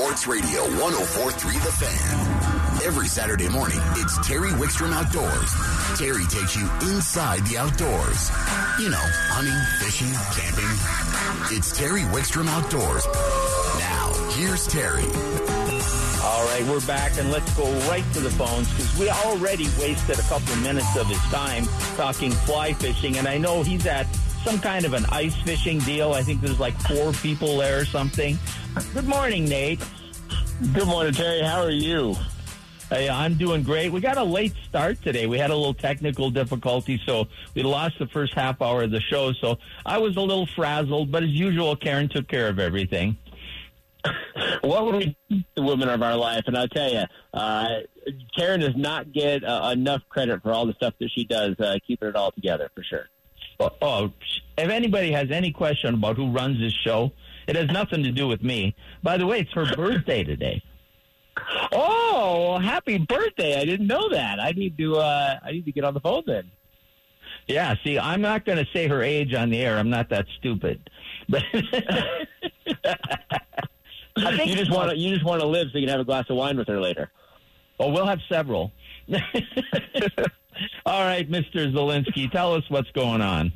Sports 0.00 0.26
Radio 0.26 0.62
1043 0.80 1.58
The 1.58 1.72
Fan. 1.72 2.86
Every 2.86 3.06
Saturday 3.06 3.50
morning, 3.50 3.78
it's 3.96 4.16
Terry 4.26 4.48
Wickstrom 4.52 4.94
Outdoors. 4.94 5.52
Terry 5.98 6.24
takes 6.24 6.56
you 6.56 6.62
inside 6.88 7.44
the 7.46 7.58
outdoors. 7.58 8.30
You 8.80 8.88
know, 8.88 9.04
hunting, 9.28 9.52
fishing, 9.78 10.08
camping. 10.32 11.54
It's 11.54 11.76
Terry 11.76 12.00
Wickstrom 12.16 12.48
Outdoors. 12.48 13.04
Now, 13.78 14.14
here's 14.30 14.66
Terry. 14.66 15.04
All 16.24 16.46
right, 16.46 16.64
we're 16.66 16.86
back, 16.86 17.18
and 17.18 17.30
let's 17.30 17.54
go 17.54 17.70
right 17.90 18.04
to 18.14 18.20
the 18.20 18.30
phones 18.30 18.70
because 18.70 18.98
we 18.98 19.10
already 19.10 19.68
wasted 19.78 20.18
a 20.18 20.22
couple 20.22 20.54
of 20.54 20.62
minutes 20.62 20.96
of 20.96 21.08
his 21.08 21.20
time 21.24 21.66
talking 21.98 22.30
fly 22.30 22.72
fishing, 22.72 23.18
and 23.18 23.28
I 23.28 23.36
know 23.36 23.62
he's 23.62 23.84
at 23.84 24.06
some 24.44 24.58
kind 24.58 24.84
of 24.84 24.94
an 24.94 25.04
ice 25.10 25.36
fishing 25.42 25.78
deal. 25.80 26.12
I 26.12 26.22
think 26.22 26.40
there's 26.40 26.60
like 26.60 26.74
four 26.82 27.12
people 27.12 27.58
there 27.58 27.80
or 27.80 27.84
something. 27.84 28.38
Good 28.94 29.06
morning, 29.06 29.44
Nate. 29.44 29.80
Good 30.72 30.86
morning, 30.86 31.12
Terry. 31.12 31.42
How 31.42 31.62
are 31.62 31.70
you? 31.70 32.16
Hey, 32.88 33.08
I'm 33.08 33.34
doing 33.34 33.62
great. 33.62 33.92
We 33.92 34.00
got 34.00 34.16
a 34.16 34.24
late 34.24 34.54
start 34.68 35.00
today. 35.02 35.26
We 35.26 35.38
had 35.38 35.50
a 35.50 35.56
little 35.56 35.74
technical 35.74 36.30
difficulty, 36.30 37.00
so 37.06 37.28
we 37.54 37.62
lost 37.62 37.98
the 37.98 38.08
first 38.08 38.34
half 38.34 38.60
hour 38.60 38.82
of 38.82 38.90
the 38.90 39.00
show. 39.00 39.32
So 39.34 39.58
I 39.86 39.98
was 39.98 40.16
a 40.16 40.20
little 40.20 40.46
frazzled, 40.46 41.12
but 41.12 41.22
as 41.22 41.30
usual, 41.30 41.76
Karen 41.76 42.08
took 42.08 42.26
care 42.26 42.48
of 42.48 42.58
everything. 42.58 43.16
what 44.62 44.86
would 44.86 44.94
we 44.96 45.16
do 45.28 45.44
the 45.54 45.62
women 45.62 45.88
of 45.88 46.02
our 46.02 46.16
life? 46.16 46.44
And 46.46 46.56
I'll 46.56 46.68
tell 46.68 46.90
you, 46.90 47.04
uh, 47.32 47.68
Karen 48.36 48.60
does 48.60 48.76
not 48.76 49.12
get 49.12 49.44
uh, 49.44 49.70
enough 49.72 50.02
credit 50.08 50.42
for 50.42 50.52
all 50.52 50.66
the 50.66 50.74
stuff 50.74 50.94
that 50.98 51.10
she 51.14 51.24
does, 51.24 51.60
uh, 51.60 51.76
keeping 51.86 52.08
it 52.08 52.16
all 52.16 52.32
together 52.32 52.70
for 52.74 52.82
sure. 52.82 53.08
Oh, 53.60 54.10
if 54.56 54.70
anybody 54.70 55.12
has 55.12 55.30
any 55.30 55.52
question 55.52 55.94
about 55.94 56.16
who 56.16 56.30
runs 56.30 56.58
this 56.58 56.72
show, 56.72 57.12
it 57.46 57.56
has 57.56 57.68
nothing 57.68 58.02
to 58.04 58.10
do 58.10 58.26
with 58.26 58.42
me. 58.42 58.74
By 59.02 59.18
the 59.18 59.26
way, 59.26 59.40
it's 59.40 59.52
her 59.52 59.66
birthday 59.76 60.24
today. 60.24 60.62
Oh, 61.72 62.58
happy 62.58 62.98
birthday! 62.98 63.60
I 63.60 63.64
didn't 63.64 63.86
know 63.86 64.08
that. 64.10 64.40
I 64.40 64.52
need 64.52 64.76
to. 64.78 64.96
Uh, 64.96 65.38
I 65.42 65.52
need 65.52 65.64
to 65.64 65.72
get 65.72 65.84
on 65.84 65.94
the 65.94 66.00
phone 66.00 66.22
then. 66.26 66.50
Yeah. 67.46 67.74
See, 67.84 67.98
I'm 67.98 68.20
not 68.20 68.44
going 68.44 68.58
to 68.58 68.66
say 68.72 68.88
her 68.88 69.02
age 69.02 69.34
on 69.34 69.50
the 69.50 69.58
air. 69.58 69.78
I'm 69.78 69.90
not 69.90 70.08
that 70.10 70.26
stupid. 70.38 70.90
But 71.28 71.42
I 71.54 72.26
think 74.36 74.50
you 74.50 74.56
just 74.56 74.70
want 74.70 74.90
to. 74.90 74.96
You 74.96 75.14
just 75.14 75.24
want 75.24 75.40
to 75.40 75.46
live 75.46 75.68
so 75.72 75.78
you 75.78 75.86
can 75.86 75.90
have 75.90 76.00
a 76.00 76.04
glass 76.04 76.26
of 76.28 76.36
wine 76.36 76.56
with 76.56 76.68
her 76.68 76.80
later. 76.80 77.10
Oh, 77.80 77.90
we'll 77.90 78.06
have 78.06 78.20
several. 78.28 78.72
All 80.84 81.02
right, 81.02 81.28
Mr. 81.30 81.72
Zelinsky, 81.72 82.30
tell 82.30 82.52
us 82.52 82.62
what's 82.68 82.90
going 82.90 83.22
on. 83.22 83.52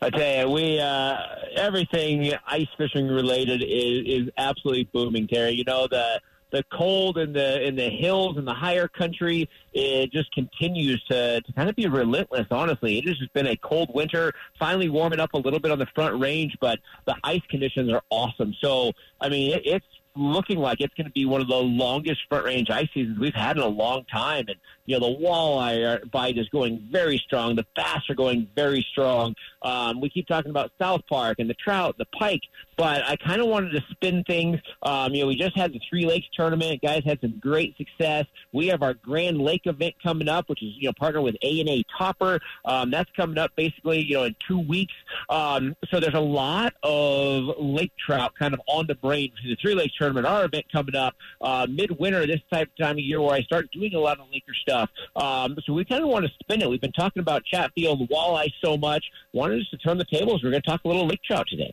I 0.00 0.08
tell 0.08 0.48
you, 0.48 0.54
we 0.54 0.80
uh, 0.80 1.18
everything 1.54 2.32
ice 2.46 2.66
fishing 2.78 3.06
related 3.06 3.62
is 3.62 4.22
is 4.24 4.30
absolutely 4.38 4.84
booming, 4.84 5.28
Terry. 5.28 5.52
You 5.52 5.64
know 5.64 5.86
the 5.86 6.20
the 6.50 6.64
cold 6.72 7.18
in 7.18 7.34
the 7.34 7.62
in 7.66 7.76
the 7.76 7.90
hills 7.90 8.38
and 8.38 8.48
the 8.48 8.54
higher 8.54 8.88
country 8.88 9.48
it 9.74 10.10
just 10.10 10.32
continues 10.32 11.02
to, 11.04 11.42
to 11.42 11.52
kind 11.52 11.68
of 11.68 11.76
be 11.76 11.86
relentless 11.86 12.46
honestly 12.50 12.96
it 12.96 13.06
has 13.06 13.18
just 13.18 13.32
been 13.34 13.48
a 13.48 13.56
cold 13.56 13.90
winter 13.94 14.32
finally 14.58 14.88
warming 14.88 15.20
up 15.20 15.34
a 15.34 15.36
little 15.36 15.60
bit 15.60 15.70
on 15.70 15.78
the 15.78 15.86
front 15.94 16.18
range 16.18 16.56
but 16.58 16.78
the 17.06 17.14
ice 17.22 17.42
conditions 17.50 17.92
are 17.92 18.00
awesome 18.08 18.54
so 18.62 18.92
i 19.20 19.28
mean 19.28 19.52
it, 19.52 19.62
it's 19.66 19.86
looking 20.18 20.58
like 20.58 20.80
it's 20.80 20.94
going 20.94 21.06
to 21.06 21.12
be 21.12 21.24
one 21.24 21.40
of 21.40 21.48
the 21.48 21.54
longest 21.54 22.20
front 22.28 22.44
range 22.44 22.70
ice 22.70 22.88
seasons 22.92 23.18
we've 23.18 23.34
had 23.34 23.56
in 23.56 23.62
a 23.62 23.68
long 23.68 24.04
time. 24.12 24.44
And, 24.48 24.56
you 24.86 24.98
know, 24.98 25.08
the 25.08 25.24
walleye 25.24 26.10
bite 26.10 26.36
is 26.38 26.48
going 26.48 26.86
very 26.90 27.18
strong. 27.18 27.56
The 27.56 27.66
bass 27.76 28.02
are 28.08 28.14
going 28.14 28.48
very 28.54 28.84
strong. 28.90 29.34
Um, 29.62 30.00
we 30.00 30.10
keep 30.10 30.26
talking 30.26 30.50
about 30.50 30.72
South 30.78 31.02
Park 31.08 31.38
and 31.38 31.48
the 31.48 31.54
trout, 31.54 31.96
the 31.98 32.06
pike, 32.18 32.42
but 32.76 33.02
I 33.04 33.16
kind 33.16 33.40
of 33.40 33.48
wanted 33.48 33.70
to 33.70 33.84
spin 33.90 34.24
things. 34.24 34.58
Um, 34.82 35.14
you 35.14 35.22
know, 35.22 35.28
we 35.28 35.36
just 35.36 35.56
had 35.56 35.72
the 35.72 35.80
Three 35.88 36.06
Lakes 36.06 36.26
tournament. 36.34 36.80
Guys 36.82 37.02
had 37.04 37.20
some 37.20 37.38
great 37.40 37.76
success. 37.76 38.26
We 38.52 38.68
have 38.68 38.82
our 38.82 38.94
Grand 38.94 39.40
Lake 39.40 39.62
event 39.66 39.94
coming 40.02 40.28
up, 40.28 40.48
which 40.48 40.62
is, 40.62 40.72
you 40.76 40.88
know, 40.88 40.92
partnered 40.98 41.24
with 41.24 41.36
A&A 41.42 41.84
Topper. 41.96 42.40
Um, 42.64 42.90
that's 42.90 43.10
coming 43.16 43.38
up 43.38 43.50
basically, 43.56 44.02
you 44.02 44.14
know, 44.14 44.24
in 44.24 44.36
two 44.46 44.60
weeks. 44.60 44.94
Um, 45.28 45.76
so 45.90 46.00
there's 46.00 46.14
a 46.14 46.20
lot 46.20 46.74
of 46.82 47.56
lake 47.58 47.92
trout 47.98 48.32
kind 48.38 48.54
of 48.54 48.60
on 48.66 48.86
the 48.86 48.94
brain 48.94 49.32
for 49.40 49.48
the 49.48 49.56
Three 49.56 49.74
Lakes 49.74 49.94
tournament 49.96 50.07
tournament, 50.08 50.26
our 50.26 50.44
event 50.44 50.64
coming 50.72 50.94
up 50.94 51.14
uh, 51.40 51.66
midwinter, 51.68 52.26
this 52.26 52.40
type 52.52 52.68
of 52.68 52.84
time 52.84 52.96
of 52.96 53.00
year 53.00 53.20
where 53.20 53.34
I 53.34 53.42
start 53.42 53.70
doing 53.72 53.94
a 53.94 53.98
lot 53.98 54.18
of 54.18 54.26
Laker 54.32 54.54
stuff. 54.60 54.90
Um, 55.16 55.56
so 55.64 55.72
we 55.72 55.84
kind 55.84 56.02
of 56.02 56.08
want 56.08 56.24
to 56.24 56.32
spin 56.40 56.62
it. 56.62 56.68
We've 56.68 56.80
been 56.80 56.92
talking 56.92 57.20
about 57.20 57.44
Chatfield 57.44 58.08
walleye 58.08 58.52
so 58.62 58.76
much. 58.76 59.04
Wanted 59.32 59.60
us 59.60 59.68
to 59.70 59.76
turn 59.78 59.98
the 59.98 60.04
tables. 60.04 60.42
We're 60.42 60.50
going 60.50 60.62
to 60.62 60.70
talk 60.70 60.80
a 60.84 60.88
little 60.88 61.06
lake 61.06 61.20
trout 61.22 61.46
today. 61.48 61.72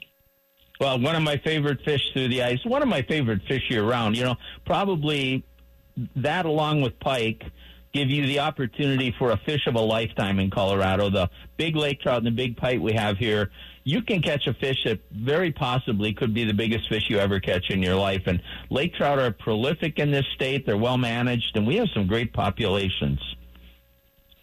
Well, 0.79 1.00
one 1.00 1.16
of 1.16 1.23
my 1.23 1.38
favorite 1.38 1.79
fish 1.85 2.01
through 2.12 2.28
the 2.28 2.44
ice, 2.44 2.59
one 2.66 2.81
of 2.81 2.90
my 2.90 3.01
favorite 3.03 3.41
fish 3.47 3.63
year 3.69 3.84
round. 3.84 4.18
You 4.18 4.25
know, 4.25 4.35
probably 4.66 5.44
that 6.17 6.46
along 6.46 6.81
with 6.81 7.00
pike 7.00 7.44
give 7.95 8.09
you 8.09 8.28
the 8.28 8.39
opportunity 8.39 9.16
for 9.17 9.31
a 9.31 9.38
fish 9.38 9.66
of 9.67 9.75
a 9.75 9.79
lifetime 9.81 10.39
in 10.39 10.50
Colorado. 10.50 11.09
The 11.09 11.29
big 11.57 11.75
lake 11.75 12.01
trout 12.01 12.17
and 12.17 12.28
the 12.28 12.31
big 12.31 12.57
pike 12.57 12.81
we 12.81 12.94
have 12.94 13.17
here 13.17 13.50
you 13.85 14.01
can 14.01 14.22
catch 14.22 14.47
a 14.47 14.53
fish 14.56 14.83
that 14.83 15.00
very 15.11 15.51
possibly 15.51 16.11
could 16.11 16.34
be 16.34 16.44
the 16.44 16.53
biggest 16.53 16.89
fish 16.89 17.03
you 17.07 17.19
ever 17.19 17.39
catch 17.39 17.69
in 17.69 17.84
your 17.84 17.95
life. 17.95 18.23
And 18.25 18.41
lake 18.72 18.95
trout 18.95 19.19
are 19.19 19.31
prolific 19.31 20.00
in 20.00 20.09
this 20.09 20.25
state. 20.34 20.66
They're 20.66 20.75
well 20.75 20.97
managed, 20.97 21.55
and 21.55 21.67
we 21.67 21.75
have 21.75 21.88
some 21.94 22.07
great 22.07 22.34
populations. 22.34 23.19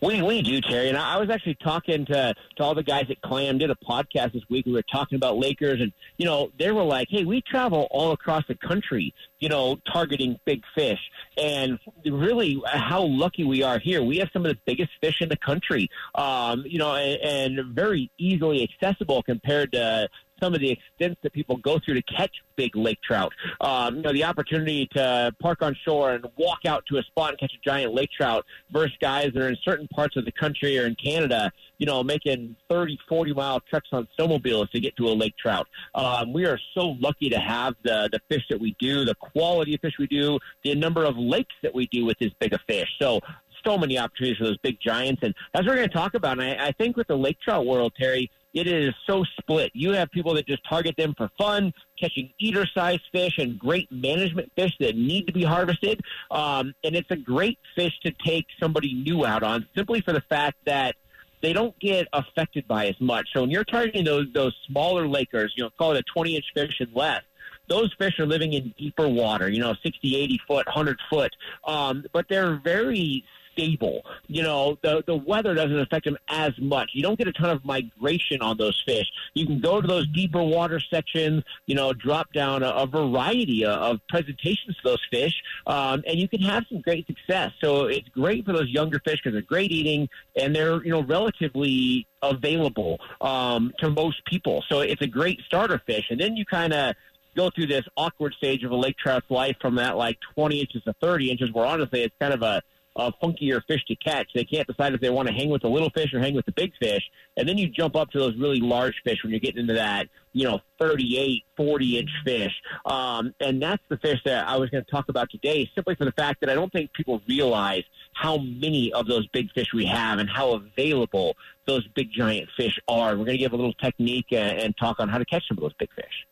We 0.02 0.20
we 0.20 0.42
do, 0.42 0.60
Terry. 0.60 0.88
And 0.88 0.98
I 0.98 1.16
was 1.18 1.30
actually 1.30 1.54
talking 1.62 2.04
to 2.06 2.34
to 2.56 2.62
all 2.62 2.74
the 2.74 2.82
guys 2.82 3.06
at 3.08 3.22
Clam. 3.22 3.58
Did 3.58 3.70
a 3.70 3.76
podcast 3.76 4.32
this 4.32 4.42
week. 4.50 4.66
We 4.66 4.72
were 4.72 4.82
talking 4.92 5.14
about 5.14 5.38
Lakers, 5.38 5.80
and 5.80 5.92
you 6.18 6.26
know 6.26 6.50
they 6.58 6.72
were 6.72 6.82
like, 6.82 7.06
"Hey, 7.08 7.24
we 7.24 7.40
travel 7.40 7.86
all 7.92 8.10
across 8.10 8.42
the 8.48 8.56
country, 8.56 9.14
you 9.38 9.48
know, 9.48 9.78
targeting 9.92 10.40
big 10.44 10.62
fish." 10.74 10.98
And 11.38 11.78
really, 12.04 12.60
how 12.66 13.02
lucky 13.02 13.44
we 13.44 13.62
are 13.62 13.78
here. 13.78 14.02
We 14.02 14.18
have 14.18 14.28
some 14.32 14.44
of 14.44 14.50
the 14.50 14.58
biggest 14.66 14.90
fish 15.00 15.20
in 15.20 15.28
the 15.28 15.36
country, 15.36 15.88
um, 16.16 16.64
you 16.66 16.78
know, 16.78 16.96
and, 16.96 17.60
and 17.60 17.74
very 17.74 18.10
easily 18.18 18.68
accessible 18.68 19.22
compared 19.22 19.70
to 19.72 20.08
some 20.42 20.54
of 20.54 20.60
the 20.60 20.70
extents 20.70 21.20
that 21.22 21.32
people 21.32 21.56
go 21.58 21.78
through 21.78 21.94
to 21.94 22.02
catch 22.02 22.32
big 22.56 22.74
lake 22.76 22.98
trout. 23.02 23.32
Um, 23.60 23.96
you 23.96 24.02
know, 24.02 24.12
the 24.12 24.24
opportunity 24.24 24.88
to 24.94 25.32
park 25.40 25.62
on 25.62 25.76
shore 25.84 26.12
and 26.12 26.26
walk 26.36 26.60
out 26.66 26.84
to 26.86 26.98
a 26.98 27.02
spot 27.02 27.30
and 27.30 27.38
catch 27.38 27.52
a 27.52 27.68
giant 27.68 27.94
lake 27.94 28.10
trout 28.10 28.44
versus 28.70 28.96
guys 29.00 29.30
that 29.34 29.42
are 29.42 29.48
in 29.48 29.56
certain 29.64 29.88
parts 29.88 30.16
of 30.16 30.24
the 30.24 30.32
country 30.32 30.78
or 30.78 30.86
in 30.86 30.96
Canada, 30.96 31.50
you 31.78 31.86
know, 31.86 32.02
making 32.02 32.56
30, 32.68 32.98
40 33.08 33.34
mile 33.34 33.60
treks 33.60 33.88
on 33.92 34.06
snowmobiles 34.18 34.70
to 34.70 34.80
get 34.80 34.96
to 34.96 35.08
a 35.08 35.14
lake 35.14 35.34
trout. 35.36 35.66
Um, 35.94 36.32
we 36.32 36.46
are 36.46 36.58
so 36.74 36.96
lucky 37.00 37.28
to 37.30 37.38
have 37.38 37.74
the, 37.82 38.08
the 38.12 38.20
fish 38.28 38.44
that 38.50 38.60
we 38.60 38.76
do, 38.78 39.04
the 39.04 39.14
quality 39.14 39.74
of 39.74 39.80
fish 39.80 39.94
we 39.98 40.06
do, 40.06 40.38
the 40.64 40.74
number 40.74 41.04
of 41.04 41.16
lakes 41.16 41.54
that 41.62 41.74
we 41.74 41.86
do 41.86 42.04
with 42.04 42.18
this 42.18 42.32
big 42.40 42.52
a 42.52 42.58
fish. 42.66 42.88
So 43.00 43.20
so 43.64 43.78
many 43.78 43.98
opportunities 43.98 44.38
for 44.38 44.44
those 44.44 44.58
big 44.58 44.78
giants. 44.80 45.20
And 45.22 45.34
that's 45.52 45.64
what 45.64 45.72
we're 45.72 45.76
going 45.76 45.88
to 45.88 45.94
talk 45.94 46.14
about. 46.14 46.40
And 46.40 46.42
I, 46.42 46.68
I 46.68 46.72
think 46.72 46.96
with 46.96 47.06
the 47.06 47.16
lake 47.16 47.38
trout 47.40 47.64
world, 47.66 47.92
Terry, 47.98 48.30
it 48.54 48.66
is 48.66 48.94
so 49.06 49.24
split. 49.38 49.70
You 49.74 49.92
have 49.92 50.10
people 50.10 50.34
that 50.34 50.46
just 50.46 50.62
target 50.68 50.96
them 50.96 51.14
for 51.16 51.30
fun, 51.38 51.72
catching 51.98 52.32
eater 52.38 52.66
sized 52.66 53.02
fish 53.12 53.38
and 53.38 53.58
great 53.58 53.90
management 53.90 54.52
fish 54.56 54.72
that 54.80 54.96
need 54.96 55.26
to 55.26 55.32
be 55.32 55.42
harvested. 55.42 56.00
Um, 56.30 56.74
and 56.84 56.94
it's 56.94 57.10
a 57.10 57.16
great 57.16 57.58
fish 57.74 57.92
to 58.04 58.12
take 58.24 58.46
somebody 58.60 58.94
new 58.94 59.24
out 59.24 59.42
on 59.42 59.66
simply 59.74 60.00
for 60.00 60.12
the 60.12 60.22
fact 60.28 60.58
that 60.66 60.96
they 61.40 61.52
don't 61.52 61.76
get 61.80 62.06
affected 62.12 62.68
by 62.68 62.86
as 62.86 63.00
much. 63.00 63.28
So 63.32 63.40
when 63.40 63.50
you're 63.50 63.64
targeting 63.64 64.04
those 64.04 64.26
those 64.32 64.54
smaller 64.66 65.08
lakers, 65.08 65.52
you 65.56 65.64
know, 65.64 65.70
call 65.76 65.92
it 65.92 65.98
a 65.98 66.02
20 66.14 66.36
inch 66.36 66.46
fish 66.54 66.76
and 66.80 66.94
less, 66.94 67.22
those 67.68 67.92
fish 67.98 68.18
are 68.18 68.26
living 68.26 68.52
in 68.52 68.74
deeper 68.78 69.08
water, 69.08 69.48
you 69.48 69.60
know, 69.60 69.74
60, 69.82 70.16
80 70.16 70.40
foot, 70.46 70.66
100 70.66 70.98
foot. 71.10 71.32
Um, 71.66 72.04
but 72.12 72.26
they're 72.28 72.56
very 72.56 73.24
stable. 73.52 74.02
You 74.26 74.42
know, 74.42 74.78
the 74.82 75.02
the 75.06 75.16
weather 75.16 75.54
doesn't 75.54 75.78
affect 75.78 76.04
them 76.04 76.18
as 76.28 76.52
much. 76.58 76.90
You 76.94 77.02
don't 77.02 77.18
get 77.18 77.28
a 77.28 77.32
ton 77.32 77.50
of 77.50 77.64
migration 77.64 78.40
on 78.40 78.56
those 78.56 78.82
fish. 78.86 79.06
You 79.34 79.46
can 79.46 79.60
go 79.60 79.80
to 79.80 79.86
those 79.86 80.06
deeper 80.08 80.42
water 80.42 80.80
sections. 80.80 81.42
You 81.66 81.74
know, 81.74 81.92
drop 81.92 82.32
down 82.32 82.62
a, 82.62 82.70
a 82.70 82.86
variety 82.86 83.64
of 83.64 84.00
presentations 84.08 84.76
to 84.76 84.82
those 84.84 85.02
fish, 85.10 85.34
um, 85.66 86.02
and 86.06 86.18
you 86.18 86.28
can 86.28 86.40
have 86.42 86.64
some 86.68 86.80
great 86.80 87.06
success. 87.06 87.52
So 87.62 87.86
it's 87.86 88.08
great 88.08 88.44
for 88.44 88.52
those 88.52 88.68
younger 88.68 89.00
fish 89.04 89.20
because 89.22 89.32
they're 89.32 89.42
great 89.42 89.70
eating 89.70 90.08
and 90.36 90.54
they're 90.54 90.82
you 90.84 90.90
know 90.90 91.02
relatively 91.02 92.06
available 92.22 92.98
um, 93.20 93.72
to 93.78 93.90
most 93.90 94.24
people. 94.26 94.64
So 94.68 94.80
it's 94.80 95.02
a 95.02 95.06
great 95.06 95.40
starter 95.46 95.80
fish, 95.86 96.06
and 96.10 96.20
then 96.20 96.36
you 96.36 96.44
kind 96.44 96.72
of 96.72 96.94
go 97.36 97.50
through 97.50 97.66
this 97.66 97.84
awkward 97.96 98.34
stage 98.34 98.62
of 98.62 98.70
a 98.70 98.76
lake 98.76 98.96
trout's 98.96 99.30
life 99.30 99.56
from 99.60 99.76
that 99.76 99.96
like 99.96 100.18
20 100.34 100.60
inches 100.60 100.82
to 100.84 100.94
30 101.00 101.30
inches, 101.30 101.52
where 101.52 101.66
honestly 101.66 102.02
it's 102.02 102.14
kind 102.20 102.34
of 102.34 102.42
a 102.42 102.62
uh, 102.96 103.10
funkier 103.22 103.60
fish 103.66 103.84
to 103.86 103.96
catch. 103.96 104.28
They 104.34 104.44
can't 104.44 104.66
decide 104.66 104.94
if 104.94 105.00
they 105.00 105.10
want 105.10 105.28
to 105.28 105.34
hang 105.34 105.50
with 105.50 105.62
the 105.62 105.68
little 105.68 105.90
fish 105.90 106.12
or 106.12 106.20
hang 106.20 106.34
with 106.34 106.46
the 106.46 106.52
big 106.52 106.72
fish. 106.80 107.02
And 107.36 107.48
then 107.48 107.58
you 107.58 107.68
jump 107.68 107.96
up 107.96 108.10
to 108.10 108.18
those 108.18 108.36
really 108.36 108.60
large 108.60 108.94
fish 109.04 109.18
when 109.22 109.30
you're 109.30 109.40
getting 109.40 109.62
into 109.62 109.74
that, 109.74 110.08
you 110.32 110.44
know, 110.44 110.60
38, 110.80 111.42
40 111.56 111.98
inch 111.98 112.10
fish. 112.24 112.52
Um, 112.84 113.34
and 113.40 113.62
that's 113.62 113.82
the 113.88 113.96
fish 113.98 114.18
that 114.24 114.46
I 114.46 114.56
was 114.56 114.70
going 114.70 114.84
to 114.84 114.90
talk 114.90 115.08
about 115.08 115.30
today, 115.30 115.68
simply 115.74 115.94
for 115.94 116.04
the 116.04 116.12
fact 116.12 116.40
that 116.40 116.50
I 116.50 116.54
don't 116.54 116.72
think 116.72 116.92
people 116.92 117.22
realize 117.28 117.84
how 118.14 118.38
many 118.38 118.92
of 118.92 119.06
those 119.06 119.26
big 119.28 119.50
fish 119.52 119.68
we 119.72 119.86
have 119.86 120.18
and 120.18 120.28
how 120.28 120.52
available 120.52 121.34
those 121.66 121.86
big 121.94 122.10
giant 122.12 122.48
fish 122.56 122.78
are. 122.88 123.10
We're 123.10 123.24
going 123.24 123.38
to 123.38 123.38
give 123.38 123.52
a 123.52 123.56
little 123.56 123.74
technique 123.74 124.26
uh, 124.32 124.36
and 124.36 124.76
talk 124.76 125.00
on 125.00 125.08
how 125.08 125.18
to 125.18 125.24
catch 125.24 125.46
some 125.48 125.56
of 125.56 125.62
those 125.62 125.74
big 125.78 125.88
fish. 125.94 126.26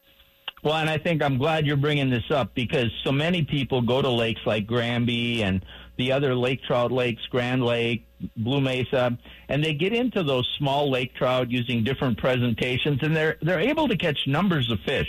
Well, 0.63 0.75
and 0.75 0.91
I 0.91 0.99
think 0.99 1.23
I'm 1.23 1.39
glad 1.39 1.67
you're 1.67 1.79
bringing 1.79 2.11
this 2.11 2.31
up 2.31 2.55
because 2.55 2.91
so 3.03 3.13
many 3.13 3.43
people 3.43 3.81
go 3.81 4.03
to 4.03 4.11
lakes 4.11 4.43
like 4.45 4.67
Granby 4.67 5.43
and 5.43 5.65
the 6.01 6.13
other 6.13 6.35
lake 6.35 6.63
trout 6.65 6.91
lakes, 6.91 7.23
Grand 7.31 7.65
Lake, 7.65 8.07
Blue 8.37 8.61
Mesa, 8.61 9.17
and 9.49 9.65
they 9.65 9.75
get 9.75 9.93
into 9.93 10.23
those 10.23 10.49
small 10.59 10.91
lake 10.91 11.15
trout 11.15 11.51
using 11.51 11.85
different 11.85 12.19
presentations, 12.19 12.99
and 13.03 13.15
they're 13.15 13.37
they're 13.43 13.61
able 13.61 13.89
to 13.89 13.97
catch 13.97 14.27
numbers 14.27 14.71
of 14.71 14.79
fish. 14.81 15.09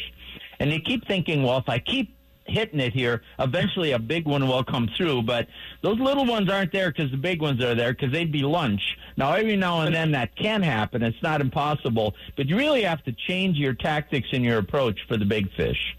And 0.59 0.71
they 0.71 0.79
keep 0.79 1.07
thinking, 1.07 1.43
well, 1.43 1.57
if 1.57 1.67
I 1.67 1.79
keep 1.79 2.15
hitting 2.45 2.79
it 2.79 2.93
here, 2.93 3.21
eventually 3.39 3.91
a 3.91 3.99
big 3.99 4.27
one 4.27 4.47
will 4.47 4.63
come 4.63 4.89
through. 4.95 5.23
But 5.23 5.47
those 5.81 5.99
little 5.99 6.25
ones 6.25 6.49
aren't 6.49 6.71
there 6.71 6.91
because 6.91 7.11
the 7.11 7.17
big 7.17 7.41
ones 7.41 7.63
are 7.63 7.75
there 7.75 7.93
because 7.93 8.11
they'd 8.11 8.31
be 8.31 8.43
lunch. 8.43 8.97
Now, 9.17 9.33
every 9.33 9.55
now 9.55 9.81
and 9.81 9.95
then 9.95 10.11
that 10.11 10.35
can 10.35 10.61
happen. 10.61 11.01
It's 11.01 11.21
not 11.23 11.41
impossible, 11.41 12.15
but 12.35 12.47
you 12.47 12.57
really 12.57 12.83
have 12.83 13.03
to 13.05 13.11
change 13.11 13.57
your 13.57 13.73
tactics 13.73 14.29
and 14.33 14.43
your 14.43 14.59
approach 14.59 14.99
for 15.07 15.17
the 15.17 15.25
big 15.25 15.51
fish. 15.55 15.95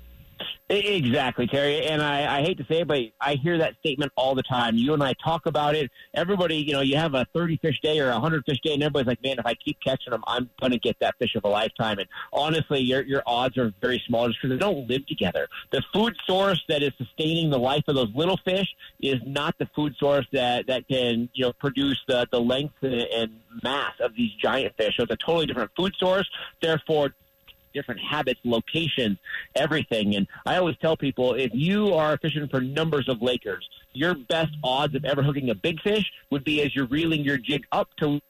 Exactly, 0.72 1.46
Terry. 1.46 1.84
And 1.84 2.00
I, 2.00 2.38
I 2.38 2.40
hate 2.40 2.56
to 2.56 2.64
say 2.64 2.80
it, 2.80 2.88
but 2.88 2.98
I 3.20 3.34
hear 3.34 3.58
that 3.58 3.74
statement 3.80 4.10
all 4.16 4.34
the 4.34 4.42
time. 4.42 4.74
You 4.74 4.94
and 4.94 5.02
I 5.02 5.12
talk 5.22 5.44
about 5.44 5.74
it. 5.74 5.90
Everybody, 6.14 6.56
you 6.56 6.72
know, 6.72 6.80
you 6.80 6.96
have 6.96 7.12
a 7.12 7.26
30 7.34 7.58
fish 7.58 7.78
day 7.82 8.00
or 8.00 8.08
a 8.08 8.12
100 8.12 8.42
fish 8.46 8.58
day, 8.64 8.72
and 8.72 8.82
everybody's 8.82 9.06
like, 9.06 9.22
man, 9.22 9.38
if 9.38 9.44
I 9.44 9.52
keep 9.52 9.76
catching 9.84 10.12
them, 10.12 10.24
I'm 10.26 10.48
going 10.60 10.72
to 10.72 10.78
get 10.78 10.96
that 11.00 11.14
fish 11.18 11.34
of 11.34 11.44
a 11.44 11.48
lifetime. 11.48 11.98
And 11.98 12.08
honestly, 12.32 12.80
your, 12.80 13.02
your 13.02 13.22
odds 13.26 13.58
are 13.58 13.70
very 13.82 14.02
small 14.06 14.28
just 14.28 14.40
because 14.40 14.56
they 14.56 14.58
don't 14.58 14.88
live 14.88 15.06
together. 15.06 15.46
The 15.72 15.82
food 15.92 16.16
source 16.26 16.64
that 16.70 16.82
is 16.82 16.92
sustaining 16.96 17.50
the 17.50 17.58
life 17.58 17.84
of 17.86 17.94
those 17.94 18.10
little 18.14 18.38
fish 18.42 18.68
is 18.98 19.20
not 19.26 19.54
the 19.58 19.68
food 19.76 19.94
source 19.98 20.26
that, 20.32 20.68
that 20.68 20.88
can, 20.88 21.28
you 21.34 21.44
know, 21.44 21.52
produce 21.52 22.00
the, 22.08 22.26
the 22.32 22.40
length 22.40 22.76
and 22.82 23.30
mass 23.62 23.92
of 24.00 24.16
these 24.16 24.32
giant 24.40 24.74
fish. 24.78 24.96
So 24.96 25.02
it's 25.02 25.12
a 25.12 25.16
totally 25.16 25.44
different 25.44 25.70
food 25.76 25.92
source. 25.98 26.30
Therefore, 26.62 27.12
different 27.72 28.00
habits, 28.00 28.40
locations, 28.44 29.18
everything. 29.54 30.16
And 30.16 30.26
I 30.46 30.56
always 30.56 30.76
tell 30.78 30.96
people 30.96 31.34
if 31.34 31.50
you 31.54 31.94
are 31.94 32.16
fishing 32.18 32.48
for 32.48 32.60
numbers 32.60 33.08
of 33.08 33.22
Lakers, 33.22 33.68
your 33.92 34.14
best 34.14 34.52
odds 34.64 34.94
of 34.94 35.04
ever 35.04 35.22
hooking 35.22 35.50
a 35.50 35.54
big 35.54 35.80
fish 35.80 36.10
would 36.30 36.44
be 36.44 36.62
as 36.62 36.74
you're 36.74 36.86
reeling 36.86 37.22
your 37.24 37.38
jig 37.38 37.64
up 37.72 37.88
to 37.98 38.20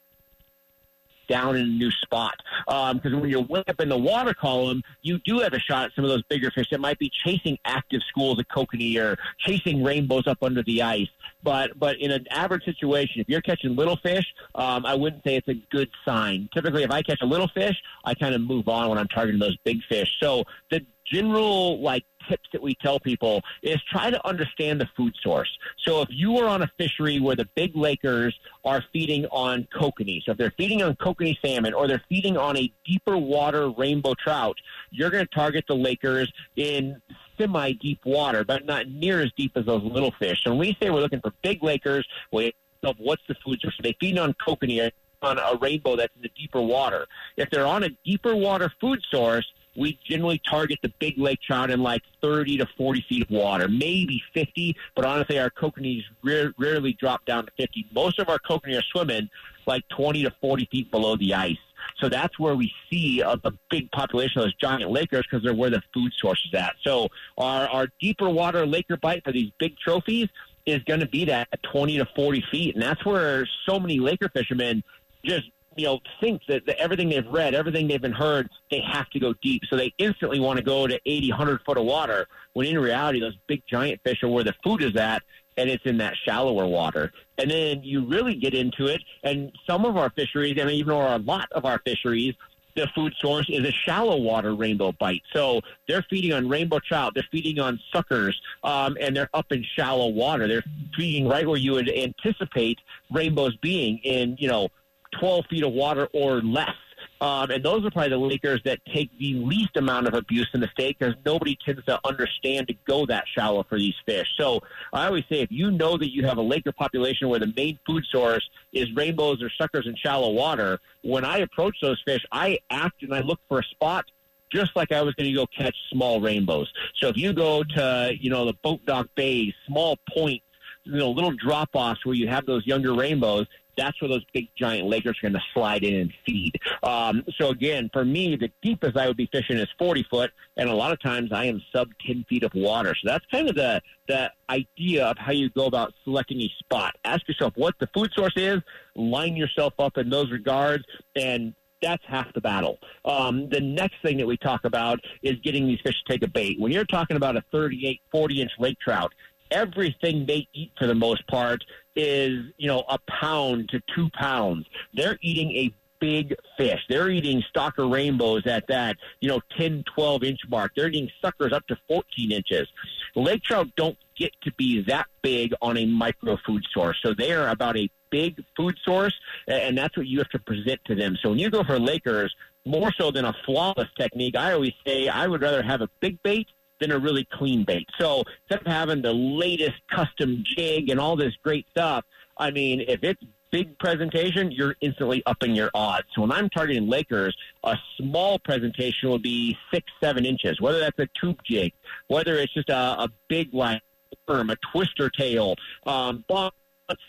down 1.27 1.55
in 1.55 1.63
a 1.63 1.65
new 1.65 1.91
spot. 1.91 2.35
Because 2.67 3.13
um, 3.13 3.21
when 3.21 3.29
you're 3.29 3.41
way 3.41 3.63
up 3.67 3.79
in 3.79 3.89
the 3.89 3.97
water 3.97 4.33
column, 4.33 4.81
you 5.01 5.19
do 5.19 5.39
have 5.39 5.53
a 5.53 5.59
shot 5.59 5.85
at 5.85 5.91
some 5.95 6.05
of 6.05 6.09
those 6.09 6.23
bigger 6.23 6.51
fish 6.51 6.67
that 6.71 6.79
might 6.79 6.99
be 6.99 7.09
chasing 7.23 7.57
active 7.65 8.01
schools 8.07 8.39
of 8.39 8.47
kokanee 8.47 8.97
or 8.97 9.17
chasing 9.39 9.83
rainbows 9.83 10.27
up 10.27 10.41
under 10.41 10.63
the 10.63 10.81
ice. 10.81 11.09
But 11.43 11.77
but 11.77 11.97
in 11.97 12.11
an 12.11 12.25
average 12.29 12.63
situation, 12.63 13.21
if 13.21 13.29
you're 13.29 13.41
catching 13.41 13.75
little 13.75 13.97
fish, 13.97 14.25
um, 14.55 14.85
I 14.85 14.95
wouldn't 14.95 15.23
say 15.23 15.35
it's 15.35 15.47
a 15.47 15.61
good 15.71 15.89
sign. 16.05 16.49
Typically, 16.53 16.83
if 16.83 16.91
I 16.91 17.01
catch 17.01 17.21
a 17.21 17.25
little 17.25 17.49
fish, 17.49 17.75
I 18.05 18.13
kind 18.13 18.33
of 18.33 18.41
move 18.41 18.67
on 18.67 18.89
when 18.89 18.97
I'm 18.97 19.07
targeting 19.07 19.39
those 19.39 19.57
big 19.63 19.83
fish. 19.89 20.09
So 20.21 20.45
the 20.71 20.85
general 21.05 21.81
like 21.81 22.03
tips 22.29 22.47
that 22.53 22.61
we 22.61 22.75
tell 22.75 22.99
people 22.99 23.41
is 23.61 23.77
try 23.91 24.09
to 24.09 24.27
understand 24.27 24.79
the 24.79 24.87
food 24.95 25.13
source. 25.21 25.49
So 25.79 26.01
if 26.01 26.09
you 26.11 26.37
are 26.37 26.47
on 26.47 26.61
a 26.61 26.71
fishery 26.77 27.19
where 27.19 27.35
the 27.35 27.47
big 27.55 27.75
lakers 27.75 28.37
are 28.63 28.83
feeding 28.93 29.25
on 29.27 29.67
kokanee, 29.75 30.23
so 30.23 30.31
if 30.31 30.37
they're 30.37 30.53
feeding 30.57 30.81
on 30.81 30.95
kokanee 30.95 31.37
salmon 31.43 31.73
or 31.73 31.87
they're 31.87 32.03
feeding 32.09 32.37
on 32.37 32.57
a 32.57 32.71
deeper 32.85 33.17
water 33.17 33.69
rainbow 33.69 34.13
trout, 34.13 34.57
you're 34.91 35.09
going 35.09 35.25
to 35.25 35.35
target 35.35 35.65
the 35.67 35.75
lakers 35.75 36.31
in 36.55 37.01
semi 37.37 37.73
deep 37.73 37.99
water, 38.05 38.43
but 38.43 38.65
not 38.65 38.87
near 38.87 39.21
as 39.21 39.31
deep 39.35 39.51
as 39.55 39.65
those 39.65 39.83
little 39.83 40.13
fish. 40.19 40.41
So 40.43 40.51
when 40.51 40.59
we 40.59 40.77
say 40.81 40.89
we're 40.89 41.01
looking 41.01 41.21
for 41.21 41.33
big 41.41 41.63
lakers, 41.63 42.07
we 42.31 42.53
of 42.83 42.97
what's 42.99 43.21
the 43.27 43.35
food 43.45 43.59
source. 43.61 43.77
They 43.81 43.95
feed 43.99 44.17
on 44.17 44.33
kokanee 44.45 44.91
on 45.21 45.37
a 45.37 45.57
rainbow 45.59 45.95
that's 45.95 46.13
in 46.15 46.21
the 46.21 46.31
deeper 46.37 46.61
water. 46.61 47.07
If 47.37 47.49
they're 47.49 47.65
on 47.65 47.83
a 47.83 47.89
deeper 48.03 48.35
water 48.35 48.71
food 48.81 48.99
source, 49.09 49.49
we 49.75 49.99
generally 50.07 50.41
target 50.49 50.79
the 50.83 50.91
big 50.99 51.17
lake 51.17 51.39
trout 51.41 51.71
in 51.71 51.81
like 51.81 52.03
30 52.21 52.57
to 52.57 52.67
40 52.77 53.05
feet 53.09 53.23
of 53.23 53.29
water, 53.29 53.67
maybe 53.67 54.21
50, 54.33 54.75
but 54.95 55.05
honestly, 55.05 55.39
our 55.39 55.49
kokanees 55.49 56.03
rare, 56.23 56.53
rarely 56.57 56.93
drop 56.93 57.25
down 57.25 57.45
to 57.45 57.51
50. 57.57 57.87
Most 57.93 58.19
of 58.19 58.29
our 58.29 58.39
kokanee 58.39 58.77
are 58.77 58.83
swimming 58.91 59.29
like 59.65 59.83
20 59.89 60.23
to 60.23 60.31
40 60.41 60.67
feet 60.71 60.91
below 60.91 61.15
the 61.15 61.33
ice. 61.33 61.57
So 61.99 62.09
that's 62.09 62.37
where 62.39 62.55
we 62.55 62.71
see 62.89 63.21
a, 63.21 63.39
a 63.43 63.51
big 63.69 63.91
population 63.91 64.39
of 64.39 64.45
those 64.45 64.55
giant 64.55 64.91
lakers 64.91 65.25
because 65.29 65.43
they're 65.43 65.53
where 65.53 65.69
the 65.69 65.81
food 65.93 66.11
source 66.17 66.43
is 66.45 66.59
at. 66.59 66.75
So 66.83 67.07
our, 67.37 67.67
our 67.67 67.87
deeper 67.99 68.29
water 68.29 68.65
laker 68.65 68.97
bite 68.97 69.23
for 69.23 69.31
these 69.31 69.51
big 69.59 69.77
trophies 69.77 70.27
is 70.65 70.79
going 70.83 71.01
to 71.01 71.07
be 71.07 71.25
that 71.25 71.47
20 71.71 71.97
to 71.97 72.07
40 72.15 72.43
feet. 72.51 72.75
And 72.75 72.83
that's 72.83 73.03
where 73.05 73.47
so 73.67 73.79
many 73.79 73.99
laker 73.99 74.29
fishermen 74.29 74.83
just 75.25 75.43
you 75.75 75.85
know, 75.85 75.99
think 76.19 76.41
that, 76.47 76.65
that 76.65 76.79
everything 76.79 77.09
they've 77.09 77.27
read, 77.27 77.53
everything 77.53 77.87
they've 77.87 78.01
been 78.01 78.11
heard, 78.11 78.49
they 78.71 78.81
have 78.81 79.09
to 79.11 79.19
go 79.19 79.33
deep. 79.41 79.63
So 79.69 79.75
they 79.75 79.93
instantly 79.97 80.39
want 80.39 80.57
to 80.57 80.63
go 80.63 80.87
to 80.87 80.99
80, 81.05 81.29
100 81.29 81.61
foot 81.65 81.77
of 81.77 81.85
water, 81.85 82.27
when 82.53 82.67
in 82.67 82.79
reality, 82.79 83.19
those 83.19 83.37
big 83.47 83.63
giant 83.67 84.01
fish 84.03 84.23
are 84.23 84.27
where 84.27 84.43
the 84.43 84.53
food 84.63 84.83
is 84.83 84.95
at, 84.95 85.23
and 85.57 85.69
it's 85.69 85.85
in 85.85 85.97
that 85.97 86.15
shallower 86.25 86.65
water. 86.67 87.11
And 87.37 87.49
then 87.49 87.83
you 87.83 88.05
really 88.05 88.35
get 88.35 88.53
into 88.53 88.87
it, 88.87 89.01
and 89.23 89.51
some 89.67 89.85
of 89.85 89.97
our 89.97 90.09
fisheries, 90.11 90.57
and 90.59 90.69
even 90.69 90.93
or 90.93 91.07
a 91.07 91.17
lot 91.17 91.51
of 91.51 91.65
our 91.65 91.79
fisheries, 91.85 92.33
the 92.75 92.87
food 92.95 93.13
source 93.19 93.47
is 93.49 93.65
a 93.67 93.71
shallow 93.71 94.17
water 94.17 94.55
rainbow 94.55 94.91
bite. 94.93 95.21
So 95.31 95.61
they're 95.87 96.05
feeding 96.09 96.33
on 96.33 96.49
rainbow 96.49 96.79
trout, 96.79 97.13
they're 97.13 97.27
feeding 97.31 97.59
on 97.59 97.79
suckers, 97.91 98.39
um, 98.63 98.97
and 98.99 99.15
they're 99.15 99.29
up 99.33 99.51
in 99.51 99.63
shallow 99.75 100.07
water. 100.07 100.47
They're 100.47 100.63
feeding 100.95 101.27
right 101.27 101.47
where 101.47 101.57
you 101.57 101.73
would 101.73 101.89
anticipate 101.89 102.79
rainbows 103.11 103.55
being 103.57 103.99
in, 103.99 104.37
you 104.39 104.47
know, 104.47 104.69
12 105.19 105.45
feet 105.49 105.63
of 105.63 105.73
water 105.73 106.07
or 106.13 106.41
less. 106.41 106.75
Um, 107.21 107.51
and 107.51 107.63
those 107.63 107.85
are 107.85 107.91
probably 107.91 108.09
the 108.09 108.17
Lakers 108.17 108.61
that 108.65 108.79
take 108.93 109.09
the 109.17 109.35
least 109.35 109.77
amount 109.77 110.07
of 110.07 110.13
abuse 110.13 110.49
in 110.53 110.59
the 110.59 110.67
state 110.67 110.99
because 110.99 111.15
nobody 111.25 111.57
tends 111.65 111.83
to 111.85 111.97
understand 112.03 112.67
to 112.67 112.75
go 112.85 113.05
that 113.05 113.23
shallow 113.33 113.63
for 113.63 113.77
these 113.77 113.93
fish. 114.05 114.27
So 114.37 114.59
I 114.91 115.05
always 115.05 115.23
say 115.29 115.39
if 115.39 115.49
you 115.49 115.71
know 115.71 115.97
that 115.97 116.13
you 116.13 116.25
have 116.25 116.37
a 116.37 116.41
Laker 116.41 116.73
population 116.73 117.29
where 117.29 117.39
the 117.39 117.53
main 117.55 117.79
food 117.85 118.03
source 118.11 118.47
is 118.73 118.93
rainbows 118.93 119.41
or 119.41 119.49
suckers 119.49 119.87
in 119.87 119.95
shallow 119.95 120.31
water, 120.31 120.79
when 121.01 121.23
I 121.23 121.37
approach 121.37 121.77
those 121.81 122.01
fish, 122.05 122.25
I 122.31 122.59
act 122.69 123.03
and 123.03 123.13
I 123.13 123.21
look 123.21 123.39
for 123.47 123.59
a 123.59 123.63
spot 123.63 124.03
just 124.51 124.75
like 124.75 124.91
I 124.91 125.01
was 125.01 125.15
going 125.15 125.29
to 125.29 125.35
go 125.35 125.47
catch 125.47 125.75
small 125.91 126.21
rainbows. 126.21 126.71
So 126.97 127.07
if 127.07 127.17
you 127.17 127.33
go 127.33 127.63
to, 127.63 128.11
you 128.19 128.29
know, 128.29 128.45
the 128.45 128.53
boat 128.63 128.85
dock 128.85 129.07
bays, 129.15 129.53
small 129.65 129.97
points, 130.13 130.45
you 130.83 130.97
know, 130.97 131.09
little 131.09 131.31
drop 131.31 131.69
offs 131.73 132.05
where 132.05 132.15
you 132.15 132.27
have 132.27 132.45
those 132.45 132.67
younger 132.67 132.93
rainbows, 132.93 133.47
that's 133.77 133.99
where 134.01 134.09
those 134.09 134.23
big 134.33 134.49
giant 134.57 134.87
lakers 134.87 135.17
are 135.17 135.29
going 135.29 135.33
to 135.33 135.43
slide 135.53 135.83
in 135.83 135.95
and 135.95 136.13
feed. 136.25 136.53
Um, 136.83 137.23
so 137.37 137.49
again, 137.49 137.89
for 137.93 138.05
me, 138.05 138.35
the 138.35 138.51
deepest 138.61 138.97
I 138.97 139.07
would 139.07 139.17
be 139.17 139.29
fishing 139.31 139.57
is 139.57 139.67
40 139.79 140.05
foot, 140.09 140.31
and 140.57 140.69
a 140.69 140.73
lot 140.73 140.91
of 140.91 141.01
times 141.01 141.31
I 141.31 141.45
am 141.45 141.61
sub 141.73 141.89
10 142.05 142.25
feet 142.29 142.43
of 142.43 142.51
water. 142.53 142.95
So 142.95 143.09
that's 143.09 143.25
kind 143.31 143.49
of 143.49 143.55
the 143.55 143.81
the 144.07 144.29
idea 144.49 145.05
of 145.05 145.17
how 145.17 145.31
you 145.31 145.49
go 145.51 145.65
about 145.65 145.93
selecting 146.03 146.41
a 146.41 146.51
spot. 146.59 146.93
Ask 147.05 147.25
yourself 147.27 147.53
what 147.55 147.73
the 147.79 147.87
food 147.93 148.11
source 148.13 148.33
is, 148.35 148.59
line 148.95 149.37
yourself 149.37 149.73
up 149.79 149.97
in 149.97 150.09
those 150.09 150.29
regards, 150.29 150.83
and 151.15 151.53
that's 151.81 152.03
half 152.07 152.33
the 152.33 152.41
battle. 152.41 152.79
Um, 153.05 153.49
the 153.49 153.61
next 153.61 153.95
thing 154.01 154.17
that 154.17 154.27
we 154.27 154.37
talk 154.37 154.65
about 154.65 154.99
is 155.21 155.35
getting 155.43 155.67
these 155.67 155.79
fish 155.85 155.95
to 156.05 156.13
take 156.13 156.23
a 156.23 156.27
bait. 156.27 156.59
When 156.59 156.71
you're 156.71 156.85
talking 156.85 157.17
about 157.17 157.37
a 157.37 157.43
38, 157.51 158.01
40 158.11 158.41
inch 158.41 158.51
lake 158.59 158.77
trout, 158.79 159.13
everything 159.51 160.25
they 160.25 160.47
eat 160.53 160.71
for 160.77 160.87
the 160.87 160.95
most 160.95 161.25
part 161.27 161.63
is, 161.95 162.45
you 162.57 162.67
know, 162.67 162.83
a 162.89 162.99
pound 163.07 163.69
to 163.69 163.81
two 163.95 164.09
pounds. 164.13 164.65
They're 164.93 165.17
eating 165.21 165.51
a 165.51 165.73
big 165.99 166.35
fish. 166.57 166.81
They're 166.89 167.09
eating 167.09 167.41
stocker 167.55 167.89
rainbows 167.89 168.45
at 168.45 168.67
that, 168.67 168.97
you 169.21 169.29
know, 169.29 169.39
10, 169.57 169.85
12 169.95 170.23
inch 170.23 170.39
mark. 170.49 170.73
They're 170.75 170.89
eating 170.89 171.09
suckers 171.21 171.53
up 171.53 171.65
to 171.67 171.77
14 171.87 172.31
inches. 172.31 172.67
Lake 173.15 173.43
trout 173.43 173.67
don't 173.77 173.97
get 174.17 174.31
to 174.41 174.51
be 174.53 174.81
that 174.83 175.07
big 175.21 175.53
on 175.61 175.77
a 175.77 175.85
micro 175.85 176.37
food 176.45 176.63
source. 176.73 176.99
So 177.03 177.13
they 177.13 177.31
are 177.31 177.47
about 177.47 177.77
a 177.77 177.89
big 178.09 178.43
food 178.57 178.77
source, 178.83 179.13
and 179.47 179.77
that's 179.77 179.95
what 179.95 180.07
you 180.07 180.17
have 180.17 180.29
to 180.29 180.39
present 180.39 180.81
to 180.85 180.95
them. 180.95 181.17
So 181.21 181.29
when 181.29 181.39
you 181.39 181.49
go 181.49 181.63
for 181.63 181.79
Lakers, 181.79 182.35
more 182.65 182.91
so 182.97 183.11
than 183.11 183.25
a 183.25 183.33
flawless 183.45 183.89
technique, 183.97 184.35
I 184.35 184.53
always 184.53 184.73
say 184.85 185.07
I 185.07 185.27
would 185.27 185.41
rather 185.41 185.63
have 185.63 185.81
a 185.81 185.89
big 185.99 186.21
bait 186.21 186.47
than 186.83 186.91
a 186.91 186.99
really 186.99 187.25
clean 187.31 187.63
bait. 187.63 187.87
So 187.97 188.23
instead 188.49 188.67
of 188.67 188.71
having 188.71 189.01
the 189.01 189.13
latest 189.13 189.81
custom 189.89 190.43
jig 190.45 190.89
and 190.89 190.99
all 190.99 191.15
this 191.15 191.33
great 191.41 191.65
stuff, 191.69 192.03
I 192.37 192.51
mean, 192.51 192.81
if 192.81 193.03
it's 193.03 193.21
big 193.51 193.77
presentation, 193.79 194.51
you're 194.51 194.75
instantly 194.81 195.23
upping 195.25 195.55
your 195.55 195.69
odds. 195.73 196.07
So 196.13 196.21
when 196.21 196.31
I'm 196.31 196.49
targeting 196.49 196.87
Lakers, 196.87 197.37
a 197.63 197.77
small 197.97 198.37
presentation 198.39 199.09
will 199.09 199.19
be 199.19 199.57
six, 199.73 199.85
seven 200.03 200.25
inches, 200.25 200.59
whether 200.59 200.79
that's 200.79 200.99
a 200.99 201.07
tube 201.19 201.39
jig, 201.45 201.71
whether 202.07 202.35
it's 202.35 202.53
just 202.53 202.69
a, 202.69 203.03
a 203.03 203.09
big 203.29 203.53
like 203.53 203.81
worm, 204.27 204.49
a 204.49 204.57
twister 204.71 205.09
tail, 205.09 205.55
um, 205.85 206.25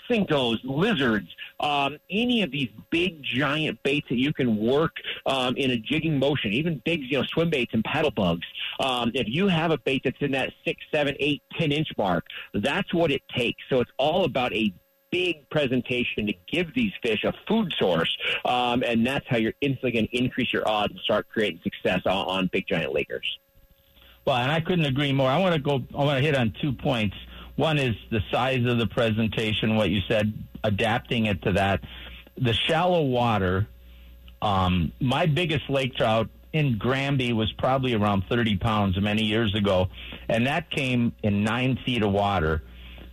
Senkos, 0.09 0.59
lizards, 0.63 1.29
um, 1.61 1.99
any 2.11 2.43
of 2.43 2.51
these 2.51 2.69
big 2.91 3.23
giant 3.23 3.83
baits 3.83 4.09
that 4.09 4.19
you 4.19 4.33
can 4.33 4.57
work 4.57 4.93
um, 5.27 5.57
in 5.57 5.73
a 5.73 5.77
jigging 5.77 6.19
motion, 6.19 6.53
even 6.53 6.81
big 6.85 7.03
you 7.03 7.19
know 7.19 7.25
swim 7.25 7.51
baits 7.51 7.73
and 7.75 7.83
paddle 7.85 8.11
bugs. 8.11 8.47
Um, 8.81 9.11
if 9.15 9.27
you 9.29 9.49
have 9.49 9.71
a 9.71 9.79
bait 9.79 10.03
that's 10.05 10.17
in 10.21 10.33
that 10.33 10.53
six, 10.65 10.81
seven, 10.93 11.17
eight, 11.19 11.43
ten 11.59 11.73
inch 11.73 11.89
mark, 11.99 12.25
that's 12.55 12.93
what 12.95 13.11
it 13.11 13.23
takes. 13.35 13.63
So 13.69 13.81
it's 13.81 13.91
all 13.99 14.25
about 14.25 14.53
a 14.53 14.73
big 15.11 15.49
presentation 15.51 16.27
to 16.27 16.35
give 16.51 16.75
these 16.75 16.93
fish 17.03 17.25
a 17.25 17.33
food 17.47 17.73
source, 17.79 18.17
um, 18.45 18.83
and 18.85 19.07
that's 19.07 19.27
how 19.29 19.37
you're 19.37 19.55
instantly 19.61 19.93
going 19.93 20.09
to 20.09 20.17
increase 20.17 20.53
your 20.53 20.67
odds 20.69 20.93
and 20.93 21.01
start 21.01 21.27
creating 21.29 21.61
success 21.63 22.01
on, 22.07 22.27
on 22.27 22.51
big 22.53 22.67
giant 22.67 22.93
lakers. 22.93 23.39
Well, 24.25 24.37
and 24.37 24.51
I 24.51 24.61
couldn't 24.61 24.87
agree 24.87 25.13
more. 25.13 25.29
I 25.29 25.39
want 25.39 25.55
to 25.55 25.61
go. 25.61 25.83
I 25.97 26.05
want 26.05 26.19
to 26.19 26.25
hit 26.25 26.37
on 26.37 26.55
two 26.61 26.73
points. 26.73 27.17
One 27.57 27.79
is 27.79 27.95
the 28.11 28.21
size 28.31 28.65
of 28.67 28.79
the 28.79 28.87
presentation. 28.87 29.77
What 29.77 29.91
you 29.91 30.01
said, 30.09 30.33
adapting 30.63 31.27
it 31.27 31.43
to 31.43 31.53
that. 31.53 31.81
The 32.37 32.53
shallow 32.53 33.03
water. 33.03 33.69
Um, 34.43 34.93
my 35.01 35.27
biggest 35.27 35.71
lake 35.71 35.95
trout 35.95 36.29
in 36.53 36.79
Granby 36.79 37.33
was 37.33 37.51
probably 37.53 37.95
around 37.95 38.25
30 38.29 38.57
pounds 38.59 39.01
many 39.01 39.25
years 39.25 39.55
ago, 39.55 39.89
and 40.29 40.47
that 40.47 40.71
came 40.71 41.13
in 41.23 41.43
nine 41.43 41.79
feet 41.85 42.03
of 42.03 42.13
water. 42.13 42.63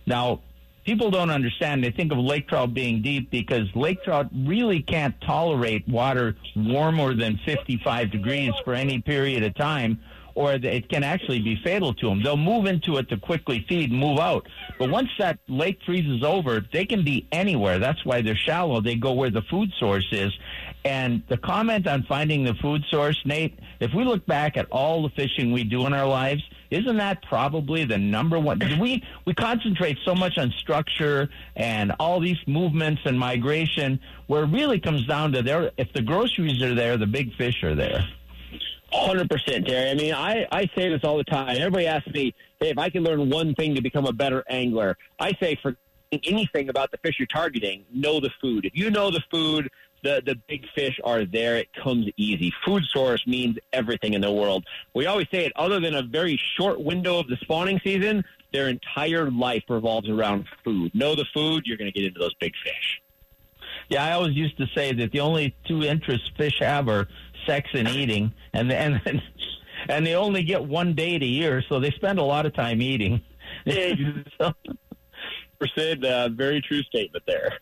Now, 0.06 0.40
people 0.84 1.10
don't 1.10 1.30
understand. 1.30 1.82
They 1.82 1.90
think 1.90 2.12
of 2.12 2.18
lake 2.18 2.48
trout 2.48 2.74
being 2.74 3.02
deep 3.02 3.30
because 3.30 3.66
lake 3.74 4.02
trout 4.04 4.28
really 4.32 4.80
can't 4.80 5.14
tolerate 5.22 5.86
water 5.88 6.36
warmer 6.54 7.14
than 7.14 7.38
55 7.44 8.10
degrees 8.10 8.52
for 8.64 8.74
any 8.74 9.00
period 9.00 9.42
of 9.42 9.54
time, 9.54 10.00
or 10.34 10.52
it 10.54 10.88
can 10.88 11.02
actually 11.02 11.40
be 11.40 11.56
fatal 11.62 11.94
to 11.94 12.08
them. 12.08 12.22
They'll 12.22 12.36
move 12.36 12.66
into 12.66 12.96
it 12.96 13.08
to 13.10 13.16
quickly 13.16 13.64
feed 13.68 13.90
and 13.90 13.98
move 13.98 14.18
out. 14.18 14.46
But 14.78 14.90
once 14.90 15.10
that 15.18 15.38
lake 15.48 15.78
freezes 15.84 16.22
over, 16.22 16.64
they 16.72 16.84
can 16.84 17.04
be 17.04 17.26
anywhere. 17.32 17.78
That's 17.78 18.04
why 18.04 18.22
they're 18.22 18.36
shallow. 18.36 18.80
They 18.80 18.94
go 18.94 19.12
where 19.12 19.30
the 19.30 19.42
food 19.42 19.70
source 19.78 20.06
is. 20.12 20.32
And 20.84 21.22
the 21.28 21.36
comment 21.36 21.86
on 21.86 22.02
finding 22.04 22.44
the 22.44 22.54
food 22.54 22.82
source, 22.90 23.20
Nate, 23.24 23.58
if 23.78 23.94
we 23.94 24.04
look 24.04 24.26
back 24.26 24.56
at 24.56 24.66
all 24.70 25.02
the 25.02 25.10
fishing 25.10 25.52
we 25.52 25.62
do 25.62 25.86
in 25.86 25.92
our 25.92 26.06
lives, 26.06 26.42
isn't 26.72 26.96
that 26.96 27.22
probably 27.22 27.84
the 27.84 27.98
number 27.98 28.38
one? 28.40 28.58
We 28.80 29.04
we 29.26 29.34
concentrate 29.34 29.98
so 30.04 30.14
much 30.14 30.38
on 30.38 30.50
structure 30.58 31.28
and 31.54 31.92
all 32.00 32.18
these 32.18 32.38
movements 32.46 33.02
and 33.04 33.18
migration, 33.18 34.00
where 34.26 34.44
it 34.44 34.48
really 34.48 34.80
comes 34.80 35.06
down 35.06 35.32
to 35.32 35.42
there. 35.42 35.70
If 35.76 35.92
the 35.92 36.02
groceries 36.02 36.62
are 36.62 36.74
there, 36.74 36.96
the 36.96 37.06
big 37.06 37.34
fish 37.34 37.62
are 37.62 37.74
there. 37.74 38.08
Hundred 38.92 39.30
percent, 39.30 39.66
Terry. 39.66 39.90
I 39.90 39.94
mean, 39.94 40.12
I 40.12 40.46
I 40.52 40.70
say 40.76 40.88
this 40.90 41.00
all 41.02 41.16
the 41.16 41.24
time. 41.24 41.56
Everybody 41.56 41.86
asks 41.86 42.08
me, 42.08 42.34
"Hey, 42.60 42.70
if 42.70 42.78
I 42.78 42.90
can 42.90 43.02
learn 43.02 43.30
one 43.30 43.54
thing 43.54 43.74
to 43.74 43.80
become 43.80 44.04
a 44.06 44.12
better 44.12 44.44
angler," 44.48 44.98
I 45.18 45.32
say 45.40 45.56
for 45.62 45.76
anything 46.12 46.68
about 46.68 46.90
the 46.90 46.98
fish 46.98 47.16
you're 47.18 47.26
targeting, 47.26 47.84
know 47.92 48.20
the 48.20 48.30
food. 48.40 48.66
If 48.66 48.76
you 48.76 48.90
know 48.90 49.10
the 49.10 49.22
food, 49.30 49.70
the 50.02 50.22
the 50.24 50.34
big 50.46 50.66
fish 50.74 51.00
are 51.04 51.24
there. 51.24 51.56
It 51.56 51.68
comes 51.72 52.06
easy. 52.16 52.52
Food 52.64 52.84
source 52.90 53.26
means 53.26 53.56
everything 53.72 54.14
in 54.14 54.20
the 54.20 54.32
world. 54.32 54.66
We 54.94 55.06
always 55.06 55.26
say 55.32 55.46
it. 55.46 55.52
Other 55.56 55.80
than 55.80 55.94
a 55.94 56.02
very 56.02 56.38
short 56.56 56.80
window 56.80 57.18
of 57.18 57.28
the 57.28 57.36
spawning 57.36 57.80
season, 57.82 58.24
their 58.52 58.68
entire 58.68 59.30
life 59.30 59.64
revolves 59.68 60.08
around 60.08 60.46
food. 60.64 60.94
Know 60.94 61.14
the 61.14 61.24
food, 61.32 61.64
you're 61.66 61.78
going 61.78 61.90
to 61.90 61.98
get 61.98 62.06
into 62.06 62.20
those 62.20 62.34
big 62.34 62.52
fish. 62.62 63.00
Yeah, 63.88 64.04
I 64.04 64.12
always 64.12 64.34
used 64.34 64.56
to 64.58 64.66
say 64.74 64.92
that 64.92 65.12
the 65.12 65.20
only 65.20 65.54
two 65.66 65.82
interests 65.82 66.30
fish 66.36 66.58
have 66.60 66.88
are 66.88 67.08
sex 67.46 67.68
and 67.74 67.88
eating, 67.88 68.32
and 68.52 68.70
and 68.72 69.00
and 69.88 70.06
they 70.06 70.14
only 70.14 70.42
get 70.42 70.64
one 70.64 70.94
date 70.94 71.22
a 71.22 71.26
year, 71.26 71.62
so 71.68 71.80
they 71.80 71.90
spend 71.90 72.18
a 72.18 72.22
lot 72.22 72.46
of 72.46 72.54
time 72.54 72.82
eating. 72.82 73.22
so, 74.40 74.52
Percent, 75.58 76.04
uh, 76.04 76.28
very 76.28 76.60
true 76.60 76.82
statement 76.82 77.24
there. 77.26 77.52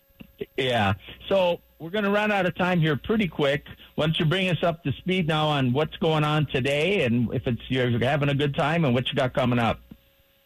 Yeah. 0.56 0.94
So 1.28 1.60
we're 1.78 1.90
going 1.90 2.04
to 2.04 2.10
run 2.10 2.32
out 2.32 2.46
of 2.46 2.54
time 2.56 2.80
here 2.80 2.96
pretty 2.96 3.28
quick. 3.28 3.66
Why 3.94 4.06
don't 4.06 4.18
you 4.18 4.24
bring 4.24 4.48
us 4.48 4.62
up 4.62 4.82
to 4.84 4.92
speed 4.92 5.28
now 5.28 5.46
on 5.46 5.72
what's 5.72 5.96
going 5.98 6.24
on 6.24 6.46
today, 6.46 7.04
and 7.04 7.32
if 7.34 7.46
it's 7.46 7.60
you're 7.68 7.98
having 7.98 8.30
a 8.30 8.34
good 8.34 8.54
time, 8.54 8.86
and 8.86 8.94
what 8.94 9.08
you 9.08 9.14
got 9.14 9.34
coming 9.34 9.58
up? 9.58 9.80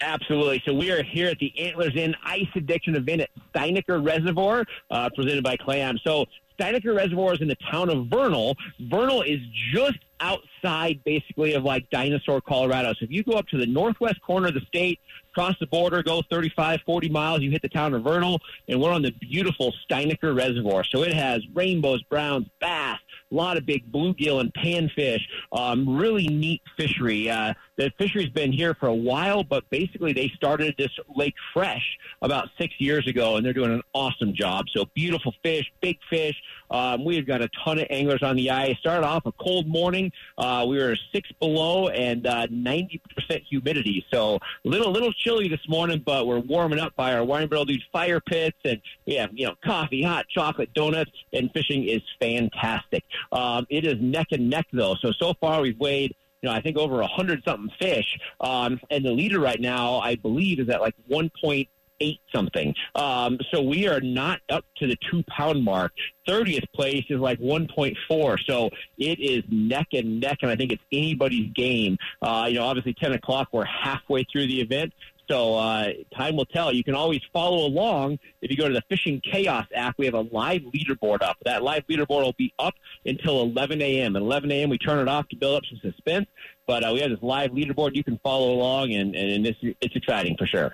Absolutely. 0.00 0.62
So 0.66 0.74
we 0.74 0.90
are 0.90 1.02
here 1.02 1.28
at 1.28 1.38
the 1.38 1.52
Antlers 1.58 1.94
Inn 1.94 2.14
Ice 2.24 2.48
Addiction 2.56 2.96
event 2.96 3.22
at 3.22 3.30
Steinaker 3.54 4.04
Reservoir, 4.04 4.64
uh, 4.90 5.08
presented 5.14 5.44
by 5.44 5.56
Clam. 5.56 5.96
So 6.04 6.26
Steinaker 6.58 6.96
Reservoir 6.96 7.34
is 7.34 7.40
in 7.40 7.48
the 7.48 7.56
town 7.70 7.90
of 7.90 8.06
Vernal. 8.06 8.56
Vernal 8.80 9.22
is 9.22 9.40
just 9.72 9.98
outside, 10.20 11.02
basically, 11.04 11.54
of 11.54 11.64
like 11.64 11.88
Dinosaur, 11.90 12.40
Colorado. 12.40 12.94
So 12.94 13.04
if 13.04 13.10
you 13.10 13.22
go 13.22 13.32
up 13.32 13.46
to 13.48 13.58
the 13.58 13.66
northwest 13.66 14.20
corner 14.22 14.48
of 14.48 14.54
the 14.54 14.60
state, 14.62 15.00
cross 15.34 15.54
the 15.58 15.66
border, 15.66 16.02
go 16.02 16.22
35, 16.30 16.80
40 16.86 17.08
miles, 17.08 17.40
you 17.40 17.50
hit 17.50 17.62
the 17.62 17.68
town 17.68 17.92
of 17.94 18.04
Vernal, 18.04 18.40
and 18.68 18.80
we're 18.80 18.92
on 18.92 19.02
the 19.02 19.10
beautiful 19.12 19.72
Steinaker 19.88 20.36
Reservoir. 20.36 20.84
So 20.84 21.02
it 21.02 21.12
has 21.12 21.42
rainbows, 21.54 22.02
browns, 22.04 22.46
bass, 22.60 22.98
a 23.30 23.34
lot 23.34 23.56
of 23.56 23.66
big 23.66 23.90
bluegill 23.90 24.40
and 24.40 24.52
panfish. 24.54 25.22
Um, 25.52 25.96
really 25.96 26.28
neat 26.28 26.62
fishery. 26.76 27.28
Uh, 27.28 27.54
the 27.76 27.90
fishery's 27.98 28.30
been 28.30 28.52
here 28.52 28.74
for 28.74 28.86
a 28.86 28.94
while, 28.94 29.42
but 29.42 29.68
basically 29.70 30.12
they 30.12 30.30
started 30.36 30.74
this 30.78 30.90
lake 31.14 31.34
fresh 31.52 31.98
about 32.22 32.48
six 32.58 32.74
years 32.78 33.06
ago, 33.08 33.36
and 33.36 33.44
they're 33.44 33.52
doing 33.52 33.72
an 33.72 33.82
awesome 33.92 34.34
job. 34.34 34.66
So 34.74 34.84
beautiful 34.94 35.34
fish, 35.42 35.70
big 35.80 35.98
fish. 36.08 36.36
Um, 36.70 37.04
we've 37.04 37.26
got 37.26 37.42
a 37.42 37.48
ton 37.64 37.78
of 37.78 37.86
anglers 37.90 38.22
on 38.22 38.36
the 38.36 38.50
ice. 38.50 38.76
Started 38.78 39.06
off 39.06 39.26
a 39.26 39.32
cold 39.32 39.66
morning. 39.66 40.12
Uh, 40.38 40.64
we 40.68 40.78
were 40.78 40.96
six 41.12 41.30
below 41.40 41.88
and 41.88 42.26
uh, 42.26 42.46
90% 42.46 43.00
humidity. 43.48 44.04
So 44.12 44.36
a 44.36 44.68
little, 44.68 44.92
little 44.92 45.12
chilly 45.12 45.48
this 45.48 45.68
morning, 45.68 46.02
but 46.04 46.26
we're 46.26 46.40
warming 46.40 46.78
up 46.78 46.94
by 46.96 47.14
our 47.14 47.24
wine 47.24 47.48
barrel 47.48 47.64
dude 47.64 47.82
fire 47.92 48.20
pits, 48.20 48.56
and 48.64 48.80
we 49.06 49.14
have 49.14 49.30
you 49.32 49.46
know 49.46 49.54
coffee, 49.64 50.02
hot 50.02 50.26
chocolate, 50.28 50.72
donuts, 50.74 51.10
and 51.32 51.50
fishing 51.52 51.88
is 51.88 52.02
fantastic. 52.20 53.04
Um, 53.32 53.66
it 53.68 53.84
is 53.84 54.00
neck 54.00 54.28
and 54.30 54.48
neck 54.48 54.66
though. 54.72 54.94
So 55.00 55.12
so 55.12 55.34
far 55.40 55.60
we've 55.60 55.78
weighed 55.78 56.14
you 56.44 56.50
know, 56.50 56.54
I 56.54 56.60
think 56.60 56.76
over 56.76 57.00
a 57.00 57.06
hundred 57.06 57.42
something 57.42 57.70
fish. 57.80 58.18
Um, 58.38 58.78
and 58.90 59.02
the 59.02 59.10
leader 59.10 59.40
right 59.40 59.60
now, 59.60 59.98
I 60.00 60.16
believe, 60.16 60.60
is 60.60 60.68
at 60.68 60.82
like 60.82 60.94
one 61.06 61.30
point 61.42 61.68
eight 62.00 62.20
something. 62.34 62.74
Um, 62.94 63.38
so 63.50 63.62
we 63.62 63.88
are 63.88 64.00
not 64.00 64.40
up 64.50 64.64
to 64.76 64.86
the 64.86 64.96
two 65.10 65.22
pound 65.22 65.64
mark. 65.64 65.92
30th 66.28 66.70
place 66.74 67.04
is 67.08 67.18
like 67.18 67.38
1.4. 67.38 68.38
So 68.46 68.68
it 68.98 69.20
is 69.20 69.42
neck 69.48 69.88
and 69.92 70.20
neck, 70.20 70.38
and 70.42 70.50
I 70.50 70.56
think 70.56 70.72
it's 70.72 70.82
anybody's 70.92 71.50
game. 71.54 71.96
Uh, 72.20 72.46
you 72.48 72.58
know, 72.58 72.64
obviously 72.64 72.94
10 72.94 73.12
o'clock, 73.12 73.48
we're 73.52 73.64
halfway 73.64 74.24
through 74.24 74.46
the 74.48 74.60
event. 74.60 74.92
So 75.28 75.54
uh, 75.54 75.88
time 76.16 76.36
will 76.36 76.44
tell. 76.44 76.72
You 76.72 76.84
can 76.84 76.94
always 76.94 77.20
follow 77.32 77.66
along 77.66 78.18
if 78.42 78.50
you 78.50 78.56
go 78.56 78.68
to 78.68 78.74
the 78.74 78.82
Fishing 78.88 79.20
Chaos 79.20 79.66
app. 79.74 79.96
We 79.98 80.04
have 80.04 80.14
a 80.14 80.20
live 80.20 80.62
leaderboard 80.62 81.22
up. 81.22 81.36
That 81.44 81.62
live 81.62 81.86
leaderboard 81.86 82.22
will 82.22 82.34
be 82.36 82.52
up 82.58 82.74
until 83.06 83.42
11 83.42 83.80
a.m. 83.80 84.16
At 84.16 84.22
11 84.22 84.50
a.m. 84.52 84.68
we 84.68 84.78
turn 84.78 84.98
it 84.98 85.08
off 85.08 85.28
to 85.28 85.36
build 85.36 85.56
up 85.56 85.62
some 85.68 85.78
suspense. 85.80 86.26
But 86.66 86.84
uh, 86.84 86.90
we 86.92 87.00
have 87.00 87.10
this 87.10 87.22
live 87.22 87.52
leaderboard. 87.52 87.94
You 87.94 88.04
can 88.04 88.18
follow 88.22 88.52
along, 88.52 88.92
and, 88.92 89.14
and 89.14 89.46
it's, 89.46 89.58
it's 89.80 89.96
exciting 89.96 90.36
for 90.36 90.46
sure. 90.46 90.72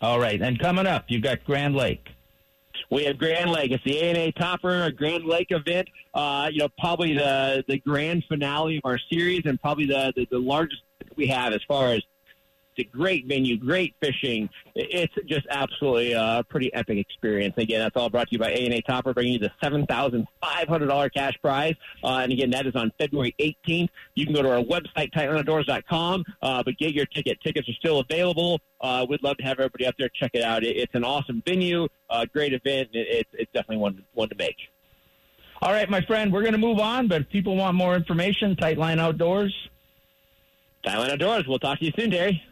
All 0.00 0.18
right, 0.18 0.40
and 0.40 0.58
coming 0.58 0.86
up, 0.86 1.04
you've 1.08 1.22
got 1.22 1.44
Grand 1.44 1.76
Lake. 1.76 2.08
We 2.90 3.04
have 3.04 3.18
Grand 3.18 3.50
Lake. 3.50 3.70
It's 3.70 3.84
the 3.84 3.98
A&A 3.98 4.32
Topper 4.32 4.84
a 4.84 4.92
Grand 4.92 5.24
Lake 5.24 5.48
event. 5.50 5.88
Uh, 6.12 6.50
you 6.52 6.58
know, 6.58 6.68
probably 6.78 7.14
the 7.14 7.64
the 7.68 7.78
grand 7.78 8.24
finale 8.28 8.78
of 8.78 8.82
our 8.84 8.98
series, 9.10 9.42
and 9.44 9.60
probably 9.60 9.86
the, 9.86 10.12
the 10.16 10.26
the 10.30 10.38
largest 10.38 10.82
we 11.16 11.28
have 11.28 11.52
as 11.52 11.60
far 11.68 11.92
as 11.92 12.02
it's 12.74 12.88
a 12.88 12.96
great 12.96 13.26
venue, 13.26 13.56
great 13.56 13.94
fishing. 14.00 14.48
It's 14.74 15.12
just 15.26 15.46
absolutely 15.50 16.12
a 16.12 16.44
pretty 16.48 16.72
epic 16.72 16.98
experience. 16.98 17.54
Again, 17.58 17.80
that's 17.80 17.96
all 17.96 18.08
brought 18.08 18.28
to 18.28 18.32
you 18.32 18.38
by 18.38 18.50
A&A 18.50 18.80
Topper, 18.82 19.12
bringing 19.12 19.34
you 19.34 19.38
the 19.38 19.50
$7,500 19.62 21.14
cash 21.14 21.34
prize. 21.42 21.74
Uh, 22.02 22.20
and 22.22 22.32
again, 22.32 22.50
that 22.50 22.66
is 22.66 22.74
on 22.74 22.90
February 22.98 23.34
18th. 23.38 23.88
You 24.14 24.24
can 24.24 24.34
go 24.34 24.42
to 24.42 24.50
our 24.50 24.62
website, 24.62 25.12
tightlineoutdoors.com, 25.12 26.24
uh, 26.40 26.62
but 26.62 26.78
get 26.78 26.94
your 26.94 27.06
ticket. 27.06 27.38
Tickets 27.42 27.68
are 27.68 27.74
still 27.74 28.00
available. 28.00 28.60
Uh, 28.80 29.04
we'd 29.08 29.22
love 29.22 29.36
to 29.36 29.44
have 29.44 29.58
everybody 29.58 29.86
up 29.86 29.94
there 29.98 30.08
check 30.14 30.30
it 30.34 30.42
out. 30.42 30.64
It, 30.64 30.76
it's 30.76 30.94
an 30.94 31.04
awesome 31.04 31.42
venue, 31.46 31.88
uh, 32.08 32.24
great 32.32 32.52
event. 32.52 32.88
It, 32.92 33.06
it, 33.08 33.26
it's 33.32 33.52
definitely 33.52 33.78
one, 33.78 34.02
one 34.14 34.28
to 34.30 34.34
make. 34.36 34.56
All 35.60 35.72
right, 35.72 35.88
my 35.88 36.00
friend, 36.00 36.32
we're 36.32 36.42
going 36.42 36.52
to 36.52 36.58
move 36.58 36.80
on, 36.80 37.06
but 37.06 37.20
if 37.22 37.28
people 37.28 37.54
want 37.54 37.76
more 37.76 37.94
information, 37.94 38.56
Tightline 38.56 38.98
Outdoors. 38.98 39.54
Tightline 40.84 41.10
Outdoors. 41.10 41.46
We'll 41.46 41.60
talk 41.60 41.78
to 41.78 41.84
you 41.84 41.92
soon, 41.96 42.10
Terry. 42.10 42.42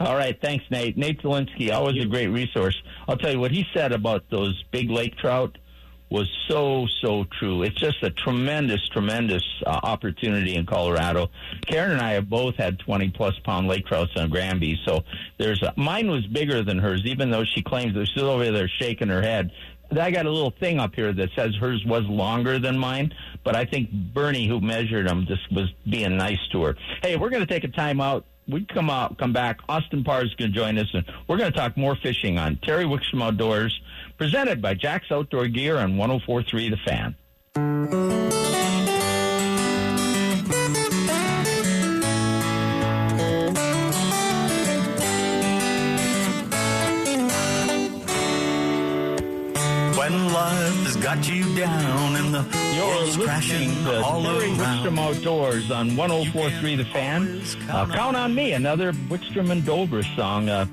All 0.00 0.16
right, 0.16 0.36
thanks, 0.40 0.64
Nate. 0.70 0.96
Nate 0.96 1.22
Zelinsky, 1.22 1.72
always 1.72 2.02
a 2.02 2.06
great 2.06 2.28
resource. 2.28 2.80
I'll 3.06 3.16
tell 3.16 3.30
you 3.30 3.38
what 3.38 3.52
he 3.52 3.66
said 3.74 3.92
about 3.92 4.24
those 4.30 4.60
big 4.72 4.90
lake 4.90 5.16
trout 5.16 5.58
was 6.10 6.28
so 6.46 6.86
so 7.00 7.24
true. 7.38 7.62
It's 7.62 7.80
just 7.80 8.02
a 8.02 8.10
tremendous, 8.10 8.86
tremendous 8.88 9.42
uh, 9.66 9.80
opportunity 9.82 10.56
in 10.56 10.66
Colorado. 10.66 11.30
Karen 11.66 11.92
and 11.92 12.00
I 12.00 12.12
have 12.12 12.28
both 12.28 12.56
had 12.56 12.78
twenty 12.78 13.10
plus 13.10 13.38
pound 13.44 13.66
lake 13.66 13.86
trouts 13.86 14.12
on 14.16 14.28
Granby, 14.28 14.78
so 14.84 15.04
there's 15.38 15.62
a, 15.62 15.72
mine 15.76 16.10
was 16.10 16.26
bigger 16.26 16.62
than 16.62 16.78
hers, 16.78 17.02
even 17.06 17.30
though 17.30 17.44
she 17.44 17.62
claims 17.62 17.94
that 17.94 18.06
she's 18.06 18.22
over 18.22 18.50
there 18.50 18.68
shaking 18.68 19.08
her 19.08 19.22
head. 19.22 19.50
I 19.90 20.10
got 20.10 20.26
a 20.26 20.30
little 20.30 20.54
thing 20.58 20.80
up 20.80 20.94
here 20.94 21.12
that 21.12 21.30
says 21.36 21.54
hers 21.56 21.84
was 21.84 22.04
longer 22.04 22.58
than 22.58 22.78
mine, 22.78 23.14
but 23.44 23.54
I 23.54 23.66
think 23.66 23.90
Bernie, 23.90 24.48
who 24.48 24.60
measured 24.60 25.06
them, 25.06 25.26
just 25.26 25.50
was 25.52 25.70
being 25.88 26.16
nice 26.16 26.40
to 26.52 26.62
her. 26.64 26.76
Hey, 27.02 27.16
we're 27.16 27.28
going 27.28 27.46
to 27.46 27.52
take 27.52 27.64
a 27.64 27.68
time 27.68 28.00
out 28.00 28.24
we 28.48 28.64
come 28.64 28.90
out, 28.90 29.18
come 29.18 29.32
back. 29.32 29.60
Austin 29.68 30.04
Parr 30.04 30.24
is 30.24 30.34
going 30.34 30.52
to 30.52 30.56
join 30.56 30.78
us, 30.78 30.88
and 30.92 31.04
we're 31.28 31.36
going 31.36 31.52
to 31.52 31.58
talk 31.58 31.76
more 31.76 31.96
fishing 31.96 32.38
on 32.38 32.56
Terry 32.56 32.84
Wickstrom 32.84 33.22
Outdoors, 33.22 33.80
presented 34.18 34.60
by 34.60 34.74
Jack's 34.74 35.10
Outdoor 35.10 35.48
Gear 35.48 35.78
on 35.78 35.94
104.3 35.94 36.70
The 36.70 36.76
Fan. 36.76 37.16
When 49.96 50.32
life 50.32 50.81
got 51.02 51.28
you 51.28 51.42
down 51.56 52.14
and 52.14 52.32
the 52.32 52.58
You're 52.76 52.86
world's 52.86 53.16
crashing 53.16 53.68
listening 53.68 53.84
to 53.84 54.02
all 54.02 54.22
Terry. 54.22 54.50
Wickstrom 54.50 54.98
Outdoors 54.98 55.70
on 55.72 55.90
104.3 55.90 56.76
The 56.76 56.84
Fan. 56.84 57.42
Uh, 57.68 57.86
count 57.92 58.16
on 58.16 58.34
me, 58.34 58.52
another 58.52 58.92
Wickstrom 58.92 59.50
and 59.50 59.64
Dover 59.64 60.04
song. 60.04 60.48
Uh, 60.48 60.64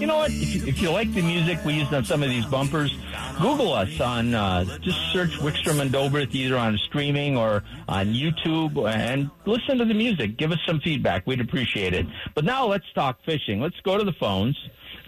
you 0.00 0.08
know 0.08 0.16
what? 0.16 0.32
If 0.32 0.54
you, 0.56 0.66
if 0.66 0.82
you 0.82 0.90
like 0.90 1.12
the 1.14 1.22
music 1.22 1.64
we 1.64 1.74
used 1.74 1.94
on 1.94 2.04
some 2.04 2.22
of 2.24 2.30
these 2.30 2.44
bumpers, 2.46 2.96
Google 3.40 3.72
us 3.72 4.00
on, 4.00 4.34
uh, 4.34 4.64
just 4.80 4.98
search 5.12 5.30
Wickstrom 5.38 5.80
and 5.80 5.92
Dover 5.92 6.20
either 6.20 6.56
on 6.56 6.76
streaming 6.78 7.36
or 7.36 7.62
on 7.88 8.08
YouTube 8.08 8.90
and 8.92 9.30
listen 9.46 9.78
to 9.78 9.84
the 9.84 9.94
music. 9.94 10.36
Give 10.36 10.50
us 10.50 10.58
some 10.66 10.80
feedback. 10.80 11.26
We'd 11.28 11.40
appreciate 11.40 11.94
it. 11.94 12.06
But 12.34 12.44
now 12.44 12.66
let's 12.66 12.90
talk 12.92 13.18
fishing. 13.24 13.60
Let's 13.60 13.78
go 13.80 13.96
to 13.96 14.04
the 14.04 14.14
phones. 14.14 14.58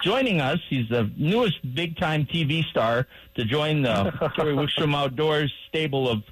Joining 0.02 0.40
us, 0.40 0.58
he's 0.68 0.88
the 0.88 1.10
newest 1.16 1.74
big 1.74 1.96
time 1.96 2.26
TV 2.26 2.64
star 2.64 3.06
to 3.36 3.44
join 3.44 3.82
the 3.82 4.10
Terry 4.36 4.54
Wickstrom 4.54 4.94
Outdoors 4.96 5.52
stable 5.68 6.08
of 6.08 6.22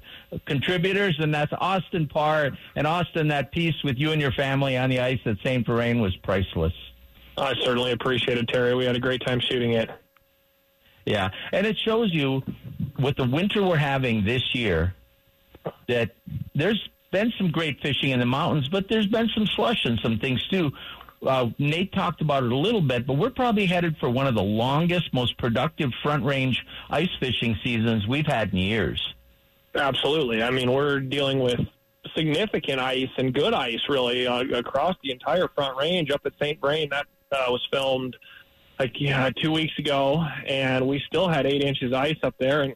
contributors, 0.45 1.15
and 1.19 1.33
that's 1.33 1.53
Austin 1.59 2.07
Parr. 2.07 2.51
And 2.75 2.85
Austin, 2.85 3.29
that 3.29 3.51
piece 3.51 3.75
with 3.83 3.97
you 3.97 4.11
and 4.11 4.21
your 4.21 4.33
family 4.33 4.77
on 4.77 4.89
the 4.89 4.99
ice 4.99 5.19
at 5.25 5.37
St. 5.43 5.65
Vrain 5.65 6.01
was 6.01 6.15
priceless. 6.17 6.73
I 7.37 7.53
certainly 7.61 7.91
appreciate 7.91 8.37
it, 8.37 8.47
Terry. 8.49 8.75
We 8.75 8.85
had 8.85 8.95
a 8.95 8.99
great 8.99 9.25
time 9.25 9.39
shooting 9.39 9.71
it. 9.71 9.89
Yeah, 11.05 11.29
and 11.53 11.65
it 11.65 11.77
shows 11.79 12.13
you 12.13 12.43
with 12.99 13.15
the 13.15 13.27
winter 13.27 13.63
we're 13.63 13.77
having 13.77 14.23
this 14.25 14.53
year 14.53 14.93
that 15.87 16.11
there's 16.53 16.89
been 17.11 17.31
some 17.37 17.51
great 17.51 17.81
fishing 17.81 18.11
in 18.11 18.19
the 18.19 18.25
mountains, 18.25 18.67
but 18.69 18.87
there's 18.89 19.07
been 19.07 19.29
some 19.35 19.45
slush 19.47 19.85
and 19.85 19.99
some 20.01 20.19
things 20.19 20.45
too. 20.49 20.71
Uh, 21.25 21.49
Nate 21.59 21.93
talked 21.93 22.21
about 22.21 22.43
it 22.43 22.51
a 22.51 22.55
little 22.55 22.81
bit, 22.81 23.05
but 23.05 23.13
we're 23.13 23.29
probably 23.29 23.65
headed 23.65 23.95
for 23.97 24.09
one 24.09 24.25
of 24.25 24.33
the 24.33 24.43
longest, 24.43 25.13
most 25.13 25.37
productive 25.37 25.91
front 26.01 26.23
range 26.25 26.65
ice 26.89 27.09
fishing 27.19 27.55
seasons 27.63 28.07
we've 28.07 28.25
had 28.25 28.51
in 28.51 28.57
years. 28.57 29.13
Absolutely. 29.75 30.41
I 30.41 30.49
mean, 30.49 30.71
we're 30.71 30.99
dealing 30.99 31.39
with 31.39 31.59
significant 32.15 32.79
ice 32.79 33.09
and 33.17 33.33
good 33.33 33.53
ice, 33.53 33.81
really, 33.87 34.27
uh, 34.27 34.41
across 34.57 34.95
the 35.03 35.11
entire 35.11 35.47
front 35.49 35.77
range 35.77 36.11
up 36.11 36.21
at 36.25 36.33
St. 36.41 36.59
Vrain. 36.59 36.89
That 36.89 37.05
uh, 37.31 37.45
was 37.49 37.65
filmed 37.71 38.17
like 38.79 38.99
yeah, 38.99 39.29
two 39.29 39.51
weeks 39.51 39.77
ago, 39.77 40.25
and 40.47 40.87
we 40.87 40.99
still 41.05 41.27
had 41.27 41.45
eight 41.45 41.61
inches 41.61 41.93
ice 41.93 42.17
up 42.23 42.33
there, 42.39 42.63
and 42.63 42.73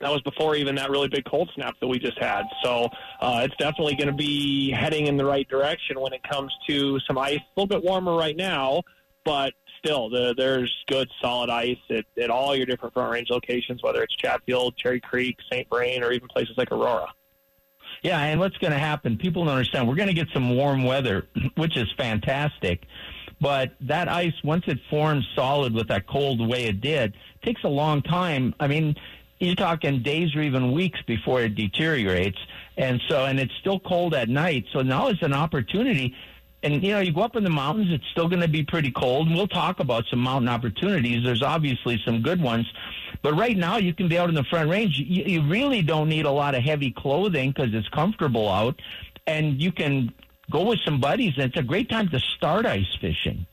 that 0.00 0.10
was 0.10 0.20
before 0.22 0.56
even 0.56 0.74
that 0.74 0.90
really 0.90 1.08
big 1.08 1.24
cold 1.24 1.50
snap 1.54 1.74
that 1.80 1.86
we 1.86 1.98
just 1.98 2.18
had. 2.18 2.42
So 2.62 2.88
uh, 3.20 3.40
it's 3.44 3.56
definitely 3.56 3.94
going 3.96 4.08
to 4.08 4.14
be 4.14 4.70
heading 4.70 5.06
in 5.06 5.16
the 5.16 5.24
right 5.24 5.48
direction 5.48 6.00
when 6.00 6.12
it 6.12 6.22
comes 6.22 6.52
to 6.68 7.00
some 7.00 7.16
ice. 7.16 7.38
A 7.38 7.60
little 7.60 7.68
bit 7.68 7.82
warmer 7.82 8.14
right 8.14 8.36
now, 8.36 8.82
but 9.24 9.54
still, 9.78 10.10
the, 10.10 10.34
there's 10.36 10.74
good 10.88 11.08
solid 11.22 11.48
ice 11.48 11.78
at, 11.90 12.04
at 12.20 12.30
all 12.30 12.54
your 12.54 12.66
different 12.66 12.92
front 12.92 13.10
range 13.10 13.28
locations, 13.30 13.82
whether 13.82 14.02
it's 14.02 14.14
Chatfield, 14.16 14.76
Cherry 14.76 15.00
Creek, 15.00 15.36
St. 15.50 15.66
Vrain, 15.68 16.02
or 16.02 16.12
even 16.12 16.28
places 16.28 16.56
like 16.58 16.70
Aurora. 16.72 17.08
Yeah, 18.02 18.20
and 18.20 18.38
what's 18.38 18.58
going 18.58 18.72
to 18.72 18.78
happen? 18.78 19.16
People 19.16 19.44
don't 19.44 19.54
understand. 19.54 19.88
We're 19.88 19.94
going 19.94 20.08
to 20.08 20.14
get 20.14 20.28
some 20.34 20.56
warm 20.56 20.84
weather, 20.84 21.26
which 21.56 21.76
is 21.76 21.86
fantastic. 21.96 22.84
But 23.40 23.74
that 23.80 24.08
ice, 24.08 24.32
once 24.44 24.64
it 24.66 24.78
forms 24.88 25.26
solid 25.34 25.74
with 25.74 25.88
that 25.88 26.06
cold 26.06 26.46
way 26.46 26.64
it 26.64 26.80
did, 26.80 27.14
takes 27.44 27.64
a 27.64 27.68
long 27.68 28.02
time. 28.02 28.54
I 28.60 28.66
mean, 28.66 28.96
you're 29.38 29.54
talking 29.54 30.02
days 30.02 30.34
or 30.34 30.42
even 30.42 30.72
weeks 30.72 31.00
before 31.06 31.42
it 31.42 31.54
deteriorates. 31.54 32.38
And 32.76 33.00
so, 33.08 33.24
and 33.26 33.38
it's 33.38 33.54
still 33.60 33.80
cold 33.80 34.14
at 34.14 34.28
night. 34.28 34.66
So 34.72 34.82
now 34.82 35.08
it's 35.08 35.22
an 35.22 35.32
opportunity. 35.32 36.14
And, 36.62 36.82
you 36.82 36.92
know, 36.92 37.00
you 37.00 37.12
go 37.12 37.20
up 37.20 37.36
in 37.36 37.44
the 37.44 37.50
mountains, 37.50 37.88
it's 37.90 38.06
still 38.10 38.28
going 38.28 38.40
to 38.40 38.48
be 38.48 38.64
pretty 38.64 38.90
cold. 38.90 39.28
And 39.28 39.36
we'll 39.36 39.46
talk 39.46 39.80
about 39.80 40.04
some 40.10 40.20
mountain 40.20 40.48
opportunities. 40.48 41.22
There's 41.22 41.42
obviously 41.42 42.00
some 42.04 42.22
good 42.22 42.40
ones. 42.40 42.66
But 43.22 43.34
right 43.34 43.56
now, 43.56 43.76
you 43.76 43.94
can 43.94 44.08
be 44.08 44.18
out 44.18 44.28
in 44.28 44.34
the 44.34 44.44
front 44.44 44.70
range. 44.70 44.98
You, 44.98 45.24
you 45.24 45.42
really 45.48 45.82
don't 45.82 46.08
need 46.08 46.24
a 46.24 46.30
lot 46.30 46.54
of 46.54 46.62
heavy 46.62 46.90
clothing 46.90 47.52
because 47.52 47.74
it's 47.74 47.88
comfortable 47.90 48.48
out. 48.48 48.80
And 49.26 49.60
you 49.62 49.70
can 49.70 50.12
go 50.50 50.64
with 50.64 50.80
some 50.84 51.00
buddies. 51.00 51.34
And 51.36 51.44
it's 51.44 51.58
a 51.58 51.62
great 51.62 51.88
time 51.88 52.08
to 52.08 52.20
start 52.20 52.66
ice 52.66 52.96
fishing. 53.00 53.46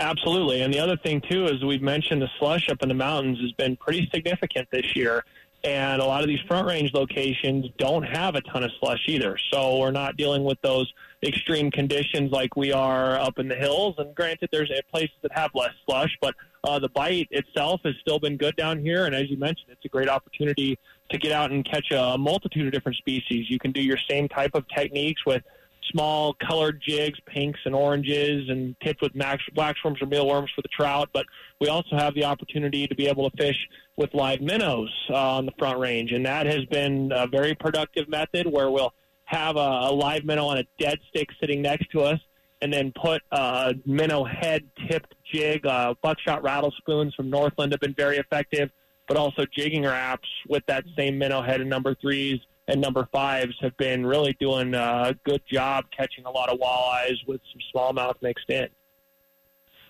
Absolutely. 0.00 0.62
And 0.62 0.72
the 0.72 0.78
other 0.78 0.96
thing, 0.96 1.20
too, 1.20 1.46
is 1.46 1.62
we've 1.62 1.82
mentioned 1.82 2.22
the 2.22 2.30
slush 2.38 2.70
up 2.70 2.82
in 2.82 2.88
the 2.88 2.94
mountains 2.94 3.38
has 3.40 3.52
been 3.52 3.76
pretty 3.76 4.08
significant 4.12 4.66
this 4.72 4.96
year. 4.96 5.24
And 5.62 6.00
a 6.00 6.04
lot 6.06 6.22
of 6.22 6.28
these 6.28 6.40
front 6.48 6.66
range 6.66 6.94
locations 6.94 7.66
don't 7.76 8.02
have 8.04 8.34
a 8.34 8.40
ton 8.40 8.64
of 8.64 8.70
slush 8.80 9.00
either. 9.06 9.36
So 9.52 9.76
we're 9.76 9.90
not 9.90 10.16
dealing 10.16 10.42
with 10.42 10.58
those 10.62 10.90
extreme 11.22 11.70
conditions 11.70 12.32
like 12.32 12.56
we 12.56 12.72
are 12.72 13.20
up 13.20 13.38
in 13.38 13.46
the 13.46 13.54
hills. 13.54 13.96
And 13.98 14.14
granted, 14.14 14.48
there's 14.50 14.70
places 14.90 15.14
that 15.20 15.32
have 15.32 15.50
less 15.54 15.72
slush, 15.84 16.16
but 16.22 16.34
uh, 16.64 16.78
the 16.78 16.88
bite 16.88 17.28
itself 17.30 17.82
has 17.84 17.94
still 18.00 18.18
been 18.18 18.38
good 18.38 18.56
down 18.56 18.78
here. 18.78 19.04
And 19.04 19.14
as 19.14 19.28
you 19.28 19.36
mentioned, 19.36 19.68
it's 19.68 19.84
a 19.84 19.88
great 19.88 20.08
opportunity 20.08 20.78
to 21.10 21.18
get 21.18 21.32
out 21.32 21.50
and 21.50 21.62
catch 21.62 21.90
a 21.90 22.16
multitude 22.16 22.66
of 22.66 22.72
different 22.72 22.96
species. 22.96 23.50
You 23.50 23.58
can 23.58 23.70
do 23.70 23.82
your 23.82 23.98
same 24.08 24.28
type 24.30 24.54
of 24.54 24.64
techniques 24.74 25.26
with 25.26 25.42
small 25.90 26.34
colored 26.34 26.80
jigs, 26.86 27.18
pinks 27.26 27.60
and 27.64 27.74
oranges, 27.74 28.48
and 28.48 28.74
tipped 28.82 29.02
with 29.02 29.14
max, 29.14 29.42
waxworms 29.56 30.00
or 30.00 30.06
mealworms 30.06 30.50
for 30.54 30.62
the 30.62 30.68
trout. 30.68 31.08
But 31.12 31.26
we 31.60 31.68
also 31.68 31.96
have 31.96 32.14
the 32.14 32.24
opportunity 32.24 32.86
to 32.86 32.94
be 32.94 33.06
able 33.06 33.28
to 33.30 33.36
fish 33.36 33.58
with 33.96 34.14
live 34.14 34.40
minnows 34.40 34.90
uh, 35.10 35.36
on 35.36 35.46
the 35.46 35.52
front 35.58 35.78
range, 35.78 36.12
and 36.12 36.24
that 36.26 36.46
has 36.46 36.64
been 36.66 37.12
a 37.14 37.26
very 37.26 37.54
productive 37.54 38.08
method 38.08 38.46
where 38.46 38.70
we'll 38.70 38.94
have 39.24 39.56
a, 39.56 39.58
a 39.58 39.92
live 39.92 40.24
minnow 40.24 40.46
on 40.46 40.58
a 40.58 40.64
dead 40.78 40.98
stick 41.08 41.28
sitting 41.40 41.62
next 41.62 41.90
to 41.90 42.00
us, 42.00 42.18
and 42.62 42.72
then 42.72 42.92
put 43.00 43.22
a 43.32 43.74
minnow 43.86 44.24
head 44.24 44.64
tipped 44.88 45.14
jig. 45.32 45.64
Uh, 45.66 45.94
buckshot 46.02 46.42
rattle 46.42 46.72
spoons 46.78 47.14
from 47.14 47.30
Northland 47.30 47.72
have 47.72 47.80
been 47.80 47.94
very 47.94 48.18
effective, 48.18 48.70
but 49.06 49.16
also 49.16 49.44
Jigging 49.54 49.84
Raps 49.84 50.28
with 50.48 50.64
that 50.66 50.84
same 50.96 51.18
minnow 51.18 51.42
head 51.42 51.60
and 51.60 51.70
number 51.70 51.94
threes 51.94 52.40
and 52.70 52.80
number 52.80 53.08
fives 53.10 53.54
have 53.60 53.76
been 53.76 54.06
really 54.06 54.36
doing 54.38 54.74
a 54.74 55.14
good 55.24 55.42
job 55.50 55.86
catching 55.96 56.24
a 56.24 56.30
lot 56.30 56.48
of 56.48 56.58
walleyes 56.60 57.16
with 57.26 57.40
some 57.52 57.60
smallmouth 57.74 58.14
mixed 58.22 58.48
in. 58.48 58.68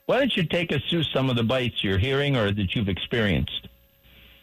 Why 0.06 0.18
don't 0.18 0.34
you 0.34 0.44
take 0.44 0.72
us 0.72 0.80
through 0.88 1.04
some 1.04 1.28
of 1.28 1.36
the 1.36 1.44
bites 1.44 1.84
you're 1.84 1.98
hearing 1.98 2.36
or 2.36 2.50
that 2.50 2.74
you've 2.74 2.88
experienced? 2.88 3.68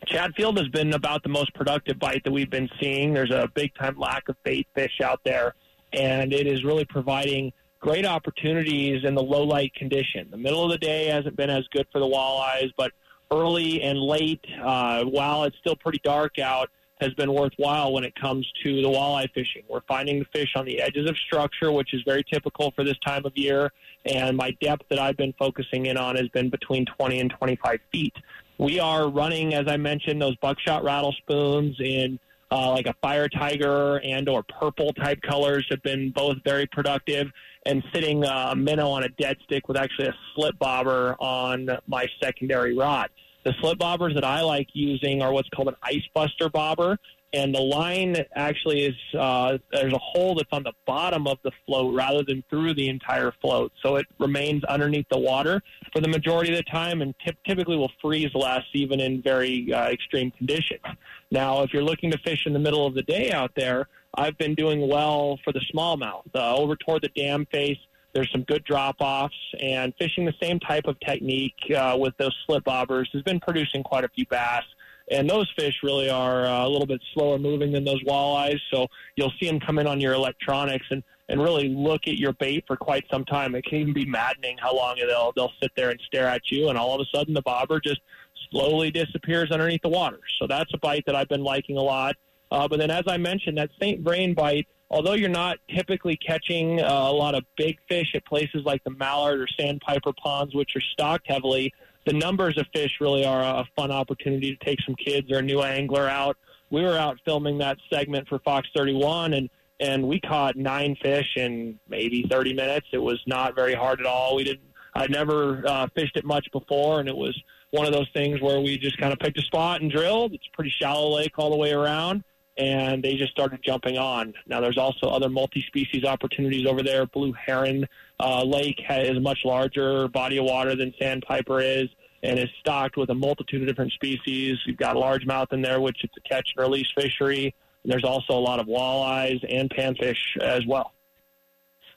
Chatfield 0.06 0.58
has 0.60 0.67
been 0.67 0.93
about 0.93 1.23
the 1.23 1.30
most 1.30 1.54
productive 1.56 1.97
bite 2.00 2.23
that 2.23 2.32
we've 2.32 2.50
been 2.50 2.69
seeing. 2.80 3.13
There's 3.13 3.32
a 3.32 3.50
big 3.56 3.73
time 3.76 3.97
lack 3.97 4.30
of 4.30 4.36
bait 4.43 4.67
fish 4.76 5.02
out 5.04 5.19
there, 5.26 5.56
and 5.91 6.32
it 6.32 6.45
is 6.45 6.63
really 6.63 6.86
providing 6.86 7.52
great 7.80 8.06
opportunities 8.06 9.04
in 9.04 9.15
the 9.15 9.21
low 9.21 9.43
light 9.43 9.73
condition. 9.73 10.28
The 10.30 10.38
middle 10.38 10.63
of 10.63 10.69
the 10.71 10.78
day 10.78 11.08
hasn't 11.08 11.36
been 11.36 11.50
as 11.50 11.67
good 11.71 11.88
for 11.91 12.00
the 12.00 12.06
walleyes, 12.06 12.71
but 12.78 12.91
early 13.32 13.82
and 13.82 14.00
late, 14.00 14.45
uh, 14.63 15.04
while 15.06 15.43
it's 15.43 15.58
still 15.58 15.76
pretty 15.76 16.00
dark 16.04 16.39
out, 16.39 16.69
has 16.99 17.13
been 17.13 17.33
worthwhile 17.33 17.93
when 17.93 18.03
it 18.03 18.13
comes 18.15 18.49
to 18.63 18.81
the 18.81 18.88
walleye 18.88 19.31
fishing. 19.33 19.63
We're 19.69 19.81
finding 19.88 20.19
the 20.19 20.25
fish 20.33 20.53
on 20.55 20.65
the 20.65 20.81
edges 20.81 21.10
of 21.10 21.15
structure, 21.17 21.71
which 21.71 21.93
is 21.93 22.01
very 22.05 22.23
typical 22.23 22.71
for 22.71 22.83
this 22.83 22.97
time 23.05 23.25
of 23.25 23.33
year. 23.36 23.71
And 24.05 24.36
my 24.36 24.51
depth 24.62 24.83
that 24.89 24.99
I've 24.99 25.17
been 25.17 25.33
focusing 25.38 25.88
in 25.88 25.97
on 25.97 26.15
has 26.15 26.27
been 26.29 26.49
between 26.49 26.86
20 26.97 27.19
and 27.19 27.29
25 27.29 27.79
feet. 27.91 28.13
We 28.57 28.79
are 28.79 29.10
running, 29.10 29.53
as 29.53 29.65
I 29.67 29.77
mentioned, 29.77 30.21
those 30.21 30.36
buckshot 30.38 30.83
rattle 30.83 31.13
spoons 31.13 31.79
in 31.79 32.19
uh, 32.49 32.71
like 32.71 32.88
a 32.88 32.95
fire 33.01 33.27
tiger 33.27 33.99
and 34.03 34.29
or 34.29 34.41
purple 34.43 34.93
type 34.93 35.21
colors 35.21 35.65
have 35.69 35.83
been 35.83 36.12
both 36.12 36.38
very 36.43 36.65
productive. 36.67 37.27
And 37.65 37.83
sitting 37.93 38.23
uh, 38.23 38.49
a 38.51 38.55
minnow 38.55 38.89
on 38.89 39.03
a 39.03 39.10
dead 39.10 39.36
stick 39.43 39.67
with 39.67 39.75
actually 39.75 40.07
a 40.07 40.15
slip 40.33 40.57
bobber 40.57 41.17
on 41.19 41.67
my 41.86 42.07
secondary 42.21 42.77
rod. 42.77 43.10
The 43.43 43.54
slip 43.62 43.80
bobbers 43.80 44.13
that 44.15 44.26
I 44.26 44.41
like 44.41 44.67
using 44.73 45.21
are 45.21 45.32
what's 45.32 45.50
called 45.50 45.69
an 45.69 45.76
ice 45.84 46.08
buster 46.13 46.50
bobber. 46.50 46.97
And 47.34 47.54
the 47.54 47.62
line 47.62 48.15
actually 48.36 48.86
is 48.86 48.95
uh, 49.17 49.58
there's 49.71 49.91
a 49.91 49.97
hole 49.97 50.36
that's 50.36 50.50
on 50.54 50.63
the 50.63 50.71
bottom 50.86 51.28
of 51.28 51.38
the 51.43 51.52
float 51.65 51.93
rather 51.93 52.23
than 52.23 52.41
through 52.50 52.73
the 52.73 52.88
entire 52.88 53.34
float. 53.41 53.73
So 53.84 53.97
it 53.97 54.06
remains 54.17 54.63
underneath 54.63 55.08
the 55.12 55.19
water 55.19 55.62
for 55.91 56.00
the 56.00 56.08
majority 56.08 56.52
of 56.52 56.58
the 56.58 56.63
time 56.63 57.02
and 57.02 57.13
t- 57.26 57.36
typically 57.45 57.76
will 57.76 57.91
freeze 58.02 58.34
less 58.34 58.63
even 58.73 59.02
in 59.02 59.21
very 59.21 59.73
uh, 59.73 59.89
extreme 59.89 60.32
conditions. 60.32 60.82
Now, 61.30 61.63
if 61.63 61.73
you're 61.73 61.84
looking 61.84 62.12
to 62.12 62.17
fish 62.19 62.45
in 62.45 62.54
the 62.54 62.60
middle 62.60 62.86
of 62.86 62.93
the 62.93 63.04
day 63.04 63.32
out 63.32 63.52
there, 63.56 63.88
I've 64.15 64.38
been 64.38 64.56
doing 64.56 64.88
well 64.88 65.38
for 65.43 65.52
the 65.52 65.62
smallmouth. 65.73 66.23
Uh, 66.34 66.56
over 66.56 66.78
toward 66.78 67.04
the 67.04 67.10
dam 67.10 67.45
face, 67.52 67.78
there's 68.17 68.32
some 68.32 68.41
good 68.45 68.63
drop 68.63 68.95
offs, 68.99 69.36
and 69.60 69.93
fishing 69.99 70.25
the 70.25 70.34
same 70.41 70.60
type 70.60 70.88
of 70.88 70.99
technique 71.01 71.53
uh, 71.77 71.95
with 71.99 72.17
those 72.17 72.36
slip 72.47 72.63
bobbers 72.63 73.06
has 73.13 73.21
been 73.21 73.39
producing 73.39 73.84
quite 73.84 74.03
a 74.03 74.10
few 74.10 74.25
bass. 74.25 74.63
And 75.12 75.30
those 75.30 75.47
fish 75.56 75.75
really 75.84 76.10
are 76.10 76.47
uh, 76.47 76.65
a 76.65 76.67
little 76.67 76.88
bit 76.88 76.99
slower 77.13 77.38
moving 77.38 77.71
than 77.71 77.84
those 77.84 78.03
walleyes, 78.06 78.58
so 78.73 78.88
you'll 79.17 79.32
see 79.39 79.45
them 79.45 79.60
come 79.60 79.77
in 79.77 79.86
on 79.86 80.01
your 80.01 80.13
electronics 80.13 80.88
and, 80.89 81.03
and 81.30 81.39
really 81.39 81.69
look 81.69 82.08
at 82.08 82.17
your 82.17 82.34
bait 82.34 82.63
for 82.65 82.75
quite 82.75 83.06
some 83.12 83.23
time. 83.23 83.53
It 83.53 83.65
can 83.65 83.77
even 83.77 83.93
be 83.93 84.06
maddening 84.06 84.58
how 84.58 84.75
long 84.75 84.95
they'll 84.97 85.32
they'll 85.36 85.53
sit 85.62 85.71
there 85.75 85.91
and 85.91 86.01
stare 86.08 86.27
at 86.27 86.49
you, 86.49 86.69
and 86.69 86.77
all 86.77 86.99
of 86.99 87.01
a 87.01 87.15
sudden 87.15 87.36
the 87.36 87.43
bobber 87.43 87.80
just 87.80 88.01
slowly 88.49 88.89
disappears 88.89 89.51
underneath 89.51 89.84
the 89.84 89.89
water. 89.89 90.21
So 90.39 90.47
that's 90.47 90.73
a 90.73 90.80
bite 90.80 91.03
that 91.06 91.15
I've 91.15 91.30
been 91.30 91.43
liking 91.43 91.77
a 91.77 91.84
lot. 91.84 92.15
Uh, 92.49 92.67
but 92.67 92.80
then, 92.80 92.89
as 92.89 93.03
I 93.08 93.17
mentioned, 93.17 93.60
that 93.60 93.69
St. 93.80 94.01
Vrain 94.01 94.34
bite 94.34 94.67
although 94.89 95.13
you're 95.13 95.30
not 95.30 95.58
typically 95.76 96.17
catching 96.17 96.82
uh, 96.82 96.86
a 96.86 97.12
lot 97.12 97.36
of 97.36 97.43
big 97.58 97.78
fish 97.89 98.13
at 98.15 98.26
places 98.26 98.63
like 98.65 98.84
the 98.84 98.91
Mallard 98.91 99.41
or 99.41 99.47
Sandpiper 99.60 100.13
ponds, 100.13 100.56
which 100.56 100.76
are 100.76 100.82
stocked 100.93 101.26
heavily, 101.28 101.73
the 102.06 102.13
numbers 102.13 102.58
of 102.58 102.65
fish 102.73 102.91
really 103.02 103.26
are 103.26 103.41
a 103.41 103.65
fun 103.76 103.91
opportunity 103.91 104.56
to 104.56 104.65
take 104.65 104.80
some 104.86 104.95
kids 104.95 105.30
or 105.32 105.39
a 105.39 105.41
new 105.41 105.62
angler 105.62 106.08
out. 106.08 106.38
We 106.69 106.84
were 106.84 106.97
out 106.97 107.19
filming 107.26 107.58
that 107.60 107.78
segment 107.91 108.28
for 108.28 108.39
Fox 108.39 108.67
31, 108.76 109.34
and 109.34 109.50
and 109.80 110.08
we 110.08 110.19
caught 110.19 110.56
nine 110.56 110.95
fish 111.02 111.28
in 111.36 111.80
maybe 111.88 112.26
30 112.32 112.54
minutes. 112.54 112.88
It 112.91 112.97
was 112.97 113.21
not 113.28 113.56
very 113.56 113.76
hard 113.76 114.00
at 114.00 114.08
all. 114.08 114.36
We 114.36 114.43
didn't. 114.43 114.63
I'd 114.95 115.12
never 115.12 115.63
uh, 115.67 115.88
fished 115.93 116.15
it 116.15 116.26
much 116.26 116.47
before, 116.52 117.00
and 117.00 117.08
it 117.08 117.15
was 117.15 117.39
one 117.71 117.86
of 117.86 117.93
those 117.93 118.10
things 118.13 118.41
where 118.41 118.60
we 118.60 118.78
just 118.78 118.97
kind 118.97 119.13
of 119.13 119.19
picked 119.19 119.38
a 119.38 119.43
spot 119.43 119.82
and 119.82 119.91
drilled. 119.91 120.34
It's 120.34 120.47
a 120.52 120.56
pretty 120.56 120.73
shallow 120.82 121.13
lake 121.13 121.34
all 121.38 121.52
the 121.52 121.58
way 121.58 121.73
around, 121.73 122.23
and 122.58 123.04
they 123.04 123.15
just 123.15 123.32
started 123.32 123.60
jumping 123.63 123.98
on. 123.98 124.34
Now, 124.48 124.62
there's 124.62 124.78
also 124.78 125.08
other 125.08 125.30
multi-species 125.30 126.04
opportunities 126.04 126.65
over 126.65 126.82
there. 126.84 127.06
Blue 127.06 127.34
Heron 127.34 127.88
uh, 128.20 128.43
Lake 128.43 128.80
has 128.88 129.10
a 129.10 129.20
much 129.20 129.39
larger 129.46 130.08
body 130.08 130.38
of 130.38 130.46
water 130.46 130.76
than 130.76 130.93
Sandpiper 131.00 131.60
is, 131.60 131.88
and 132.24 132.39
is 132.39 132.50
stocked 132.60 132.98
with 132.98 133.10
a 133.12 133.15
multitude 133.15 133.62
of 133.62 133.67
different 133.67 133.91
species. 133.91 134.58
You've 134.65 134.78
got 134.78 134.96
largemouth 134.96 135.54
in 135.54 135.62
there, 135.62 135.80
which 135.80 136.04
is 136.04 136.10
a 136.17 136.28
catch 136.28 136.54
and 136.56 136.63
release 136.63 136.88
fishery. 137.00 137.54
And 137.84 137.91
there's 137.91 138.04
also 138.04 138.34
a 138.34 138.39
lot 138.39 138.60
of 138.60 138.65
walleyes 138.65 139.46
and 139.48 139.70
panfish 139.70 140.17
as 140.41 140.65
well. 140.65 140.93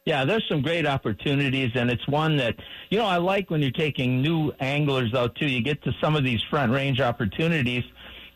Yeah, 0.07 0.25
there's 0.25 0.45
some 0.49 0.63
great 0.63 0.87
opportunities, 0.87 1.73
and 1.75 1.91
it's 1.91 2.07
one 2.09 2.37
that, 2.39 2.57
you 2.89 2.99
know, 2.99 3.05
I 3.05 3.19
like 3.19 3.51
when 3.51 3.61
you're 3.61 3.71
taking 3.71 4.23
new 4.23 4.51
anglers 4.59 5.13
out 5.15 5.35
too. 5.35 5.47
You 5.47 5.63
get 5.63 5.83
to 5.85 5.93
some 6.01 6.17
of 6.17 6.25
these 6.25 6.43
front 6.49 6.73
range 6.73 7.01
opportunities, 7.01 7.85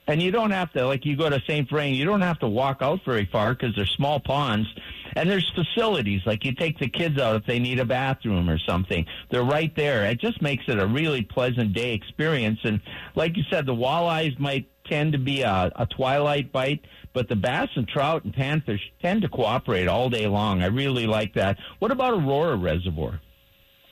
and 0.06 0.20
you 0.20 0.30
don't 0.30 0.50
have 0.50 0.72
to, 0.72 0.86
like, 0.86 1.04
you 1.04 1.16
go 1.16 1.30
to 1.30 1.40
St. 1.46 1.68
Vrain, 1.68 1.94
you 1.94 2.04
don't 2.04 2.20
have 2.20 2.38
to 2.40 2.48
walk 2.48 2.78
out 2.80 3.00
very 3.04 3.26
far 3.26 3.54
because 3.54 3.74
they're 3.74 3.86
small 3.86 4.20
ponds, 4.20 4.68
and 5.16 5.30
there's 5.30 5.50
facilities. 5.54 6.22
Like, 6.26 6.44
you 6.44 6.54
take 6.54 6.78
the 6.78 6.88
kids 6.88 7.18
out 7.18 7.36
if 7.36 7.46
they 7.46 7.58
need 7.58 7.78
a 7.78 7.84
bathroom 7.84 8.50
or 8.50 8.58
something. 8.58 9.06
They're 9.30 9.44
right 9.44 9.74
there. 9.76 10.04
It 10.04 10.20
just 10.20 10.42
makes 10.42 10.64
it 10.68 10.78
a 10.78 10.86
really 10.86 11.22
pleasant 11.22 11.72
day 11.72 11.94
experience. 11.94 12.60
And 12.64 12.80
like 13.14 13.36
you 13.36 13.44
said, 13.50 13.66
the 13.66 13.74
walleyes 13.74 14.38
might 14.38 14.68
tend 14.84 15.12
to 15.12 15.18
be 15.18 15.42
a, 15.42 15.72
a 15.76 15.86
twilight 15.86 16.52
bite 16.52 16.84
but 17.14 17.28
the 17.28 17.36
bass 17.36 17.68
and 17.76 17.88
trout 17.88 18.24
and 18.24 18.34
panfish 18.34 18.80
tend 19.00 19.22
to 19.22 19.28
cooperate 19.28 19.86
all 19.86 20.10
day 20.10 20.26
long. 20.26 20.62
I 20.62 20.66
really 20.66 21.06
like 21.06 21.32
that. 21.34 21.56
What 21.78 21.92
about 21.92 22.12
Aurora 22.12 22.56
Reservoir? 22.56 23.20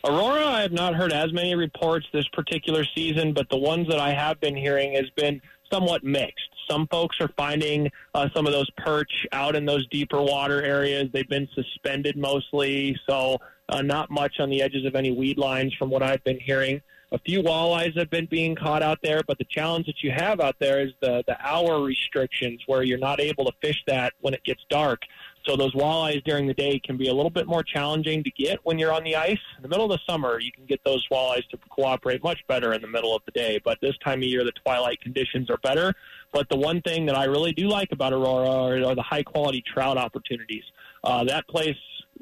Aurora, 0.05 0.45
I 0.45 0.63
have 0.63 0.73
not 0.73 0.97
heard 0.97 1.13
as 1.13 1.33
many 1.33 1.55
reports 1.55 2.07
this 2.13 2.27
particular 2.33 2.85
season, 2.97 3.33
but 3.33 3.49
the 3.49 3.57
ones 3.57 3.87
that 3.89 4.01
I 4.01 4.13
have 4.13 4.41
been 4.41 4.57
hearing 4.57 4.95
has 4.95 5.09
been 5.11 5.41
somewhat 5.73 6.05
mixed. 6.05 6.49
Some 6.71 6.87
folks 6.89 7.17
are 7.21 7.31
finding 7.37 7.91
uh, 8.15 8.29
some 8.35 8.47
of 8.47 8.53
those 8.53 8.71
perch 8.77 9.27
out 9.33 9.57
in 9.57 9.65
those 9.65 9.87
deeper 9.89 10.23
water 10.23 10.63
areas. 10.63 11.09
They've 11.13 11.29
been 11.29 11.49
suspended 11.55 12.17
mostly, 12.17 12.97
so 13.09 13.39
uh, 13.69 13.83
not 13.83 14.11
much 14.11 14.39
on 14.39 14.51
the 14.51 14.63
edges 14.63 14.85
of 14.85 14.95
any 14.95 15.11
weed 15.11 15.39
lines 15.39 15.75
from 15.79 15.91
what 15.91 16.03
I've 16.03 16.23
been 16.25 16.39
hearing. 16.41 16.81
A 17.13 17.19
few 17.19 17.43
walleyes 17.43 17.97
have 17.99 18.09
been 18.09 18.25
being 18.27 18.55
caught 18.55 18.83
out 18.83 18.99
there, 19.03 19.21
but 19.27 19.37
the 19.37 19.45
challenge 19.45 19.85
that 19.87 20.03
you 20.03 20.11
have 20.11 20.41
out 20.41 20.57
there 20.61 20.81
is 20.81 20.93
the, 21.03 21.23
the 21.27 21.37
hour 21.47 21.83
restrictions 21.83 22.63
where 22.67 22.83
you're 22.83 22.97
not 22.97 23.21
able 23.21 23.45
to 23.45 23.53
fish 23.61 23.83
that 23.87 24.15
when 24.21 24.33
it 24.33 24.43
gets 24.45 24.63
dark. 24.71 25.03
So 25.45 25.57
those 25.57 25.75
walleyes 25.75 26.23
during 26.25 26.47
the 26.47 26.55
day 26.55 26.79
can 26.79 26.97
be 26.97 27.09
a 27.09 27.15
little 27.15 27.31
bit 27.31 27.47
more 27.47 27.63
challenging 27.63 28.23
to 28.23 28.31
get 28.31 28.61
when 28.63 28.79
you're 28.79 28.93
on 28.93 29.03
the 29.03 29.17
ice. 29.17 29.39
In 29.57 29.63
the 29.63 29.69
middle 29.69 29.85
of 29.85 29.91
the 29.91 30.13
summer, 30.13 30.39
you 30.41 30.53
can 30.53 30.67
get 30.67 30.81
those 30.85 31.07
walleyes 31.11 31.47
to 31.51 31.59
cooperate 31.71 32.23
much 32.23 32.39
better 32.47 32.73
in 32.73 32.81
the 32.81 32.89
middle 32.89 33.15
of 33.15 33.23
the 33.25 33.33
day. 33.33 33.61
But 33.65 33.79
this 33.81 33.97
time 34.05 34.21
of 34.21 34.25
year, 34.25 34.45
the 34.45 34.53
twilight 34.65 35.01
conditions 35.01 35.51
are 35.51 35.59
better. 35.59 35.95
But 36.33 36.49
the 36.49 36.57
one 36.57 36.81
thing 36.83 37.07
that 37.07 37.17
I 37.17 37.25
really 37.25 37.53
do 37.53 37.69
like 37.69 37.91
about 37.93 38.13
Aurora 38.13 38.49
are, 38.49 38.95
the 38.95 39.03
high 39.03 39.23
quality 39.23 39.63
trout 39.67 39.99
opportunities. 39.99 40.65
Uh, 41.05 41.25
that 41.25 41.47
place 41.49 41.77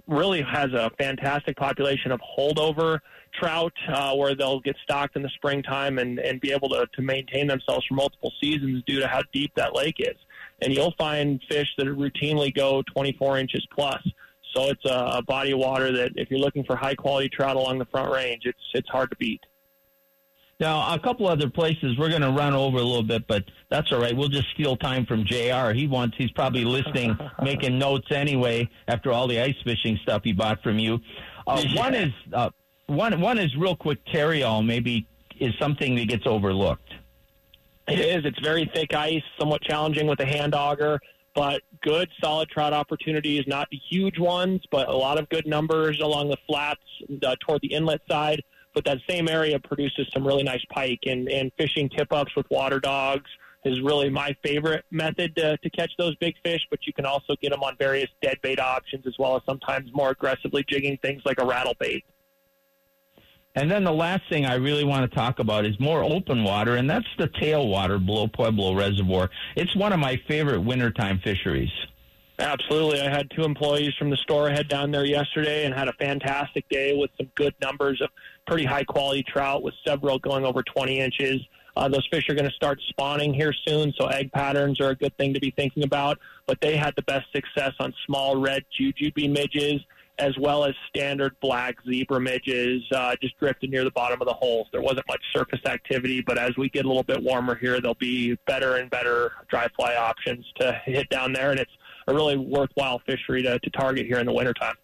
really 0.06 0.42
has 0.42 0.72
a 0.72 0.90
fantastic 0.98 1.56
population 1.56 2.10
of 2.12 2.20
holdover 2.20 3.00
trout 3.34 3.72
uh, 3.88 4.14
where 4.14 4.34
they'll 4.34 4.60
get 4.60 4.76
stocked 4.82 5.16
in 5.16 5.22
the 5.22 5.28
springtime 5.30 5.98
and, 5.98 6.18
and 6.18 6.40
be 6.40 6.52
able 6.52 6.68
to, 6.68 6.86
to 6.94 7.02
maintain 7.02 7.46
themselves 7.46 7.86
for 7.86 7.94
multiple 7.94 8.32
seasons 8.40 8.82
due 8.86 8.98
to 9.00 9.06
how 9.06 9.22
deep 9.32 9.52
that 9.54 9.74
lake 9.74 9.96
is. 9.98 10.16
And 10.62 10.74
you'll 10.74 10.94
find 10.98 11.40
fish 11.48 11.68
that 11.78 11.86
routinely 11.86 12.54
go 12.54 12.82
24 12.92 13.38
inches 13.38 13.66
plus. 13.74 14.02
So 14.54 14.68
it's 14.68 14.84
a, 14.84 15.18
a 15.18 15.22
body 15.22 15.52
of 15.52 15.58
water 15.58 15.92
that 15.92 16.12
if 16.16 16.30
you're 16.30 16.40
looking 16.40 16.64
for 16.64 16.76
high 16.76 16.94
quality 16.94 17.28
trout 17.28 17.56
along 17.56 17.78
the 17.78 17.84
front 17.86 18.10
range, 18.12 18.42
it's 18.44 18.58
it's 18.74 18.88
hard 18.88 19.10
to 19.10 19.16
beat. 19.16 19.40
Now, 20.60 20.92
a 20.92 20.98
couple 20.98 21.26
other 21.26 21.48
places 21.48 21.96
we're 21.96 22.10
going 22.10 22.20
to 22.20 22.32
run 22.32 22.52
over 22.52 22.76
a 22.76 22.82
little 22.82 23.02
bit, 23.02 23.26
but 23.26 23.44
that's 23.70 23.90
all 23.92 23.98
right. 23.98 24.14
We'll 24.14 24.28
just 24.28 24.50
steal 24.50 24.76
time 24.76 25.06
from 25.06 25.24
Jr. 25.24 25.70
He 25.72 25.86
wants. 25.86 26.18
He's 26.18 26.30
probably 26.32 26.66
listening, 26.66 27.16
making 27.42 27.78
notes 27.78 28.08
anyway 28.10 28.68
after 28.86 29.10
all 29.10 29.26
the 29.26 29.40
ice 29.40 29.54
fishing 29.64 29.98
stuff 30.02 30.20
he 30.22 30.34
bought 30.34 30.62
from 30.62 30.78
you. 30.78 30.98
Uh, 31.46 31.62
yeah. 31.64 31.80
One 31.80 31.94
is 31.94 32.12
uh, 32.34 32.50
one. 32.88 33.18
One 33.20 33.38
is 33.38 33.56
real 33.56 33.74
quick. 33.74 34.04
Tarryall 34.06 34.64
maybe 34.64 35.06
is 35.40 35.54
something 35.58 35.94
that 35.94 36.08
gets 36.08 36.26
overlooked. 36.26 36.92
It 37.90 38.00
is. 38.00 38.24
It's 38.24 38.38
very 38.40 38.70
thick 38.74 38.94
ice, 38.94 39.22
somewhat 39.38 39.62
challenging 39.62 40.06
with 40.06 40.20
a 40.20 40.26
hand 40.26 40.54
auger, 40.54 41.00
but 41.34 41.62
good, 41.82 42.08
solid 42.22 42.48
trout 42.48 42.72
opportunities. 42.72 43.44
Not 43.46 43.68
huge 43.90 44.18
ones, 44.18 44.62
but 44.70 44.88
a 44.88 44.96
lot 44.96 45.18
of 45.18 45.28
good 45.28 45.46
numbers 45.46 46.00
along 46.00 46.30
the 46.30 46.38
flats 46.46 46.80
uh, 47.24 47.36
toward 47.40 47.60
the 47.62 47.72
inlet 47.72 48.00
side 48.08 48.42
but 48.74 48.84
that 48.84 48.98
same 49.08 49.28
area 49.28 49.58
produces 49.58 50.06
some 50.12 50.26
really 50.26 50.42
nice 50.42 50.64
pike 50.72 51.00
and, 51.06 51.28
and 51.28 51.50
fishing 51.58 51.88
tip 51.88 52.12
ups 52.12 52.34
with 52.36 52.46
water 52.50 52.80
dogs 52.80 53.28
is 53.64 53.80
really 53.82 54.08
my 54.08 54.34
favorite 54.42 54.84
method 54.90 55.36
to, 55.36 55.56
to 55.58 55.70
catch 55.70 55.90
those 55.98 56.14
big 56.16 56.34
fish, 56.42 56.66
but 56.70 56.78
you 56.86 56.92
can 56.92 57.04
also 57.04 57.34
get 57.42 57.52
them 57.52 57.62
on 57.62 57.76
various 57.78 58.08
dead 58.22 58.38
bait 58.42 58.58
options 58.58 59.06
as 59.06 59.14
well 59.18 59.36
as 59.36 59.42
sometimes 59.44 59.90
more 59.92 60.10
aggressively 60.10 60.64
jigging 60.66 60.96
things 61.02 61.20
like 61.26 61.40
a 61.40 61.44
rattle 61.44 61.74
bait. 61.78 62.04
And 63.56 63.68
then 63.68 63.82
the 63.82 63.92
last 63.92 64.22
thing 64.28 64.46
I 64.46 64.54
really 64.54 64.84
want 64.84 65.10
to 65.10 65.16
talk 65.16 65.40
about 65.40 65.66
is 65.66 65.78
more 65.80 66.04
open 66.04 66.44
water, 66.44 66.76
and 66.76 66.88
that's 66.88 67.08
the 67.18 67.26
tailwater 67.26 68.04
below 68.04 68.28
Pueblo 68.28 68.74
Reservoir. 68.74 69.28
It's 69.56 69.74
one 69.74 69.92
of 69.92 69.98
my 69.98 70.20
favorite 70.28 70.60
wintertime 70.60 71.18
fisheries. 71.18 71.70
Absolutely. 72.38 73.00
I 73.00 73.10
had 73.10 73.30
two 73.30 73.42
employees 73.42 73.92
from 73.98 74.08
the 74.08 74.16
store 74.16 74.48
head 74.48 74.68
down 74.68 74.90
there 74.92 75.04
yesterday 75.04 75.66
and 75.66 75.74
had 75.74 75.88
a 75.88 75.92
fantastic 75.94 76.66
day 76.70 76.96
with 76.96 77.10
some 77.18 77.30
good 77.34 77.54
numbers 77.60 78.00
of 78.00 78.08
pretty 78.46 78.64
high 78.64 78.84
quality 78.84 79.22
trout, 79.24 79.62
with 79.62 79.74
several 79.86 80.18
going 80.18 80.44
over 80.44 80.62
20 80.62 81.00
inches. 81.00 81.40
Uh, 81.76 81.88
those 81.88 82.06
fish 82.10 82.28
are 82.28 82.34
going 82.34 82.48
to 82.48 82.54
start 82.54 82.80
spawning 82.88 83.34
here 83.34 83.52
soon, 83.66 83.92
so 83.98 84.06
egg 84.06 84.32
patterns 84.32 84.80
are 84.80 84.90
a 84.90 84.94
good 84.94 85.16
thing 85.18 85.34
to 85.34 85.40
be 85.40 85.50
thinking 85.50 85.82
about. 85.82 86.18
But 86.46 86.60
they 86.60 86.76
had 86.76 86.94
the 86.96 87.02
best 87.02 87.26
success 87.32 87.72
on 87.80 87.92
small 88.06 88.40
red 88.40 88.64
jujube 88.78 89.30
midges 89.30 89.80
as 90.20 90.36
well 90.38 90.64
as 90.64 90.74
standard 90.88 91.34
black 91.40 91.76
zebra 91.88 92.20
midges 92.20 92.82
uh, 92.94 93.16
just 93.20 93.38
drifted 93.38 93.70
near 93.70 93.84
the 93.84 93.90
bottom 93.90 94.20
of 94.20 94.28
the 94.28 94.34
holes. 94.34 94.68
There 94.70 94.82
wasn't 94.82 95.08
much 95.08 95.22
surface 95.32 95.60
activity, 95.66 96.20
but 96.20 96.38
as 96.38 96.56
we 96.56 96.68
get 96.68 96.84
a 96.84 96.88
little 96.88 97.02
bit 97.02 97.22
warmer 97.22 97.54
here, 97.54 97.80
there'll 97.80 97.94
be 97.94 98.36
better 98.46 98.76
and 98.76 98.90
better 98.90 99.32
dry 99.48 99.66
fly 99.76 99.96
options 99.96 100.44
to 100.60 100.80
hit 100.84 101.08
down 101.08 101.32
there, 101.32 101.50
and 101.50 101.58
it's 101.58 101.72
a 102.06 102.14
really 102.14 102.36
worthwhile 102.36 103.00
fishery 103.06 103.42
to, 103.42 103.58
to 103.58 103.70
target 103.70 104.06
here 104.06 104.18
in 104.18 104.26
the 104.26 104.32
wintertime. 104.32 104.74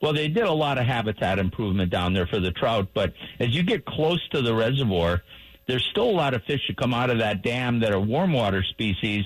Well, 0.00 0.12
they 0.12 0.28
did 0.28 0.44
a 0.44 0.52
lot 0.52 0.78
of 0.78 0.84
habitat 0.84 1.38
improvement 1.38 1.90
down 1.90 2.12
there 2.12 2.26
for 2.26 2.38
the 2.40 2.52
trout, 2.52 2.88
but 2.94 3.14
as 3.40 3.54
you 3.54 3.62
get 3.62 3.84
close 3.86 4.26
to 4.28 4.42
the 4.42 4.54
reservoir, 4.54 5.22
there's 5.66 5.84
still 5.84 6.08
a 6.08 6.12
lot 6.12 6.34
of 6.34 6.42
fish 6.44 6.60
that 6.68 6.76
come 6.76 6.94
out 6.94 7.10
of 7.10 7.18
that 7.18 7.42
dam 7.42 7.80
that 7.80 7.92
are 7.92 8.00
warm 8.00 8.32
water 8.32 8.62
species, 8.62 9.24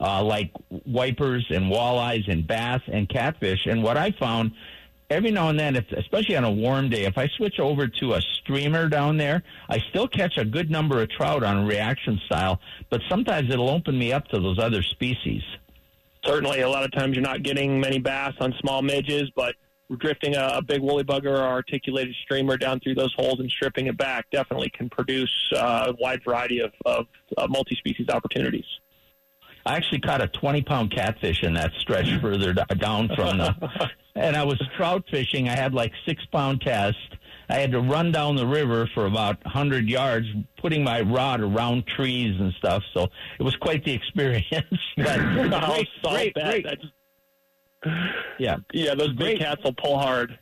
uh, 0.00 0.22
like 0.22 0.50
wipers 0.84 1.46
and 1.50 1.72
walleyes 1.72 2.30
and 2.30 2.46
bass 2.46 2.80
and 2.86 3.08
catfish. 3.08 3.66
And 3.66 3.82
what 3.82 3.96
I 3.96 4.10
found 4.12 4.52
every 5.10 5.30
now 5.30 5.48
and 5.48 5.58
then, 5.58 5.76
if, 5.76 5.90
especially 5.92 6.36
on 6.36 6.44
a 6.44 6.50
warm 6.50 6.90
day, 6.90 7.04
if 7.04 7.16
I 7.16 7.28
switch 7.36 7.58
over 7.60 7.86
to 7.86 8.14
a 8.14 8.20
streamer 8.20 8.88
down 8.88 9.16
there, 9.16 9.42
I 9.68 9.78
still 9.90 10.08
catch 10.08 10.36
a 10.38 10.44
good 10.44 10.70
number 10.70 11.00
of 11.00 11.10
trout 11.10 11.42
on 11.42 11.58
a 11.58 11.64
reaction 11.64 12.20
style, 12.26 12.60
but 12.90 13.00
sometimes 13.08 13.50
it'll 13.50 13.70
open 13.70 13.98
me 13.98 14.12
up 14.12 14.28
to 14.28 14.40
those 14.40 14.58
other 14.58 14.82
species 14.82 15.42
certainly 16.26 16.60
a 16.60 16.68
lot 16.68 16.84
of 16.84 16.92
times 16.92 17.14
you're 17.14 17.22
not 17.22 17.42
getting 17.42 17.80
many 17.80 17.98
bass 17.98 18.34
on 18.40 18.52
small 18.60 18.82
midges, 18.82 19.30
but 19.34 19.54
drifting 19.98 20.34
a, 20.34 20.54
a 20.54 20.62
big 20.62 20.80
woolly 20.80 21.04
bugger 21.04 21.38
or 21.38 21.42
articulated 21.42 22.14
streamer 22.22 22.56
down 22.56 22.80
through 22.80 22.94
those 22.94 23.14
holes 23.16 23.38
and 23.38 23.48
stripping 23.50 23.86
it 23.86 23.96
back 23.96 24.26
definitely 24.32 24.68
can 24.70 24.90
produce 24.90 25.32
uh, 25.54 25.86
a 25.92 26.02
wide 26.02 26.20
variety 26.24 26.60
of, 26.60 26.72
of 26.84 27.06
uh, 27.38 27.46
multi-species 27.46 28.08
opportunities. 28.08 28.64
I 29.66 29.76
actually 29.76 30.00
caught 30.00 30.22
a 30.22 30.28
20 30.28 30.62
pound 30.62 30.92
catfish 30.92 31.42
in 31.42 31.54
that 31.54 31.72
stretch 31.80 32.08
further 32.20 32.54
down 32.54 33.08
from 33.14 33.38
the, 33.38 33.90
and 34.14 34.36
I 34.36 34.44
was 34.44 34.62
trout 34.76 35.04
fishing. 35.10 35.48
I 35.48 35.56
had 35.56 35.74
like 35.74 35.92
six 36.06 36.24
pound 36.26 36.62
test 36.62 36.96
I 37.48 37.56
had 37.56 37.72
to 37.72 37.80
run 37.80 38.10
down 38.10 38.36
the 38.36 38.46
river 38.46 38.88
for 38.92 39.06
about 39.06 39.42
100 39.44 39.88
yards, 39.88 40.26
putting 40.60 40.82
my 40.82 41.00
rod 41.02 41.40
around 41.40 41.86
trees 41.86 42.38
and 42.40 42.52
stuff. 42.54 42.82
So 42.92 43.08
it 43.38 43.42
was 43.42 43.54
quite 43.56 43.84
the 43.84 43.92
experience. 43.92 44.44
but 44.96 45.18
great, 45.20 45.88
great, 46.02 46.34
great. 46.34 46.64
Just, 46.64 46.92
yeah, 48.38 48.56
yeah, 48.72 48.94
those 48.94 49.12
big 49.12 49.38
cats 49.38 49.62
will 49.62 49.74
pull 49.74 49.98
hard. 49.98 50.36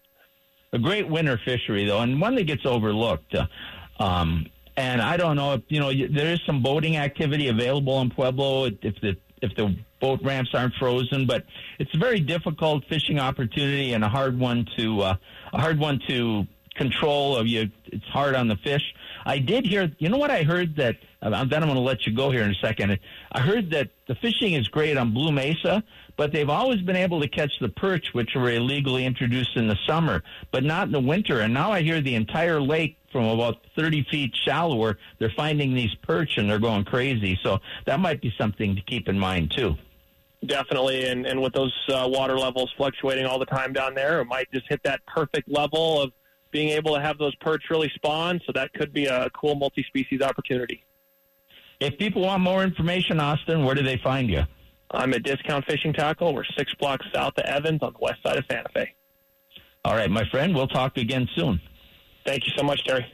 A 0.73 0.79
great 0.79 1.09
winter 1.09 1.39
fishery, 1.45 1.85
though, 1.85 2.01
and 2.01 2.21
one 2.21 2.35
that 2.37 2.45
gets 2.45 2.65
overlooked. 2.65 3.35
Uh, 3.35 3.47
um, 4.03 4.47
and 4.77 5.01
I 5.01 5.17
don't 5.17 5.37
know 5.37 5.55
if 5.55 5.63
you 5.69 5.81
know 5.81 5.93
there 5.93 6.33
is 6.33 6.41
some 6.47 6.63
boating 6.63 6.97
activity 6.97 7.49
available 7.49 8.01
in 8.01 8.11
Pueblo 8.11 8.67
if 8.67 9.01
the 9.01 9.17
if 9.43 9.55
the 9.57 9.77
boat 10.01 10.21
ramps 10.23 10.51
aren't 10.55 10.75
frozen, 10.75 11.27
but 11.27 11.45
it's 11.79 11.95
a 11.95 11.99
very 11.99 12.21
difficult 12.21 12.85
fishing 12.89 13.19
opportunity 13.19 13.93
and 13.93 14.03
a 14.03 14.09
hard 14.09 14.39
one 14.39 14.67
to 14.77 15.01
uh, 15.01 15.17
a 15.53 15.61
hard 15.61 15.79
one 15.79 16.01
to 16.09 16.47
control 16.75 17.37
of 17.37 17.47
you. 17.47 17.71
It's 17.87 18.05
hard 18.07 18.35
on 18.35 18.49
the 18.49 18.57
fish. 18.57 18.83
I 19.25 19.39
did 19.39 19.65
hear. 19.65 19.91
You 19.99 20.09
know 20.09 20.19
what 20.19 20.31
I 20.31 20.43
heard 20.43 20.77
that. 20.77 20.97
Uh, 21.23 21.31
then 21.45 21.63
I'm 21.63 21.69
going 21.69 21.75
to 21.75 21.81
let 21.81 22.07
you 22.07 22.15
go 22.15 22.31
here 22.31 22.43
in 22.43 22.51
a 22.51 22.55
second. 22.61 22.99
I 23.33 23.41
heard 23.41 23.71
that 23.71 23.89
the 24.09 24.15
fishing 24.17 24.53
is 24.53 24.69
great 24.69 24.99
on 24.99 25.15
Blue 25.15 25.33
Mesa, 25.33 25.83
but 26.19 26.33
they've 26.33 26.51
always 26.51 26.83
been 26.83 26.97
able 26.97 27.21
to 27.23 27.29
catch 27.29 27.53
the 27.61 27.71
perch, 27.71 28.09
which 28.13 28.35
were 28.35 28.51
illegally 28.51 29.07
introduced 29.07 29.57
in 29.57 29.67
the 29.67 29.79
summer, 29.87 30.23
but 30.53 30.65
not 30.65 30.89
in 30.89 30.93
the 30.93 31.01
winter. 31.01 31.41
And 31.41 31.55
now 31.55 31.73
I 31.73 31.81
hear 31.81 32.03
the 32.03 32.15
entire 32.15 32.61
lake 32.61 32.99
from 33.15 33.27
about 33.27 33.59
30 33.77 34.05
feet 34.11 34.35
shallower, 34.35 34.99
they're 35.21 35.33
finding 35.37 35.73
these 35.73 35.95
perch 36.03 36.37
and 36.37 36.51
they're 36.51 36.59
going 36.59 36.85
crazy. 36.85 37.39
So 37.45 37.61
that 37.87 38.01
might 38.01 38.21
be 38.21 38.35
something 38.37 38.75
to 38.75 38.83
keep 38.83 39.09
in 39.09 39.17
mind 39.17 39.53
too. 39.53 39.77
Definitely, 40.45 41.07
and 41.07 41.25
and 41.25 41.41
with 41.41 41.55
those 41.55 41.73
uh, 41.89 42.07
water 42.11 42.39
levels 42.39 42.71
fluctuating 42.77 43.25
all 43.25 43.39
the 43.39 43.47
time 43.47 43.73
down 43.73 43.95
there, 43.95 44.21
it 44.21 44.27
might 44.27 44.51
just 44.53 44.67
hit 44.69 44.83
that 44.83 45.01
perfect 45.07 45.49
level 45.49 46.03
of 46.03 46.13
being 46.51 46.69
able 46.71 46.95
to 46.95 47.01
have 47.01 47.17
those 47.19 47.35
perch 47.37 47.63
really 47.71 47.91
spawn. 47.95 48.41
So 48.45 48.53
that 48.53 48.73
could 48.75 48.93
be 48.93 49.07
a 49.07 49.31
cool 49.31 49.55
multi-species 49.55 50.21
opportunity. 50.21 50.85
If 51.81 51.97
people 51.99 52.23
want 52.23 52.43
more 52.43 52.63
information, 52.63 53.21
Austin, 53.21 53.65
where 53.65 53.75
do 53.75 53.83
they 53.83 53.97
find 53.97 54.29
you? 54.29 54.43
I'm 54.91 55.15
at 55.15 55.23
Discount 55.23 55.65
Fishing 55.67 55.93
Tackle. 55.93 56.35
We're 56.35 56.45
six 56.59 56.75
blocks 56.75 57.07
south 57.15 57.39
of 57.39 57.45
Evans 57.45 57.81
on 57.83 57.93
the 57.93 57.99
west 58.01 58.23
side 58.25 58.37
of 58.37 58.45
Santa 58.51 58.69
Fe. 58.75 58.95
All 59.85 59.95
right, 59.95 60.11
my 60.11 60.29
friend. 60.31 60.55
We'll 60.55 60.69
talk 60.69 60.99
again 60.99 61.29
soon. 61.35 61.61
Thank 62.25 62.47
you 62.47 62.53
so 62.57 62.63
much, 62.65 62.83
Terry. 62.85 63.07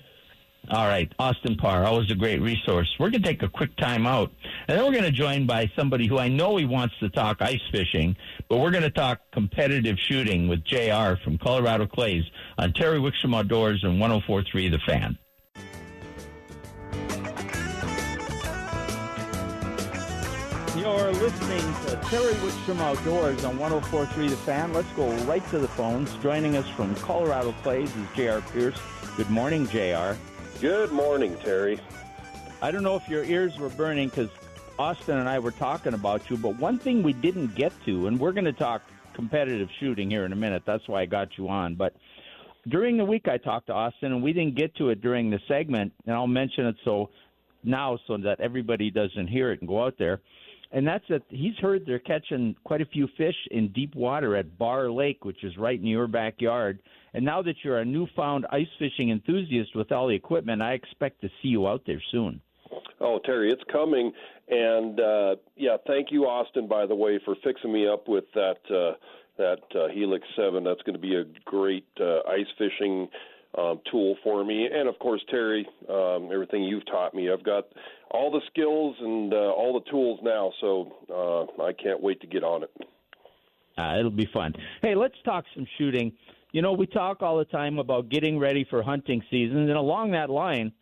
All 0.69 0.87
right, 0.87 1.11
Austin 1.19 1.57
Parr, 1.57 1.85
always 1.85 2.11
a 2.11 2.15
great 2.15 2.41
resource. 2.41 2.95
We're 2.99 3.11
going 3.11 3.23
to 3.23 3.29
take 3.29 3.43
a 3.43 3.49
quick 3.49 3.75
time 3.77 4.07
out, 4.07 4.31
and 4.69 4.79
then 4.79 4.85
we're 4.85 4.93
going 4.93 5.05
to 5.05 5.11
join 5.11 5.47
by 5.47 5.71
somebody 5.75 6.07
who 6.07 6.19
I 6.19 6.29
know 6.29 6.57
he 6.57 6.65
wants 6.65 6.95
to 7.01 7.09
talk 7.09 7.41
ice 7.41 7.63
fishing, 7.73 8.15
but 8.49 8.59
we're 8.59 8.71
going 8.71 8.85
to 8.85 8.91
talk 8.91 9.21
competitive 9.33 9.97
shooting 9.99 10.49
with 10.49 10.63
JR 10.65 11.15
from 11.25 11.39
Colorado 11.39 11.87
Clays 11.87 12.25
on 12.59 12.73
Terry 12.75 12.99
Wickstrom 12.99 13.35
Outdoors 13.35 13.83
and 13.83 13.99
1043 13.99 14.69
The 14.69 14.79
Fan. 14.87 15.19
You're 20.77 21.13
listening 21.13 21.75
to 21.87 21.97
Terry 22.09 22.35
Wickstrom 22.35 22.81
Outdoors 22.81 23.45
on 23.45 23.59
1043 23.59 24.29
The 24.29 24.37
Fan. 24.37 24.73
Let's 24.73 24.93
go 24.93 25.11
right 25.25 25.47
to 25.51 25.59
the 25.59 25.69
phones. 25.69 26.15
Joining 26.17 26.57
us 26.57 26.69
from 26.69 26.95
Colorado 26.97 27.53
Clays 27.63 27.91
is 27.97 28.07
JR 28.15 28.39
Pierce. 28.53 28.79
Good 29.17 29.29
morning, 29.29 29.67
JR. 29.67 30.13
Good 30.61 30.93
morning, 30.93 31.37
Terry. 31.45 31.79
I 32.63 32.71
don't 32.71 32.83
know 32.83 32.97
if 32.97 33.09
your 33.09 33.25
ears 33.25 33.59
were 33.59 33.69
burning 33.69 34.09
because 34.09 34.31
Austin 34.79 35.19
and 35.19 35.29
I 35.29 35.39
were 35.39 35.51
talking 35.51 35.95
about 35.95 36.31
you, 36.31 36.37
but 36.37 36.57
one 36.59 36.79
thing 36.79 37.03
we 37.03 37.13
didn't 37.13 37.55
get 37.55 37.73
to, 37.85 38.07
and 38.07 38.19
we're 38.19 38.33
going 38.33 38.45
to 38.45 38.53
talk 38.53 38.83
competitive 39.15 39.69
shooting 39.79 40.09
here 40.09 40.25
in 40.25 40.33
a 40.33 40.37
minute. 40.37 40.63
That's 40.65 40.87
why 40.89 41.03
I 41.03 41.07
got 41.07 41.37
you 41.37 41.49
on. 41.49 41.75
But 41.75 41.95
during 42.69 42.97
the 42.97 43.05
week, 43.05 43.27
I 43.29 43.37
talked 43.37 43.67
to 43.67 43.75
Austin, 43.75 44.13
and 44.13 44.23
we 44.23 44.33
didn't 44.33 44.55
get 44.55 44.75
to 44.77 44.91
it 44.91 45.03
during 45.03 45.29
the 45.29 45.41
segment, 45.49 45.93
and 46.07 46.15
I'll 46.15 46.27
mention 46.27 46.67
it 46.67 46.77
so 46.85 47.11
now 47.65 47.99
so 48.07 48.17
that 48.19 48.41
everybody 48.41 48.91
doesn't 48.91 49.27
hear 49.27 49.53
it 49.53 49.61
and 49.61 49.69
go 49.69 49.85
out 49.85 49.97
there. 49.99 50.21
And 50.73 50.87
that's 50.87 51.05
that 51.09 51.23
he's 51.29 51.57
heard 51.57 51.85
they're 51.85 51.99
catching 51.99 52.55
quite 52.65 52.81
a 52.81 52.87
few 52.87 53.09
fish 53.17 53.35
in 53.51 53.73
deep 53.73 53.95
water 53.95 54.37
at 54.37 54.57
Barr 54.57 54.91
Lake, 54.91 55.25
which 55.25 55.43
is 55.43 55.57
right 55.57 55.79
in 55.79 55.87
your 55.87 56.07
backyard. 56.07 56.81
And 57.13 57.25
now 57.25 57.43
that 57.43 57.57
you're 57.65 57.79
a 57.79 57.85
newfound 57.85 58.47
ice 58.53 58.69
fishing 58.79 59.11
enthusiast 59.11 59.75
with 59.75 59.91
all 59.91 60.07
the 60.07 60.15
equipment, 60.15 60.63
I 60.63 60.75
expect 60.75 61.23
to 61.23 61.29
see 61.43 61.49
you 61.49 61.67
out 61.67 61.83
there 61.87 62.01
soon. 62.13 62.41
Oh, 63.01 63.19
Terry, 63.25 63.51
it's 63.51 63.65
coming. 63.73 64.13
And 64.49 65.01
uh, 65.01 65.37
yeah, 65.57 65.77
thank 65.87 66.13
you, 66.13 66.27
Austin, 66.27 66.69
by 66.69 66.87
the 66.87 66.95
way, 66.95 67.19
for 67.25 67.35
fixing 67.43 67.73
me 67.73 67.89
up 67.89 68.07
with 68.07 68.25
that 68.35 68.59
uh, 68.71 68.95
that 69.39 69.63
uh, 69.75 69.89
Helix 69.89 70.27
Seven. 70.37 70.63
That's 70.63 70.83
going 70.83 70.95
to 70.95 71.01
be 71.01 71.17
a 71.17 71.25
great 71.45 71.87
uh, 72.01 72.21
ice 72.29 72.47
fishing 72.59 73.09
um, 73.59 73.81
tool 73.91 74.17
for 74.23 74.45
me. 74.45 74.69
And 74.73 74.89
of 74.89 74.99
course, 74.99 75.23
Terry, 75.31 75.67
um, 75.89 76.31
everything 76.33 76.65
you've 76.65 76.87
taught 76.87 77.15
me, 77.15 77.31
I've 77.31 77.45
got 77.45 77.65
all 78.11 78.31
the 78.31 78.41
skills 78.51 78.97
and 79.01 79.33
uh, 79.33 79.37
all 79.37 79.81
the 79.83 79.91
tools 79.91 80.21
now. 80.23 80.53
So 80.61 80.93
uh, 81.13 81.63
I 81.63 81.73
can't 81.73 82.03
wait 82.03 82.21
to 82.21 82.27
get 82.27 82.45
on 82.45 82.63
it. 82.63 82.71
Uh, 83.79 83.99
it'll 83.99 84.11
be 84.11 84.29
fun. 84.33 84.53
Hey, 84.83 84.95
let's 84.95 85.15
talk 85.25 85.45
some 85.55 85.67
shooting. 85.79 86.13
You 86.53 86.63
know, 86.63 86.73
we 86.73 86.87
talk 86.87 87.23
all 87.23 87.39
the 87.39 87.45
time 87.45 87.79
about 87.79 88.09
getting 88.09 88.39
ready 88.39 88.67
for 88.69 88.83
hunting 88.83 89.23
season, 89.31 89.59
and 89.59 89.71
along 89.71 90.11
that 90.13 90.31
line, 90.31 90.73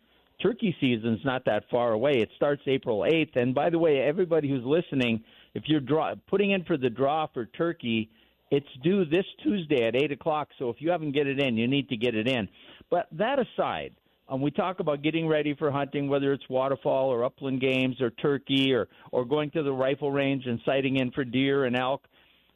turkey 0.41 0.75
season's 0.81 1.23
not 1.23 1.45
that 1.45 1.63
far 1.69 1.93
away. 1.93 2.19
It 2.19 2.29
starts 2.35 2.61
April 2.65 2.99
8th. 2.99 3.35
And 3.35 3.53
by 3.53 3.69
the 3.69 3.77
way, 3.77 3.99
everybody 3.99 4.49
who's 4.49 4.63
listening, 4.65 5.23
if 5.53 5.63
you're 5.67 5.79
draw, 5.79 6.15
putting 6.27 6.51
in 6.51 6.63
for 6.63 6.77
the 6.77 6.89
draw 6.89 7.27
for 7.33 7.45
turkey, 7.45 8.09
it's 8.51 8.67
due 8.83 9.05
this 9.05 9.25
Tuesday 9.43 9.87
at 9.87 9.95
8 9.95 10.11
o'clock. 10.11 10.49
So 10.57 10.69
if 10.69 10.77
you 10.79 10.89
haven't 10.89 11.11
get 11.11 11.27
it 11.27 11.39
in, 11.39 11.57
you 11.57 11.67
need 11.67 11.89
to 11.89 11.97
get 11.97 12.15
it 12.15 12.27
in. 12.27 12.47
But 12.89 13.07
that 13.11 13.37
aside, 13.39 13.93
um, 14.27 14.41
we 14.41 14.51
talk 14.51 14.79
about 14.79 15.01
getting 15.01 15.27
ready 15.27 15.55
for 15.55 15.71
hunting, 15.71 16.07
whether 16.07 16.33
it's 16.33 16.47
waterfowl 16.49 17.09
or 17.09 17.23
upland 17.23 17.61
games 17.61 17.99
or 18.01 18.11
turkey 18.11 18.73
or, 18.73 18.87
or 19.11 19.25
going 19.25 19.51
to 19.51 19.63
the 19.63 19.71
rifle 19.71 20.11
range 20.11 20.45
and 20.45 20.59
sighting 20.65 20.97
in 20.97 21.11
for 21.11 21.23
deer 21.23 21.65
and 21.65 21.75
elk. 21.75 22.03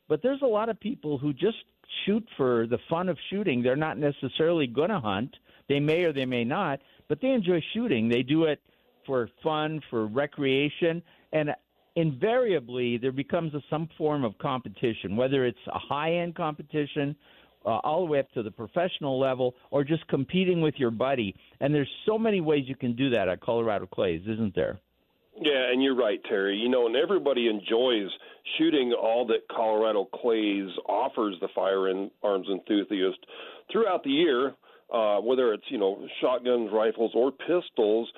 But 0.08 0.22
there's 0.22 0.42
a 0.42 0.48
lot 0.48 0.70
of 0.70 0.80
people 0.80 1.18
who 1.18 1.34
just 1.34 1.58
shoot 2.06 2.28
for 2.38 2.68
the 2.68 2.78
fun 2.90 3.10
of 3.10 3.18
shooting. 3.30 3.62
They're 3.62 3.76
not 3.76 3.98
necessarily 3.98 4.68
going 4.68 4.90
to 4.90 5.00
hunt. 5.00 5.36
They 5.70 5.80
may 5.80 6.04
or 6.04 6.14
they 6.14 6.26
may 6.26 6.44
not, 6.44 6.80
but 7.08 7.22
they 7.22 7.30
enjoy 7.30 7.62
shooting. 7.74 8.10
They 8.10 8.22
do 8.22 8.44
it 8.46 8.62
for 9.06 9.30
fun, 9.42 9.82
for 9.90 10.06
recreation, 10.08 11.02
and 11.32 11.50
invariably 11.96 12.98
there 12.98 13.12
becomes 13.12 13.54
a, 13.54 13.62
some 13.70 13.90
form 13.98 14.24
of 14.24 14.38
competition, 14.38 15.16
whether 15.16 15.46
it's 15.46 15.58
a 15.68 15.80
high-end 15.80 16.36
competition 16.36 17.16
uh, 17.66 17.80
all 17.84 18.06
the 18.06 18.12
way 18.12 18.20
up 18.20 18.32
to 18.34 18.44
the 18.44 18.52
professional 18.52 19.20
level 19.20 19.56
or 19.72 19.84
just 19.84 20.06
competing 20.08 20.62
with 20.62 20.76
your 20.78 20.92
buddy. 20.92 21.36
And 21.60 21.74
there's 21.74 21.90
so 22.06 22.18
many 22.18 22.42
ways 22.42 22.66
you 22.68 22.76
can 22.76 22.96
do 22.96 23.10
that 23.12 23.28
at 23.30 23.42
Colorado 23.42 23.86
Clays, 23.86 24.22
isn't 24.28 24.56
there? 24.56 24.80
Yeah, 25.42 25.72
and 25.72 25.82
you're 25.82 25.96
right, 25.96 26.22
Terry. 26.30 26.56
You 26.58 26.70
know, 26.70 26.86
and 26.86 26.96
everybody 26.96 27.48
enjoys 27.48 28.10
shooting 28.58 28.94
all 28.94 29.26
that 29.28 29.48
Colorado 29.50 30.06
Clays 30.06 30.70
offers 30.88 31.36
the 31.42 31.48
firearms 31.56 32.12
enthusiast 32.52 33.18
throughout 33.72 34.04
the 34.04 34.12
year, 34.12 34.54
uh, 34.94 35.20
whether 35.22 35.54
it's 35.54 35.64
you 35.70 35.80
know 35.80 36.06
shotguns, 36.22 36.70
rifles, 36.72 37.12
or 37.16 37.32
pistols. 37.32 38.10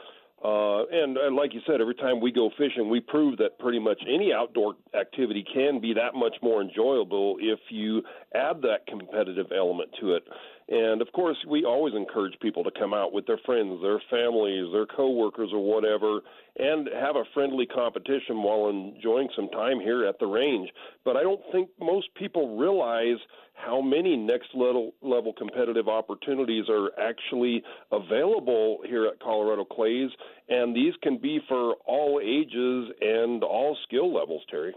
Uh, 0.46 0.86
and, 0.92 1.18
and 1.18 1.36
like 1.36 1.56
you 1.56 1.62
said, 1.66 1.82
every 1.82 1.96
time 1.96 2.22
we 2.22 2.32
go 2.32 2.52
fishing, 2.56 2.88
we 2.88 3.00
prove 3.00 3.36
that 3.40 3.58
pretty 3.58 3.80
much 3.80 4.00
any 4.08 4.32
outdoor 4.32 4.76
activity 5.00 5.44
can 5.52 5.80
be 5.82 5.92
that 5.92 6.14
much 6.14 6.36
more 6.44 6.62
enjoyable 6.62 7.38
if 7.40 7.58
you 7.70 8.04
add 8.36 8.62
that 8.62 8.86
competitive 8.88 9.48
element 9.58 9.90
to 10.00 10.14
it. 10.14 10.24
And 10.68 11.02
of 11.02 11.12
course, 11.12 11.38
we 11.48 11.64
always 11.64 11.94
encourage 11.94 12.40
people 12.40 12.64
to 12.64 12.72
come 12.72 12.94
out 12.94 13.14
with 13.14 13.28
their 13.28 13.38
friends, 13.46 13.82
their 13.84 14.02
families, 14.10 14.72
their 14.74 14.88
coworkers, 14.88 15.52
or 15.54 15.64
whatever, 15.64 16.22
and 16.58 16.90
have 16.92 17.16
a 17.16 17.24
friendly 17.36 17.68
competition 17.68 18.42
while 18.42 18.70
enjoying 18.70 19.30
some 19.36 19.48
time 19.50 19.80
here 19.80 20.08
at 20.08 20.18
the 20.20 20.26
range. 20.26 20.70
But 21.04 21.18
I 21.18 21.22
don't 21.22 21.42
think 21.52 21.70
most 21.80 22.08
people 22.16 22.58
realize 22.58 23.20
how 23.54 23.80
many 23.80 24.18
next 24.18 24.50
level 24.56 24.94
level 25.02 25.34
competitive 25.34 25.88
opportunities 25.88 26.66
are 26.68 26.90
actually 27.00 27.64
available 27.92 28.80
here 28.88 29.06
at 29.06 29.20
Colorado 29.20 29.66
Clays, 29.66 30.10
and 30.50 30.76
these 30.76 30.94
can 31.04 31.18
be 31.18 31.40
for 31.48 31.76
all 31.86 32.20
ages 32.24 32.92
and 33.02 33.44
all 33.44 33.78
skill 33.84 34.14
levels. 34.14 34.42
Terry. 34.50 34.74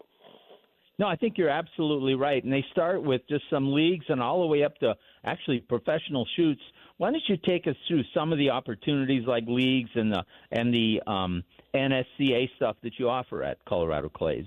No, 0.99 1.07
I 1.07 1.15
think 1.15 1.39
you're 1.39 1.49
absolutely 1.49 2.15
right. 2.15 2.43
And 2.43 2.53
they 2.53 2.65
start 2.73 3.03
with 3.03 3.23
just 3.29 3.45
some 3.51 3.73
leagues 3.73 4.07
and 4.09 4.21
all 4.21 4.41
the 4.41 4.47
way 4.47 4.65
up 4.65 4.77
to 4.79 4.97
actually 5.25 5.61
professional 5.61 6.27
shoots. 6.37 6.61
Why 6.97 7.13
don't 7.13 7.23
you 7.29 7.37
take 7.37 7.69
us 7.69 7.77
through 7.87 8.03
some 8.13 8.33
of 8.33 8.39
the 8.39 8.51
opportunities 8.51 9.25
like 9.27 9.45
leagues 9.47 9.91
and 9.95 10.13
the 10.13 10.25
and 10.51 10.75
the 10.75 11.01
um, 11.07 11.45
NSCA 11.73 12.49
stuff 12.57 12.77
that 12.83 12.99
you 12.99 13.09
offer 13.09 13.45
at 13.45 13.65
Colorado 13.65 14.09
Clays? 14.09 14.47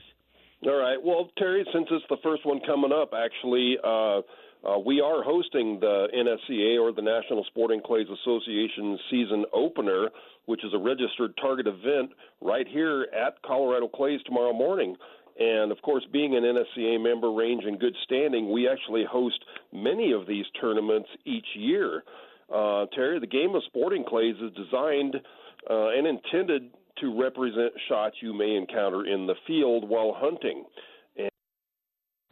All 0.66 0.78
right. 0.78 0.98
Well, 1.02 1.30
Terry, 1.38 1.66
since 1.74 1.88
it's 1.90 2.06
the 2.10 2.18
first 2.22 2.46
one 2.46 2.60
coming 2.68 2.92
up, 2.92 3.14
actually, 3.16 3.78
uh, 3.84 4.22
uh, 4.64 4.78
we 4.78 5.02
are 5.02 5.24
hosting 5.24 5.80
the 5.80 6.08
NSCA 6.14 6.80
or 6.80 6.92
the 6.92 7.02
National 7.02 7.44
Sporting 7.46 7.82
Clays 7.84 8.06
Association 8.08 9.00
season 9.10 9.46
opener, 9.54 10.10
which 10.46 10.64
is 10.64 10.72
a 10.76 10.78
registered 10.78 11.36
target 11.42 11.66
event 11.66 12.12
right 12.42 12.68
here 12.68 13.08
at 13.12 13.42
Colorado 13.42 13.88
Clays 13.88 14.20
tomorrow 14.26 14.54
morning. 14.54 14.96
And 15.42 15.72
of 15.72 15.82
course, 15.82 16.04
being 16.12 16.36
an 16.36 16.44
NSCA 16.44 17.02
member, 17.02 17.32
range 17.32 17.64
in 17.64 17.80
good 17.80 17.96
standing, 18.04 18.52
we 18.52 18.68
actually 18.68 19.06
host 19.10 19.44
many 19.74 20.12
of 20.12 20.28
these 20.28 20.46
tournaments 20.60 21.10
each 21.26 21.48
year. 21.56 22.04
Uh, 22.54 22.86
Terry, 22.94 23.20
the 23.20 23.28
game 23.28 23.56
of 23.56 23.64
sporting 23.66 24.04
clays 24.08 24.36
is 24.36 24.52
designed 24.54 25.16
uh, 25.70 25.90
and 25.90 26.06
intended 26.06 26.70
to 27.00 27.20
represent 27.20 27.74
shots 27.90 28.18
you 28.22 28.34
may 28.34 28.56
encounter 28.56 29.06
in 29.06 29.26
the 29.26 29.34
field 29.48 29.90
while 29.90 30.14
hunting. 30.16 30.66
And 31.18 31.30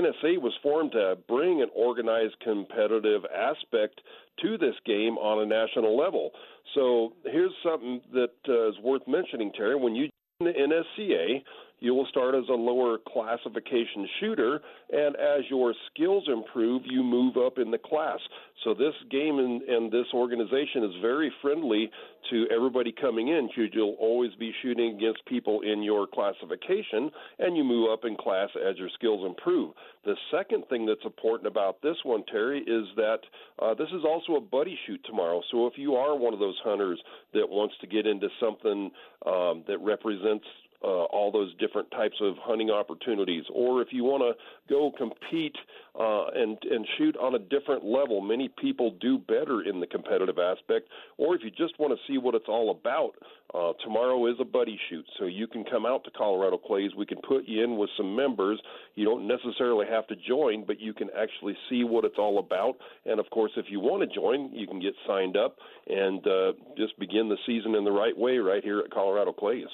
NSA 0.01 0.39
was 0.39 0.53
formed 0.61 0.91
to 0.91 1.17
bring 1.27 1.63
an 1.63 1.69
organized 1.75 2.35
competitive 2.43 3.23
aspect 3.35 4.01
to 4.43 4.57
this 4.57 4.75
game 4.85 5.17
on 5.17 5.41
a 5.41 5.45
national 5.47 5.97
level. 5.97 6.31
So 6.75 7.13
here's 7.25 7.53
something 7.63 8.01
that 8.13 8.35
uh, 8.47 8.69
is 8.69 8.75
worth 8.83 9.07
mentioning, 9.07 9.51
Terry. 9.55 9.75
When 9.75 9.95
you 9.95 10.09
join 10.39 10.53
the 10.53 10.59
NSCA, 10.59 11.41
you 11.79 11.93
will 11.93 12.07
start 12.07 12.35
as 12.35 12.43
a 12.49 12.53
lower 12.53 12.97
classification 13.07 14.07
shooter, 14.19 14.61
and 14.91 15.15
as 15.15 15.43
your 15.49 15.73
skills 15.91 16.23
improve, 16.27 16.83
you 16.85 17.03
move 17.03 17.37
up 17.37 17.57
in 17.57 17.71
the 17.71 17.77
class. 17.77 18.19
So 18.63 18.73
this 18.73 18.93
game 19.09 19.39
and, 19.39 19.61
and 19.61 19.91
this 19.91 20.07
organization 20.13 20.83
is 20.83 20.91
very 21.01 21.31
friendly 21.41 21.89
to 22.29 22.45
everybody 22.53 22.91
coming 22.91 23.29
in 23.29 23.49
you'll 23.73 23.95
always 23.99 24.33
be 24.35 24.53
shooting 24.61 24.95
against 24.95 25.25
people 25.25 25.61
in 25.61 25.83
your 25.83 26.07
classification, 26.07 27.09
and 27.39 27.55
you 27.55 27.63
move 27.63 27.89
up 27.91 28.05
in 28.05 28.15
class 28.15 28.49
as 28.55 28.77
your 28.77 28.89
skills 28.95 29.25
improve. 29.25 29.73
The 30.05 30.15
second 30.31 30.65
thing 30.69 30.85
that's 30.85 31.03
important 31.05 31.47
about 31.47 31.81
this 31.81 31.97
one, 32.03 32.23
Terry, 32.31 32.59
is 32.59 32.87
that 32.95 33.19
uh, 33.61 33.73
this 33.73 33.89
is 33.89 34.03
also 34.05 34.35
a 34.35 34.41
buddy 34.41 34.77
shoot 34.85 35.01
tomorrow. 35.05 35.41
So 35.51 35.67
if 35.67 35.73
you 35.77 35.95
are 35.95 36.17
one 36.17 36.33
of 36.33 36.39
those 36.39 36.59
hunters 36.63 36.99
that 37.33 37.47
wants 37.47 37.75
to 37.81 37.87
get 37.87 38.05
into 38.05 38.27
something 38.39 38.91
um, 39.25 39.63
that 39.67 39.77
represents 39.81 40.45
uh, 40.83 40.87
all 40.87 41.31
those 41.31 41.53
different 41.57 41.91
types 41.91 42.15
of 42.21 42.35
hunting 42.37 42.69
opportunities, 42.69 43.43
or 43.53 43.81
if 43.81 43.89
you 43.91 44.03
want 44.03 44.23
to 44.23 44.73
go 44.73 44.91
compete 44.97 45.55
uh, 45.99 46.27
and 46.27 46.57
and 46.71 46.87
shoot 46.97 47.17
on 47.17 47.35
a 47.35 47.39
different 47.39 47.83
level, 47.83 48.21
many 48.21 48.47
people 48.47 48.91
do 49.01 49.17
better 49.17 49.61
in 49.61 49.79
the 49.79 49.87
competitive 49.87 50.39
aspect. 50.39 50.87
Or 51.17 51.35
if 51.35 51.41
you 51.43 51.51
just 51.51 51.77
want 51.79 51.93
to 51.93 51.99
see 52.11 52.17
what 52.17 52.33
it's 52.33 52.47
all 52.47 52.71
about, 52.71 53.15
uh, 53.53 53.73
tomorrow 53.83 54.25
is 54.27 54.35
a 54.39 54.45
buddy 54.45 54.79
shoot, 54.89 55.05
so 55.17 55.25
you 55.25 55.47
can 55.47 55.65
come 55.65 55.85
out 55.85 56.03
to 56.05 56.11
Colorado 56.11 56.57
Clays. 56.57 56.91
We 56.95 57.05
can 57.05 57.19
put 57.27 57.45
you 57.45 57.63
in 57.63 57.77
with 57.77 57.89
some 57.97 58.15
members. 58.15 58.61
You 58.95 59.05
don't 59.05 59.27
necessarily 59.27 59.87
have 59.87 60.07
to 60.07 60.15
join, 60.15 60.65
but 60.65 60.79
you 60.79 60.93
can 60.93 61.09
actually 61.17 61.57
see 61.69 61.83
what 61.83 62.05
it's 62.05 62.17
all 62.17 62.39
about. 62.39 62.77
And 63.05 63.19
of 63.19 63.29
course, 63.31 63.51
if 63.57 63.65
you 63.69 63.79
want 63.79 64.07
to 64.07 64.15
join, 64.15 64.51
you 64.53 64.67
can 64.67 64.79
get 64.79 64.93
signed 65.07 65.35
up 65.35 65.57
and 65.87 66.25
uh, 66.25 66.53
just 66.77 66.97
begin 66.99 67.27
the 67.27 67.37
season 67.45 67.75
in 67.75 67.83
the 67.83 67.91
right 67.91 68.17
way 68.17 68.37
right 68.37 68.63
here 68.63 68.79
at 68.79 68.91
Colorado 68.91 69.33
Clays. 69.33 69.67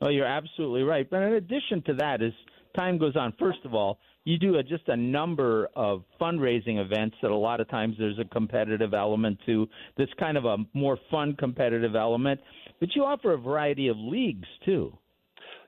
Oh, 0.00 0.08
you're 0.08 0.26
absolutely 0.26 0.82
right. 0.82 1.08
But 1.08 1.22
in 1.22 1.34
addition 1.34 1.82
to 1.86 1.94
that, 1.94 2.22
as 2.22 2.32
time 2.74 2.98
goes 2.98 3.16
on, 3.16 3.32
first 3.38 3.60
of 3.64 3.74
all, 3.74 3.98
you 4.24 4.38
do 4.38 4.56
a, 4.56 4.62
just 4.62 4.88
a 4.88 4.96
number 4.96 5.68
of 5.76 6.02
fundraising 6.20 6.84
events 6.84 7.16
that 7.22 7.30
a 7.30 7.36
lot 7.36 7.60
of 7.60 7.68
times 7.68 7.94
there's 7.98 8.18
a 8.18 8.24
competitive 8.24 8.92
element 8.92 9.38
to. 9.46 9.68
This 9.96 10.08
kind 10.18 10.36
of 10.36 10.44
a 10.44 10.58
more 10.74 10.98
fun 11.10 11.34
competitive 11.38 11.94
element, 11.94 12.40
but 12.80 12.94
you 12.94 13.04
offer 13.04 13.32
a 13.32 13.38
variety 13.38 13.88
of 13.88 13.96
leagues 13.96 14.48
too. 14.64 14.96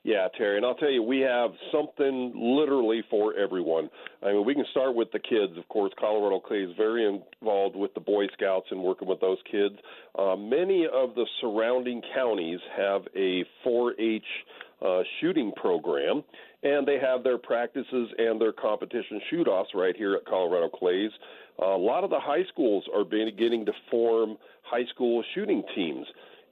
Yeah, 0.05 0.29
Terry, 0.37 0.57
and 0.57 0.65
I'll 0.65 0.75
tell 0.75 0.91
you, 0.91 1.03
we 1.03 1.21
have 1.21 1.51
something 1.73 2.33
literally 2.35 3.03
for 3.11 3.35
everyone. 3.35 3.91
I 4.23 4.33
mean, 4.33 4.47
we 4.47 4.55
can 4.55 4.65
start 4.71 4.95
with 4.95 5.11
the 5.13 5.19
kids. 5.19 5.59
Of 5.59 5.69
course, 5.69 5.93
Colorado 5.99 6.41
Clay 6.41 6.59
is 6.59 6.77
very 6.77 7.05
involved 7.05 7.77
with 7.77 7.95
the 7.95 8.01
Boy 8.01 8.27
Scouts 8.35 8.67
and 8.71 8.83
working 8.83 9.09
with 9.09 9.21
those 9.21 9.39
kids. 9.51 9.75
Uh, 10.19 10.37
many 10.37 10.87
of 10.87 11.15
the 11.15 11.27
surrounding 11.41 12.01
counties 12.15 12.61
have 12.77 13.03
a 13.17 13.45
4-H 13.67 14.23
uh, 14.81 15.01
shooting 15.21 15.53
program, 15.57 16.23
and 16.63 16.87
they 16.87 16.99
have 17.01 17.25
their 17.25 17.39
practices 17.39 18.09
and 18.19 18.41
their 18.41 18.53
competition 18.53 19.21
shoot-offs 19.31 19.71
right 19.75 19.97
here 19.97 20.15
at 20.15 20.25
Colorado 20.27 20.69
Clays. 20.69 21.11
Uh, 21.61 21.67
a 21.67 21.77
lot 21.77 22.05
of 22.05 22.11
the 22.11 22.21
high 22.21 22.45
schools 22.53 22.85
are 22.95 23.05
beginning 23.05 23.67
to 23.67 23.73
form 23.91 24.37
high 24.63 24.85
school 24.95 25.25
shooting 25.35 25.63
teams 25.75 26.07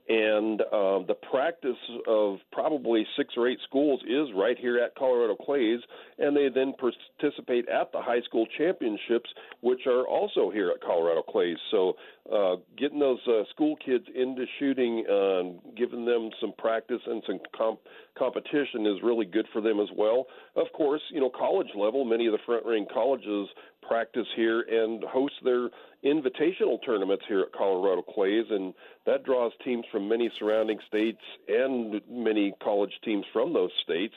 and 0.09 0.61
uh, 0.61 1.01
the 1.07 1.17
practice 1.31 1.77
of 2.07 2.39
probably 2.53 3.07
six 3.17 3.35
or 3.37 3.49
eight 3.49 3.59
schools 3.69 4.01
is 4.07 4.29
right 4.37 4.57
here 4.59 4.79
at 4.79 4.95
Colorado 4.95 5.35
Clays, 5.35 5.81
and 6.19 6.37
they 6.37 6.49
then 6.49 6.75
participate 6.75 7.69
at 7.69 7.91
the 7.93 8.01
high 8.01 8.21
school 8.23 8.47
championships, 8.57 9.29
which 9.61 9.87
are 9.87 10.07
also 10.07 10.51
here 10.51 10.71
at 10.71 10.81
Colorado 10.81 11.23
Clays. 11.23 11.57
So, 11.71 11.95
uh, 12.33 12.57
getting 12.77 12.99
those 12.99 13.21
uh, 13.29 13.43
school 13.51 13.77
kids 13.85 14.05
into 14.15 14.45
shooting, 14.59 15.05
uh, 15.07 15.71
giving 15.77 16.05
them 16.05 16.31
some 16.41 16.53
practice 16.59 17.01
and 17.07 17.23
some 17.27 17.39
comp- 17.57 17.81
competition 18.19 18.87
is 18.87 19.03
really 19.03 19.27
good 19.27 19.47
for 19.53 19.61
them 19.61 19.81
as 19.81 19.89
well. 19.97 20.27
Of 20.57 20.67
course, 20.75 21.03
you 21.11 21.21
know, 21.21 21.31
college 21.31 21.69
level, 21.77 22.05
many 22.05 22.27
of 22.27 22.33
the 22.33 22.39
front 22.45 22.67
range 22.67 22.89
colleges 22.93 23.49
practice 23.87 24.27
here 24.35 24.63
and 24.63 25.05
host 25.05 25.35
their 25.45 25.69
invitational 26.05 26.79
tournaments 26.85 27.25
here 27.29 27.41
at 27.41 27.53
Colorado 27.53 28.03
Clays, 28.03 28.47
and 28.51 28.75
that 29.07 29.25
draws 29.25 29.53
teams 29.65 29.85
from 29.93 30.09
many 30.09 30.31
surrounding 30.39 30.79
states 30.89 31.21
and 31.49 32.01
many 32.11 32.55
college 32.63 32.93
teams 33.05 33.25
from 33.33 33.53
those 33.53 33.71
states. 33.83 34.15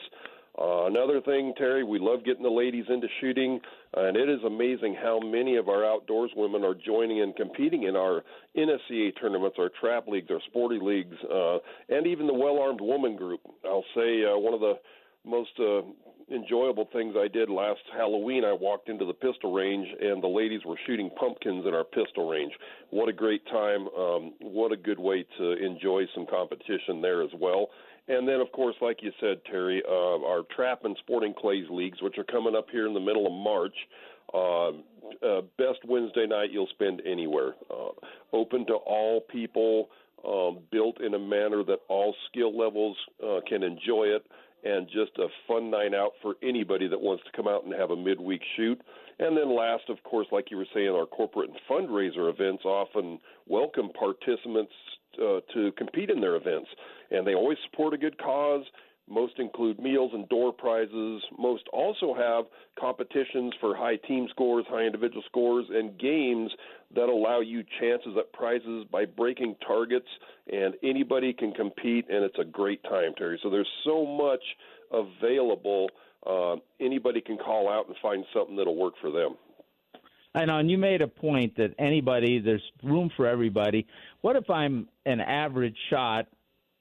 Uh, 0.60 0.84
another 0.86 1.22
thing, 1.22 1.54
Terry, 1.56 1.84
we 1.84 1.98
love 1.98 2.22
getting 2.24 2.42
the 2.42 2.50
ladies 2.50 2.84
into 2.90 3.06
shooting, 3.20 3.58
and 3.94 4.14
it 4.14 4.28
is 4.28 4.40
amazing 4.44 4.94
how 4.94 5.18
many 5.18 5.56
of 5.56 5.70
our 5.70 5.86
outdoors 5.86 6.30
women 6.36 6.62
are 6.64 6.74
joining 6.74 7.22
and 7.22 7.34
competing 7.34 7.84
in 7.84 7.96
our 7.96 8.22
NSCA 8.54 9.18
tournaments, 9.18 9.56
our 9.58 9.70
trap 9.80 10.06
leagues, 10.06 10.30
our 10.30 10.40
sporty 10.48 10.78
leagues, 10.80 11.16
uh, 11.32 11.58
and 11.88 12.06
even 12.06 12.26
the 12.26 12.34
well 12.34 12.58
armed 12.60 12.80
woman 12.82 13.16
group. 13.16 13.40
I'll 13.64 13.86
say 13.94 14.22
uh, 14.24 14.36
one 14.36 14.52
of 14.52 14.60
the 14.60 14.74
most 15.24 15.50
uh, 15.58 15.80
enjoyable 16.30 16.88
things 16.92 17.14
I 17.16 17.28
did 17.28 17.48
last 17.48 17.80
Halloween. 17.92 18.44
I 18.44 18.52
walked 18.52 18.88
into 18.88 19.04
the 19.04 19.12
pistol 19.12 19.52
range 19.52 19.88
and 20.00 20.22
the 20.22 20.28
ladies 20.28 20.60
were 20.64 20.78
shooting 20.86 21.10
pumpkins 21.18 21.66
in 21.66 21.74
our 21.74 21.84
pistol 21.84 22.28
range. 22.28 22.52
What 22.90 23.08
a 23.08 23.12
great 23.12 23.44
time! 23.46 23.88
Um, 23.88 24.34
what 24.40 24.72
a 24.72 24.76
good 24.76 24.98
way 24.98 25.24
to 25.38 25.52
enjoy 25.52 26.04
some 26.14 26.26
competition 26.26 27.00
there 27.00 27.22
as 27.22 27.30
well. 27.38 27.68
And 28.08 28.26
then, 28.26 28.40
of 28.40 28.50
course, 28.52 28.74
like 28.80 28.98
you 29.02 29.12
said, 29.20 29.40
Terry, 29.50 29.82
uh, 29.88 30.24
our 30.24 30.42
trap 30.54 30.84
and 30.84 30.96
sporting 31.00 31.34
clays 31.34 31.66
leagues, 31.70 32.02
which 32.02 32.18
are 32.18 32.24
coming 32.24 32.56
up 32.56 32.66
here 32.70 32.86
in 32.86 32.94
the 32.94 33.00
middle 33.00 33.26
of 33.26 33.32
March. 33.32 33.74
Uh, 34.32 34.70
uh, 35.26 35.40
best 35.58 35.78
Wednesday 35.86 36.26
night 36.26 36.50
you'll 36.52 36.68
spend 36.68 37.02
anywhere. 37.04 37.54
Uh, 37.70 37.90
open 38.32 38.66
to 38.66 38.74
all 38.74 39.20
people, 39.22 39.88
um, 40.26 40.58
built 40.70 41.00
in 41.00 41.14
a 41.14 41.18
manner 41.18 41.64
that 41.64 41.78
all 41.88 42.14
skill 42.28 42.56
levels 42.56 42.96
uh, 43.24 43.40
can 43.48 43.62
enjoy 43.62 44.04
it 44.04 44.24
and 44.62 44.86
just 44.88 45.16
a 45.18 45.26
fun 45.48 45.70
night 45.70 45.94
out 45.94 46.12
for 46.20 46.34
anybody 46.42 46.86
that 46.86 47.00
wants 47.00 47.24
to 47.24 47.32
come 47.34 47.48
out 47.48 47.64
and 47.64 47.72
have 47.72 47.90
a 47.90 47.96
midweek 47.96 48.42
shoot. 48.56 48.80
And 49.18 49.36
then 49.36 49.54
last, 49.54 49.84
of 49.88 50.02
course, 50.02 50.26
like 50.32 50.50
you 50.50 50.56
were 50.56 50.66
saying, 50.74 50.90
our 50.90 51.06
corporate 51.06 51.50
and 51.50 51.58
fundraiser 51.68 52.30
events 52.30 52.64
often 52.64 53.18
welcome 53.46 53.90
participants 53.98 54.72
uh, 55.18 55.40
to 55.54 55.72
compete 55.72 56.10
in 56.10 56.20
their 56.20 56.36
events, 56.36 56.68
and 57.10 57.26
they 57.26 57.34
always 57.34 57.58
support 57.70 57.94
a 57.94 57.98
good 57.98 58.18
cause. 58.18 58.64
Most 59.08 59.40
include 59.40 59.80
meals 59.80 60.12
and 60.14 60.28
door 60.28 60.52
prizes. 60.52 61.22
Most 61.36 61.64
also 61.72 62.14
have 62.14 62.44
competitions 62.78 63.52
for 63.60 63.74
high 63.74 63.96
team 63.96 64.28
scores, 64.30 64.64
high 64.68 64.84
individual 64.84 65.22
scores, 65.26 65.66
and 65.68 65.98
games 65.98 66.52
that 66.94 67.08
allow 67.08 67.40
you 67.40 67.64
chances 67.80 68.12
at 68.16 68.32
prizes 68.32 68.86
by 68.92 69.04
breaking 69.04 69.56
targets. 69.66 70.06
And 70.52 70.74
anybody 70.84 71.32
can 71.32 71.50
compete, 71.52 72.06
and 72.08 72.24
it's 72.24 72.38
a 72.38 72.44
great 72.44 72.84
time, 72.84 73.14
Terry. 73.18 73.40
So 73.42 73.50
there's 73.50 73.68
so 73.84 74.06
much 74.06 74.42
available. 74.92 75.88
Uh, 76.24 76.56
anybody 76.80 77.20
can 77.20 77.36
call 77.36 77.68
out 77.68 77.88
and 77.88 77.96
find 78.00 78.24
something 78.32 78.54
that'll 78.54 78.76
work 78.76 78.94
for 79.00 79.10
them. 79.10 79.34
I 80.34 80.44
know, 80.44 80.58
and 80.58 80.70
you 80.70 80.78
made 80.78 81.02
a 81.02 81.08
point 81.08 81.56
that 81.56 81.74
anybody, 81.78 82.38
there's 82.38 82.62
room 82.84 83.10
for 83.16 83.26
everybody. 83.26 83.86
What 84.20 84.36
if 84.36 84.48
I'm 84.48 84.88
an 85.04 85.20
average 85.20 85.76
shot 85.90 86.26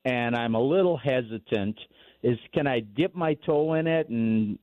and 0.05 0.35
I'm 0.35 0.55
a 0.55 0.61
little 0.61 0.97
hesitant? 0.97 1.77
is 2.23 2.37
can 2.53 2.67
I 2.67 2.79
dip 2.79 3.15
my 3.15 3.33
toe 3.45 3.73
in 3.75 3.87
it 3.87 4.09
and 4.09 4.57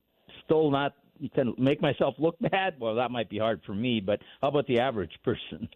still 0.45 0.69
not 0.69 0.93
can 1.33 1.53
make 1.57 1.81
myself 1.81 2.15
look 2.19 2.37
bad? 2.51 2.75
Well, 2.79 2.95
that 2.95 3.11
might 3.11 3.29
be 3.29 3.39
hard 3.39 3.61
for 3.65 3.73
me, 3.73 3.99
but 3.99 4.19
how 4.41 4.49
about 4.49 4.67
the 4.67 4.79
average 4.79 5.17
person? 5.23 5.67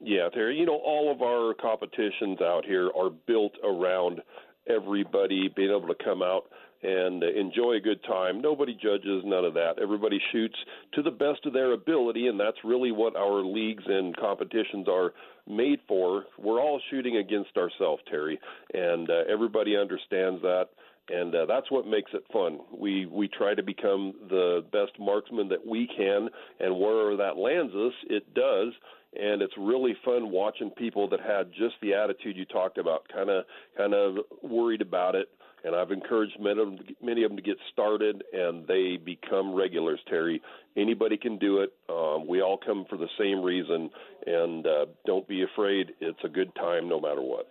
Yeah, 0.00 0.28
Terry, 0.32 0.56
you 0.58 0.66
know, 0.66 0.80
all 0.84 1.10
of 1.10 1.22
our 1.22 1.54
competitions 1.54 2.40
out 2.40 2.64
here 2.64 2.90
are 2.96 3.10
built 3.10 3.52
around 3.64 4.20
everybody 4.68 5.48
being 5.54 5.70
able 5.70 5.88
to 5.88 6.04
come 6.04 6.22
out 6.22 6.44
and 6.84 7.22
enjoy 7.22 7.76
a 7.76 7.80
good 7.80 8.02
time. 8.04 8.40
Nobody 8.40 8.74
judges, 8.74 9.22
none 9.24 9.44
of 9.44 9.54
that. 9.54 9.78
Everybody 9.80 10.20
shoots 10.32 10.56
to 10.92 11.02
the 11.02 11.10
best 11.10 11.46
of 11.46 11.52
their 11.52 11.72
ability, 11.72 12.28
and 12.28 12.38
that's 12.38 12.58
really 12.62 12.92
what 12.92 13.16
our 13.16 13.42
leagues 13.44 13.84
and 13.86 14.16
competitions 14.16 14.86
are 14.88 15.12
made 15.48 15.80
for. 15.88 16.24
We're 16.38 16.60
all 16.60 16.80
shooting 16.90 17.16
against 17.16 17.56
ourselves, 17.56 18.02
Terry, 18.10 18.38
and 18.74 19.08
uh, 19.08 19.22
everybody 19.28 19.76
understands 19.76 20.42
that 20.42 20.68
and 21.08 21.34
uh, 21.34 21.46
that's 21.46 21.70
what 21.70 21.86
makes 21.86 22.10
it 22.14 22.24
fun. 22.32 22.60
We 22.76 23.06
we 23.06 23.28
try 23.28 23.54
to 23.54 23.62
become 23.62 24.14
the 24.28 24.64
best 24.72 24.98
marksman 24.98 25.48
that 25.48 25.66
we 25.66 25.88
can, 25.96 26.28
and 26.60 26.78
wherever 26.78 27.16
that 27.16 27.36
lands 27.36 27.74
us, 27.74 27.92
it 28.08 28.34
does. 28.34 28.72
And 29.16 29.42
it's 29.42 29.52
really 29.56 29.94
fun 30.04 30.30
watching 30.30 30.70
people 30.70 31.08
that 31.10 31.20
had 31.20 31.52
just 31.52 31.74
the 31.80 31.94
attitude 31.94 32.36
you 32.36 32.46
talked 32.46 32.78
about, 32.78 33.06
kind 33.12 33.30
of 33.30 33.44
kind 33.76 33.94
of 33.94 34.16
worried 34.42 34.80
about 34.80 35.14
it. 35.14 35.28
And 35.64 35.74
I've 35.74 35.90
encouraged 35.90 36.36
many 36.38 36.60
of, 36.60 36.68
them 36.68 36.78
many 37.02 37.24
of 37.24 37.30
them 37.30 37.36
to 37.36 37.42
get 37.42 37.56
started, 37.72 38.22
and 38.32 38.66
they 38.66 38.98
become 39.02 39.54
regulars. 39.54 39.98
Terry, 40.08 40.42
anybody 40.76 41.16
can 41.16 41.38
do 41.38 41.60
it. 41.60 41.72
Um, 41.88 42.26
we 42.26 42.42
all 42.42 42.58
come 42.58 42.84
for 42.88 42.98
the 42.98 43.08
same 43.18 43.42
reason, 43.42 43.90
and 44.26 44.66
uh, 44.66 44.86
don't 45.06 45.26
be 45.26 45.42
afraid. 45.42 45.92
It's 46.00 46.18
a 46.22 46.28
good 46.28 46.54
time, 46.54 46.88
no 46.88 47.00
matter 47.00 47.22
what. 47.22 47.48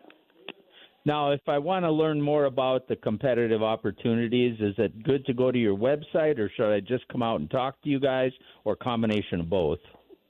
Now, 1.06 1.32
if 1.32 1.42
I 1.48 1.58
want 1.58 1.84
to 1.84 1.92
learn 1.92 2.22
more 2.22 2.46
about 2.46 2.88
the 2.88 2.96
competitive 2.96 3.62
opportunities, 3.62 4.58
is 4.62 4.74
it 4.78 5.04
good 5.04 5.26
to 5.26 5.34
go 5.34 5.52
to 5.52 5.58
your 5.58 5.76
website 5.76 6.40
or 6.40 6.50
should 6.56 6.74
I 6.74 6.80
just 6.80 7.06
come 7.10 7.22
out 7.22 7.42
and 7.42 7.52
talk 7.52 7.82
to 7.82 7.90
you 7.90 8.00
guys 8.00 8.32
or 8.64 8.78
combination 8.78 9.42
of 9.42 9.50
both? 9.50 9.80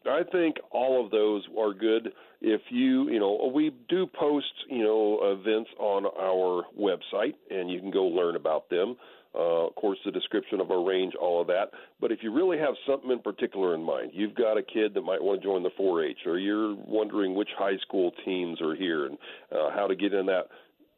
I 0.05 0.21
think 0.31 0.57
all 0.71 1.03
of 1.03 1.11
those 1.11 1.43
are 1.57 1.73
good. 1.73 2.09
If 2.41 2.61
you, 2.69 3.09
you 3.09 3.19
know, 3.19 3.51
we 3.53 3.71
do 3.89 4.05
post, 4.07 4.53
you 4.69 4.83
know, 4.83 5.19
events 5.39 5.69
on 5.79 6.05
our 6.05 6.63
website 6.77 7.35
and 7.49 7.69
you 7.69 7.79
can 7.79 7.91
go 7.91 8.03
learn 8.05 8.35
about 8.35 8.69
them. 8.69 8.97
Uh, 9.35 9.65
of 9.65 9.75
course, 9.75 9.97
the 10.05 10.11
description 10.11 10.59
of 10.59 10.69
our 10.69 10.83
range, 10.83 11.13
all 11.19 11.41
of 11.41 11.47
that. 11.47 11.71
But 11.99 12.11
if 12.11 12.19
you 12.21 12.31
really 12.31 12.59
have 12.59 12.75
something 12.87 13.09
in 13.09 13.19
particular 13.19 13.73
in 13.73 13.81
mind, 13.81 14.11
you've 14.13 14.35
got 14.35 14.57
a 14.57 14.61
kid 14.61 14.93
that 14.93 15.01
might 15.01 15.23
want 15.23 15.41
to 15.41 15.47
join 15.47 15.63
the 15.63 15.71
4-H, 15.71 16.19
or 16.27 16.37
you're 16.37 16.75
wondering 16.75 17.33
which 17.33 17.49
high 17.57 17.77
school 17.81 18.11
teams 18.25 18.61
are 18.61 18.75
here 18.75 19.07
and 19.07 19.17
uh, 19.51 19.71
how 19.73 19.87
to 19.87 19.95
get 19.95 20.13
in 20.13 20.27
that. 20.27 20.49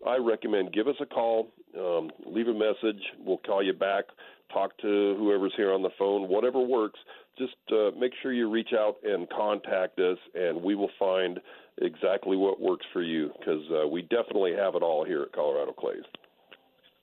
I 0.06 0.18
recommend 0.18 0.74
give 0.74 0.88
us 0.90 0.96
a 1.00 1.06
call, 1.06 1.48
um, 1.80 2.12
leave 2.26 2.48
a 2.48 2.54
message. 2.54 3.02
We'll 3.20 3.38
call 3.38 3.64
you 3.64 3.74
back, 3.74 4.06
talk 4.52 4.78
to 4.80 5.16
whoever's 5.18 5.54
here 5.56 5.74
on 5.74 5.82
the 5.82 5.90
phone, 5.98 6.28
whatever 6.28 6.60
works. 6.60 7.00
Just 7.38 7.56
uh, 7.72 7.92
make 8.00 8.14
sure 8.22 8.34
you 8.34 8.50
reach 8.50 8.72
out 8.74 8.96
and 9.04 9.30
contact 9.30 10.00
us, 10.00 10.18
and 10.34 10.62
we 10.62 10.76
will 10.76 10.92
find 10.98 11.40
exactly 11.82 12.38
what 12.38 12.62
works 12.62 12.86
for 12.94 13.02
you 13.02 13.30
because 13.38 13.62
uh, 13.72 13.88
we 13.88 14.04
definitely 14.04 14.54
have 14.54 14.76
it 14.76 14.82
all 14.82 15.04
here 15.04 15.24
at 15.24 15.34
Colorado 15.34 15.74
Clays. 15.74 16.04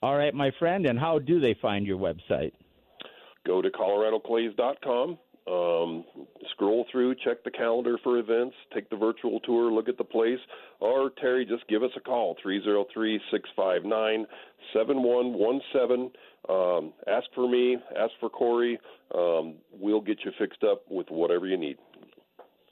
All 0.02 0.16
right, 0.16 0.34
my 0.34 0.50
friend. 0.58 0.86
And 0.86 0.98
how 0.98 1.18
do 1.18 1.40
they 1.40 1.54
find 1.60 1.86
your 1.86 1.98
website? 1.98 2.52
Go 3.46 3.62
to 3.62 3.70
coloradoclays.com. 3.70 5.18
Um, 5.44 6.04
scroll 6.52 6.86
through, 6.92 7.16
check 7.24 7.42
the 7.42 7.50
calendar 7.50 7.98
for 8.04 8.18
events, 8.18 8.54
take 8.72 8.88
the 8.90 8.96
virtual 8.96 9.40
tour, 9.40 9.72
look 9.72 9.88
at 9.88 9.98
the 9.98 10.04
place, 10.04 10.38
or 10.78 11.10
Terry, 11.20 11.44
just 11.44 11.66
give 11.66 11.82
us 11.82 11.90
a 11.96 12.00
call, 12.00 12.36
303 12.40 13.20
659 13.32 14.26
7117. 14.72 16.12
Um, 16.48 16.92
ask 17.06 17.26
for 17.34 17.48
me, 17.48 17.76
ask 17.96 18.12
for 18.20 18.28
Corey. 18.28 18.78
Um, 19.14 19.54
we'll 19.72 20.00
get 20.00 20.18
you 20.24 20.32
fixed 20.38 20.64
up 20.64 20.82
with 20.90 21.06
whatever 21.08 21.46
you 21.46 21.56
need. 21.56 21.76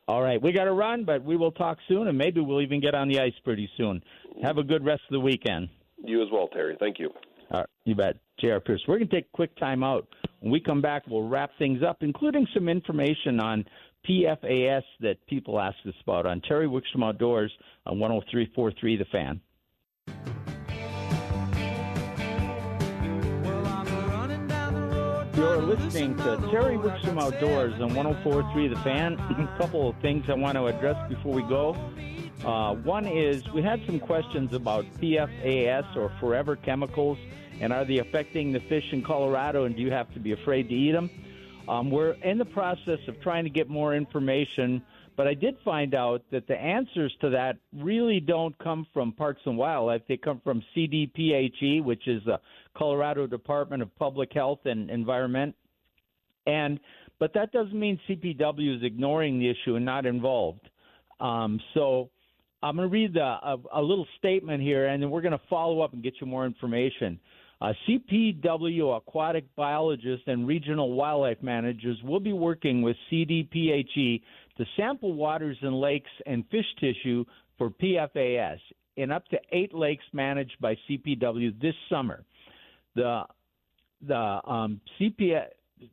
All 0.09 0.23
right, 0.23 0.43
we 0.43 0.51
got 0.51 0.65
to 0.65 0.73
run, 0.73 1.05
but 1.05 1.23
we 1.25 1.37
will 1.37 1.53
talk 1.53 1.79
soon, 1.87 2.09
and 2.09 2.19
maybe 2.19 2.41
we'll 2.41 2.63
even 2.63 2.81
get 2.81 2.97
on 2.97 3.09
the 3.09 3.21
ice 3.21 3.33
pretty 3.45 3.71
soon. 3.77 4.03
Have 4.43 4.59
a 4.59 4.65
good 4.65 4.85
rest 4.85 5.03
of 5.09 5.13
the 5.13 5.21
weekend. 5.21 5.69
You 6.05 6.21
as 6.23 6.29
well, 6.33 6.49
Terry. 6.49 6.77
Thank 6.81 6.99
you. 6.99 7.11
All 7.53 7.61
right, 7.61 7.69
you 7.85 7.95
bet. 7.95 8.17
J.R. 8.41 8.59
Pierce. 8.59 8.83
We're 8.89 8.99
going 8.99 9.09
to 9.09 9.15
take 9.15 9.27
a 9.27 9.37
quick 9.37 9.57
time 9.57 9.85
out. 9.85 10.09
When 10.41 10.51
we 10.51 10.61
come 10.61 10.81
back, 10.81 11.03
we'll 11.07 11.29
wrap 11.29 11.51
things 11.59 11.83
up, 11.87 11.99
including 12.01 12.47
some 12.55 12.69
information 12.69 13.39
on 13.39 13.65
PFAS 14.09 14.83
that 15.01 15.25
people 15.27 15.61
ask 15.61 15.77
us 15.87 15.95
about 16.03 16.27
on 16.27 16.41
Terry 16.41 16.67
Wickstrom 16.67 17.05
Outdoors 17.05 17.53
on 17.87 17.99
103.43 17.99 18.99
The 18.99 19.05
Fan. 19.13 19.41
You're 25.41 25.63
listening 25.63 26.19
to 26.19 26.37
Terry 26.51 26.77
Wickstrom 26.77 27.19
Outdoors 27.19 27.73
on 27.81 27.93
104.3 27.93 28.75
The 28.75 28.77
Fan. 28.83 29.15
a 29.55 29.59
couple 29.59 29.89
of 29.89 29.97
things 30.03 30.29
I 30.29 30.35
want 30.35 30.59
to 30.59 30.67
address 30.67 30.99
before 31.09 31.33
we 31.33 31.41
go. 31.45 31.75
Uh, 32.45 32.75
one 32.75 33.07
is 33.07 33.43
we 33.55 33.63
had 33.63 33.81
some 33.87 34.01
questions 34.01 34.53
about 34.53 34.85
PFAS 35.01 35.97
or 35.97 36.13
forever 36.21 36.57
chemicals, 36.57 37.17
and 37.59 37.73
are 37.73 37.87
they 37.87 37.97
affecting 38.01 38.53
the 38.53 38.61
fish 38.61 38.85
in 38.93 39.03
Colorado, 39.03 39.65
and 39.65 39.75
do 39.75 39.81
you 39.81 39.91
have 39.91 40.13
to 40.13 40.21
be 40.21 40.33
afraid 40.33 40.69
to 40.69 40.75
eat 40.75 40.93
them? 40.93 41.09
Um, 41.67 41.91
we're 41.91 42.13
in 42.23 42.37
the 42.37 42.45
process 42.45 42.99
of 43.09 43.19
trying 43.23 43.45
to 43.45 43.51
get 43.51 43.71
more 43.71 43.95
information, 43.95 44.83
but 45.17 45.27
I 45.27 45.33
did 45.33 45.57
find 45.65 45.95
out 45.95 46.23
that 46.33 46.49
the 46.49 46.61
answers 46.61 47.17
to 47.23 47.31
that 47.31 47.57
really 47.73 48.21
don't 48.21 48.59
come 48.59 48.87
from 48.93 49.13
Parks 49.13 49.41
and 49.47 49.57
Wildlife. 49.57 50.03
They 50.07 50.19
come 50.19 50.43
from 50.45 50.63
CDPHE, 50.77 51.83
which 51.83 52.07
is 52.07 52.23
the 52.27 52.41
Colorado 52.77 53.27
Department 53.27 53.83
of 53.83 53.95
Public 53.97 54.33
Health 54.33 54.61
and 54.65 54.91
Environment. 54.91 55.55
And 56.47 56.81
but 57.19 57.35
that 57.35 57.53
doesn't 57.53 57.79
mean 57.79 58.01
CPW 58.09 58.77
is 58.79 58.83
ignoring 58.83 59.39
the 59.39 59.49
issue 59.49 59.77
and 59.77 59.85
not 59.85 60.07
involved. 60.07 60.69
Um, 61.21 61.61
so 61.75 62.09
I'm 62.63 62.77
going 62.77 62.89
to 62.89 62.93
read 62.93 63.15
the, 63.15 63.21
a, 63.21 63.57
a, 63.75 63.83
little 63.83 64.07
statement 64.19 64.63
here, 64.63 64.87
and 64.87 65.03
then 65.03 65.11
we're 65.11 65.21
going 65.21 65.33
to 65.33 65.41
follow 65.51 65.81
up 65.83 65.93
and 65.93 66.03
get 66.03 66.15
you 66.19 66.27
more 66.27 66.47
information. 66.47 67.21
Uh, 67.61 67.75
CPW 67.87 68.97
aquatic 68.97 69.45
biologists 69.55 70.25
and 70.27 70.49
regional 70.49 70.93
wildlife 70.93 71.43
managers 71.43 71.99
will 72.03 72.21
be 72.21 72.33
working 72.33 72.81
with 72.81 72.97
CDPHE 73.13 74.23
to 74.57 74.65
sample 74.79 75.13
waters 75.13 75.59
and 75.61 75.79
lakes 75.79 76.11
and 76.25 76.45
fish 76.51 76.65
tissue 76.81 77.25
for 77.59 77.69
PFAS 77.69 78.59
in 78.97 79.11
up 79.11 79.27
to 79.29 79.39
eight 79.53 79.75
lakes 79.75 80.05
managed 80.15 80.57
by 80.61 80.75
CPW 80.89 81.61
this 81.61 81.75
summer. 81.91 82.25
The 82.95 83.25
the 84.07 84.41
um, 84.47 84.81
CP, 84.99 85.43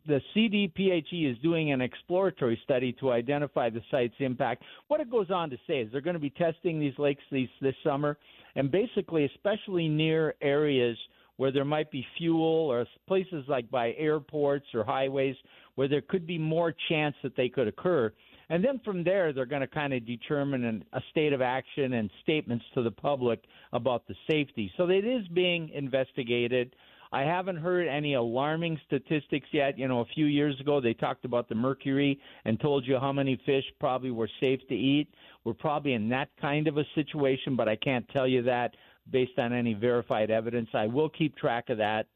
the 0.07 0.21
CDPHE 0.35 1.31
is 1.31 1.37
doing 1.39 1.71
an 1.71 1.81
exploratory 1.81 2.59
study 2.63 2.93
to 2.99 3.11
identify 3.11 3.69
the 3.69 3.81
site's 3.91 4.15
impact. 4.19 4.63
What 4.87 5.01
it 5.01 5.09
goes 5.09 5.29
on 5.29 5.49
to 5.49 5.57
say 5.67 5.79
is 5.79 5.91
they're 5.91 6.01
going 6.01 6.15
to 6.15 6.19
be 6.19 6.29
testing 6.29 6.79
these 6.79 6.97
lakes 6.97 7.23
these, 7.31 7.49
this 7.61 7.75
summer, 7.83 8.17
and 8.55 8.71
basically, 8.71 9.25
especially 9.25 9.87
near 9.87 10.35
areas 10.41 10.97
where 11.37 11.51
there 11.51 11.65
might 11.65 11.91
be 11.91 12.05
fuel 12.17 12.41
or 12.43 12.85
places 13.07 13.45
like 13.47 13.69
by 13.69 13.93
airports 13.97 14.65
or 14.73 14.83
highways 14.83 15.35
where 15.75 15.87
there 15.87 16.01
could 16.01 16.25
be 16.25 16.37
more 16.37 16.73
chance 16.89 17.15
that 17.21 17.35
they 17.35 17.47
could 17.47 17.67
occur. 17.67 18.11
And 18.49 18.63
then 18.63 18.79
from 18.85 19.03
there, 19.03 19.33
they're 19.33 19.45
going 19.45 19.61
to 19.61 19.67
kind 19.67 19.93
of 19.93 20.05
determine 20.05 20.63
an, 20.63 20.85
a 20.93 21.01
state 21.11 21.33
of 21.33 21.41
action 21.41 21.93
and 21.93 22.09
statements 22.23 22.63
to 22.75 22.83
the 22.83 22.91
public 22.91 23.43
about 23.73 24.07
the 24.07 24.15
safety. 24.29 24.71
So 24.77 24.89
it 24.89 25.05
is 25.05 25.27
being 25.29 25.69
investigated. 25.69 26.73
I 27.11 27.21
haven't 27.21 27.57
heard 27.57 27.87
any 27.87 28.15
alarming 28.15 28.79
statistics 28.85 29.47
yet. 29.51 29.77
You 29.77 29.87
know, 29.87 30.01
a 30.01 30.05
few 30.13 30.25
years 30.25 30.59
ago 30.59 30.79
they 30.79 30.93
talked 30.93 31.25
about 31.25 31.49
the 31.49 31.55
mercury 31.55 32.19
and 32.45 32.59
told 32.59 32.85
you 32.85 32.99
how 32.99 33.11
many 33.11 33.39
fish 33.45 33.63
probably 33.79 34.11
were 34.11 34.29
safe 34.39 34.59
to 34.69 34.75
eat. 34.75 35.07
We're 35.43 35.53
probably 35.53 35.93
in 35.93 36.09
that 36.09 36.29
kind 36.39 36.67
of 36.67 36.77
a 36.77 36.83
situation, 36.95 37.55
but 37.55 37.67
I 37.69 37.75
can't 37.75 38.07
tell 38.09 38.27
you 38.27 38.43
that 38.43 38.75
based 39.09 39.37
on 39.37 39.53
any 39.53 39.73
verified 39.73 40.29
evidence. 40.31 40.69
I 40.73 40.87
will 40.87 41.09
keep 41.09 41.37
track 41.37 41.69
of 41.69 41.77
that, 41.77 42.07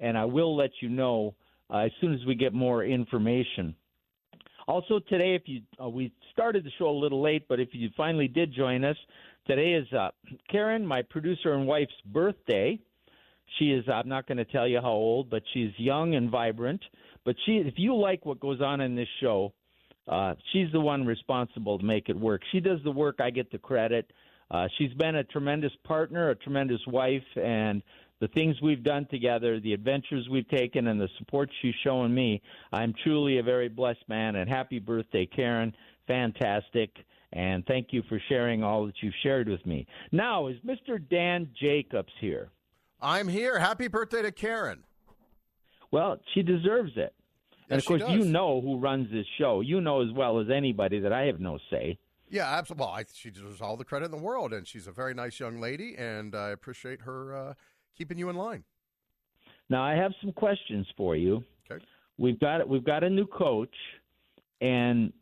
and 0.00 0.16
I 0.16 0.26
will 0.26 0.54
let 0.56 0.70
you 0.80 0.90
know 0.90 1.34
uh, 1.72 1.78
as 1.78 1.90
soon 2.00 2.12
as 2.12 2.20
we 2.26 2.34
get 2.34 2.52
more 2.52 2.84
information. 2.84 3.74
Also 4.66 4.98
today, 5.08 5.34
if 5.34 5.42
you 5.46 5.60
uh, 5.82 5.88
we 5.88 6.12
started 6.32 6.64
the 6.64 6.70
show 6.78 6.88
a 6.88 6.98
little 6.98 7.22
late, 7.22 7.46
but 7.48 7.60
if 7.60 7.68
you 7.72 7.90
finally 7.96 8.28
did 8.28 8.52
join 8.52 8.84
us, 8.84 8.96
today 9.46 9.72
is 9.72 9.90
uh, 9.92 10.10
Karen, 10.50 10.86
my 10.86 11.02
producer 11.02 11.54
and 11.54 11.66
wife's 11.66 11.92
birthday. 12.06 12.78
She 13.58 13.66
is, 13.66 13.84
I'm 13.88 14.08
not 14.08 14.26
going 14.26 14.38
to 14.38 14.44
tell 14.44 14.66
you 14.66 14.80
how 14.80 14.92
old, 14.92 15.30
but 15.30 15.42
she's 15.52 15.70
young 15.76 16.14
and 16.14 16.30
vibrant. 16.30 16.82
But 17.24 17.36
she, 17.44 17.58
if 17.58 17.74
you 17.76 17.94
like 17.94 18.24
what 18.24 18.40
goes 18.40 18.60
on 18.60 18.80
in 18.80 18.94
this 18.94 19.08
show, 19.20 19.52
uh, 20.08 20.34
she's 20.52 20.70
the 20.72 20.80
one 20.80 21.06
responsible 21.06 21.78
to 21.78 21.84
make 21.84 22.08
it 22.08 22.18
work. 22.18 22.42
She 22.52 22.60
does 22.60 22.80
the 22.84 22.90
work, 22.90 23.16
I 23.20 23.30
get 23.30 23.50
the 23.52 23.58
credit. 23.58 24.10
Uh, 24.50 24.68
she's 24.76 24.92
been 24.94 25.16
a 25.16 25.24
tremendous 25.24 25.72
partner, 25.84 26.30
a 26.30 26.34
tremendous 26.34 26.80
wife, 26.86 27.22
and 27.36 27.82
the 28.20 28.28
things 28.28 28.56
we've 28.62 28.82
done 28.82 29.06
together, 29.10 29.60
the 29.60 29.72
adventures 29.72 30.28
we've 30.30 30.48
taken, 30.48 30.86
and 30.88 31.00
the 31.00 31.08
support 31.18 31.50
she's 31.60 31.74
shown 31.82 32.14
me, 32.14 32.40
I'm 32.72 32.94
truly 33.02 33.38
a 33.38 33.42
very 33.42 33.68
blessed 33.68 34.08
man. 34.08 34.36
And 34.36 34.48
happy 34.48 34.78
birthday, 34.78 35.26
Karen. 35.26 35.74
Fantastic. 36.06 36.90
And 37.32 37.66
thank 37.66 37.88
you 37.90 38.02
for 38.08 38.20
sharing 38.28 38.62
all 38.62 38.86
that 38.86 38.94
you've 39.02 39.14
shared 39.22 39.48
with 39.48 39.64
me. 39.66 39.86
Now, 40.12 40.46
is 40.46 40.56
Mr. 40.64 41.00
Dan 41.10 41.50
Jacobs 41.60 42.12
here? 42.20 42.50
I'm 43.00 43.26
here. 43.28 43.58
Happy 43.58 43.88
birthday 43.88 44.22
to 44.22 44.32
Karen. 44.32 44.84
Well, 45.90 46.18
she 46.32 46.42
deserves 46.42 46.92
it. 46.96 47.12
and 47.68 47.78
of 47.78 47.84
course, 47.84 48.02
you 48.08 48.24
know 48.24 48.60
who 48.60 48.78
runs 48.78 49.10
this 49.10 49.26
show. 49.38 49.60
You 49.60 49.80
know 49.80 50.02
as 50.02 50.12
well 50.12 50.40
as 50.40 50.46
anybody 50.48 51.00
that 51.00 51.12
I 51.12 51.22
have 51.26 51.40
no 51.40 51.58
say. 51.70 51.98
Yeah, 52.30 52.46
absolutely. 52.46 52.86
Well, 52.86 52.94
I, 52.94 53.04
she 53.12 53.30
deserves 53.30 53.60
all 53.60 53.76
the 53.76 53.84
credit 53.84 54.06
in 54.06 54.10
the 54.10 54.16
world, 54.16 54.52
and 54.52 54.66
she's 54.66 54.86
a 54.86 54.92
very 54.92 55.14
nice 55.14 55.38
young 55.38 55.60
lady, 55.60 55.94
and 55.96 56.34
I 56.34 56.48
appreciate 56.50 57.02
her 57.02 57.34
uh, 57.34 57.54
keeping 57.96 58.18
you 58.18 58.28
in 58.28 58.36
line. 58.36 58.64
Now, 59.70 59.82
I 59.82 59.94
have 59.94 60.12
some 60.20 60.32
questions 60.32 60.86
for 60.96 61.16
you. 61.16 61.42
Okay. 61.70 61.84
We've 62.18 62.38
got 62.38 62.68
we've 62.68 62.84
got 62.84 63.02
a 63.02 63.10
new 63.10 63.26
coach, 63.26 63.74
and 64.60 65.12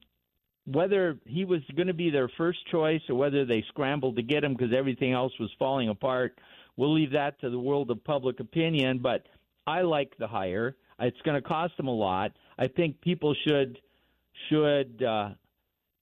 whether 0.66 1.18
he 1.26 1.44
was 1.44 1.60
going 1.74 1.88
to 1.88 1.94
be 1.94 2.10
their 2.10 2.30
first 2.36 2.58
choice 2.70 3.00
or 3.08 3.16
whether 3.16 3.44
they 3.44 3.64
scrambled 3.68 4.16
to 4.16 4.22
get 4.22 4.44
him 4.44 4.54
because 4.54 4.72
everything 4.76 5.12
else 5.12 5.32
was 5.40 5.50
falling 5.58 5.88
apart, 5.88 6.38
we'll 6.76 6.94
leave 6.94 7.12
that 7.12 7.40
to 7.40 7.50
the 7.50 7.58
world 7.58 7.90
of 7.90 8.02
public 8.04 8.40
opinion. 8.40 8.98
But 8.98 9.26
I 9.66 9.82
like 9.82 10.12
the 10.18 10.26
hire. 10.26 10.76
It's 11.00 11.20
going 11.22 11.40
to 11.40 11.46
cost 11.46 11.76
them 11.76 11.88
a 11.88 11.94
lot. 11.94 12.32
I 12.58 12.68
think 12.68 13.00
people 13.00 13.34
should 13.46 13.78
should 14.48 15.02
uh, 15.02 15.30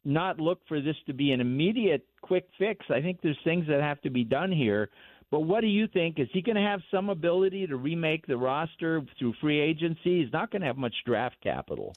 not 0.04 0.38
look 0.38 0.60
for 0.68 0.80
this 0.80 0.96
to 1.06 1.12
be 1.12 1.32
an 1.32 1.40
immediate 1.40 2.06
quick 2.20 2.48
fix. 2.58 2.84
I 2.90 3.00
think 3.00 3.20
there's 3.22 3.38
things 3.44 3.66
that 3.68 3.80
have 3.80 4.00
to 4.02 4.10
be 4.10 4.24
done 4.24 4.52
here. 4.52 4.90
But 5.30 5.40
what 5.40 5.60
do 5.60 5.68
you 5.68 5.86
think? 5.86 6.18
Is 6.18 6.28
he 6.32 6.42
going 6.42 6.56
to 6.56 6.62
have 6.62 6.80
some 6.90 7.08
ability 7.08 7.66
to 7.68 7.76
remake 7.76 8.26
the 8.26 8.36
roster 8.36 9.02
through 9.18 9.34
free 9.40 9.60
agency? 9.60 10.22
He's 10.22 10.32
not 10.32 10.50
going 10.50 10.62
to 10.62 10.66
have 10.66 10.76
much 10.76 10.94
draft 11.06 11.36
capital. 11.42 11.94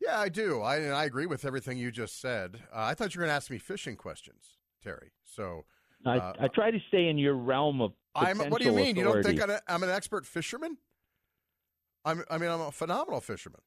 Yeah, 0.00 0.18
I 0.18 0.28
do. 0.28 0.62
I, 0.62 0.86
I 0.86 1.04
agree 1.04 1.26
with 1.26 1.44
everything 1.44 1.78
you 1.78 1.92
just 1.92 2.20
said. 2.20 2.60
Uh, 2.74 2.80
I 2.80 2.94
thought 2.94 3.14
you 3.14 3.20
were 3.20 3.26
going 3.26 3.30
to 3.30 3.36
ask 3.36 3.50
me 3.50 3.58
fishing 3.58 3.94
questions, 3.94 4.58
Terry. 4.82 5.12
So 5.22 5.64
I, 6.04 6.18
uh, 6.18 6.32
I 6.40 6.48
try 6.48 6.72
to 6.72 6.78
stay 6.88 7.08
in 7.08 7.18
your 7.18 7.34
realm 7.36 7.80
of. 7.80 7.92
I'm. 8.14 8.38
What 8.38 8.60
do 8.60 8.66
you 8.66 8.72
mean? 8.72 8.98
authority. 8.98 9.00
You 9.00 9.04
don't 9.04 9.22
think 9.22 9.42
I'm, 9.42 9.50
a, 9.50 9.60
I'm 9.68 9.82
an 9.84 9.90
expert 9.90 10.26
fisherman? 10.26 10.76
I'm. 12.04 12.24
I 12.28 12.38
mean, 12.38 12.50
I'm 12.50 12.60
a 12.60 12.72
phenomenal 12.72 13.20
fisherman. 13.20 13.60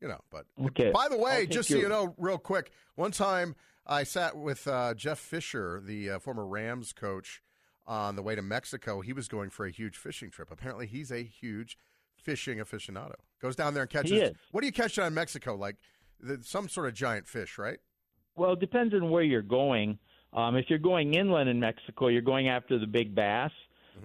You 0.00 0.08
know, 0.08 0.20
but 0.30 0.46
Okay. 0.60 0.90
by 0.90 1.08
the 1.08 1.16
way, 1.16 1.46
just 1.46 1.68
so 1.68 1.76
you 1.76 1.88
know, 1.88 2.14
real 2.18 2.38
quick, 2.38 2.72
one 2.96 3.12
time 3.12 3.54
I 3.86 4.02
sat 4.02 4.36
with 4.36 4.66
uh, 4.66 4.94
Jeff 4.94 5.18
Fisher, 5.20 5.80
the 5.84 6.10
uh, 6.10 6.18
former 6.18 6.44
Rams 6.44 6.92
coach, 6.92 7.40
on 7.86 8.16
the 8.16 8.22
way 8.22 8.34
to 8.34 8.42
Mexico. 8.42 9.00
He 9.00 9.12
was 9.12 9.28
going 9.28 9.50
for 9.50 9.66
a 9.66 9.70
huge 9.70 9.96
fishing 9.96 10.30
trip. 10.30 10.50
Apparently, 10.50 10.86
he's 10.86 11.10
a 11.10 11.22
huge 11.22 11.76
fishing 12.16 12.58
aficionado. 12.58 13.14
Goes 13.40 13.56
down 13.56 13.74
there 13.74 13.82
and 13.82 13.90
catches. 13.90 14.12
What 14.52 14.60
do 14.60 14.66
you 14.66 14.72
catch 14.72 14.98
on 14.98 15.14
Mexico? 15.14 15.56
Like 15.56 15.76
the, 16.20 16.38
some 16.42 16.68
sort 16.68 16.86
of 16.88 16.94
giant 16.94 17.26
fish, 17.26 17.58
right? 17.58 17.78
Well, 18.36 18.52
it 18.52 18.60
depends 18.60 18.94
on 18.94 19.10
where 19.10 19.22
you're 19.22 19.42
going. 19.42 19.98
Um, 20.32 20.56
if 20.56 20.66
you're 20.68 20.78
going 20.78 21.14
inland 21.14 21.48
in 21.48 21.60
Mexico, 21.60 22.08
you're 22.08 22.22
going 22.22 22.48
after 22.48 22.78
the 22.78 22.86
big 22.86 23.14
bass. 23.14 23.50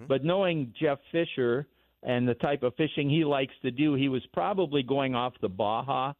But 0.06 0.22
knowing 0.22 0.74
Jeff 0.78 0.98
Fisher 1.10 1.66
and 2.02 2.28
the 2.28 2.34
type 2.34 2.62
of 2.62 2.74
fishing 2.76 3.08
he 3.08 3.24
likes 3.24 3.54
to 3.62 3.70
do, 3.70 3.94
he 3.94 4.08
was 4.10 4.22
probably 4.34 4.82
going 4.82 5.14
off 5.14 5.32
the 5.40 5.48
Baja 5.48 6.12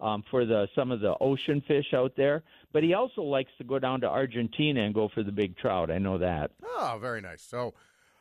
um, 0.00 0.22
for 0.30 0.44
the 0.44 0.68
some 0.74 0.90
of 0.90 1.00
the 1.00 1.14
ocean 1.20 1.62
fish 1.66 1.86
out 1.94 2.12
there. 2.16 2.42
But 2.72 2.82
he 2.82 2.94
also 2.94 3.22
likes 3.22 3.50
to 3.58 3.64
go 3.64 3.78
down 3.78 4.00
to 4.02 4.08
Argentina 4.08 4.82
and 4.82 4.94
go 4.94 5.08
for 5.12 5.22
the 5.22 5.32
big 5.32 5.56
trout. 5.56 5.90
I 5.90 5.98
know 5.98 6.18
that. 6.18 6.50
Oh, 6.64 6.98
very 7.00 7.20
nice. 7.20 7.42
So, 7.42 7.74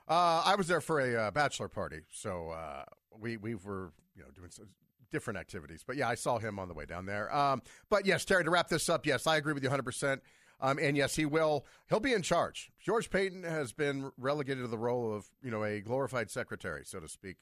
uh, 0.07 0.43
I 0.45 0.55
was 0.55 0.67
there 0.67 0.82
for 0.82 0.99
a 0.99 1.28
uh, 1.28 1.32
bachelor 1.32 1.67
party, 1.67 2.01
so 2.11 2.49
uh, 2.49 2.84
we 3.19 3.38
we 3.38 3.55
were 3.55 3.91
you 4.15 4.23
know 4.23 4.30
doing 4.36 4.51
some 4.51 4.67
different 5.11 5.39
activities. 5.39 5.84
But 5.86 5.97
yeah, 5.97 6.09
I 6.09 6.15
saw 6.15 6.39
him 6.39 6.59
on 6.59 6.67
the 6.67 6.73
way 6.73 6.86
down 6.86 7.05
there. 7.05 7.34
Um, 7.36 7.61
but 7.89 8.05
yes, 8.05 8.26
Terry, 8.26 8.43
to 8.43 8.49
wrap 8.49 8.69
this 8.69 8.89
up, 8.89 9.05
yes, 9.05 9.28
I 9.28 9.38
agree 9.38 9.53
with 9.53 9.63
you 9.63 9.69
100. 9.69 9.84
percent 9.84 10.21
um, 10.61 10.80
and 10.82 10.95
yes, 10.95 11.15
he 11.15 11.26
will. 11.26 11.65
He'll 11.89 11.99
be 11.99 12.13
in 12.13 12.21
charge. 12.21 12.71
George 12.80 13.09
Paton 13.09 13.43
has 13.43 13.73
been 13.73 14.11
relegated 14.17 14.63
to 14.63 14.67
the 14.67 14.78
role 14.78 15.13
of 15.13 15.26
you 15.43 15.51
know 15.51 15.63
a 15.63 15.82
glorified 15.82 16.32
secretary, 16.32 16.84
so 16.86 16.99
to 16.99 17.07
speak, 17.07 17.38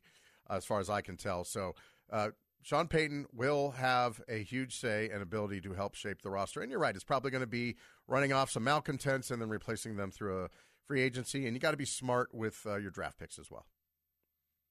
as 0.49 0.65
far 0.65 0.79
as 0.79 0.89
I 0.89 1.01
can 1.01 1.17
tell. 1.17 1.43
So. 1.43 1.75
Uh, 2.11 2.29
Sean 2.63 2.87
Payton 2.87 3.27
will 3.33 3.71
have 3.71 4.21
a 4.29 4.41
huge 4.41 4.79
say 4.79 5.09
and 5.11 5.21
ability 5.21 5.59
to 5.61 5.73
help 5.73 5.95
shape 5.95 6.21
the 6.21 6.29
roster. 6.29 6.61
And 6.61 6.71
you're 6.71 6.79
right, 6.79 6.95
it's 6.95 7.03
probably 7.03 7.29
going 7.29 7.41
to 7.41 7.47
be 7.47 7.75
running 8.07 8.31
off 8.31 8.49
some 8.49 8.63
malcontents 8.63 9.31
and 9.31 9.41
then 9.41 9.49
replacing 9.49 9.97
them 9.97 10.11
through 10.11 10.45
a 10.45 10.49
free 10.87 11.01
agency. 11.01 11.45
And 11.45 11.55
you 11.55 11.59
got 11.59 11.71
to 11.71 11.77
be 11.77 11.85
smart 11.85 12.33
with 12.33 12.65
uh, 12.65 12.77
your 12.77 12.89
draft 12.89 13.19
picks 13.19 13.37
as 13.37 13.51
well. 13.51 13.65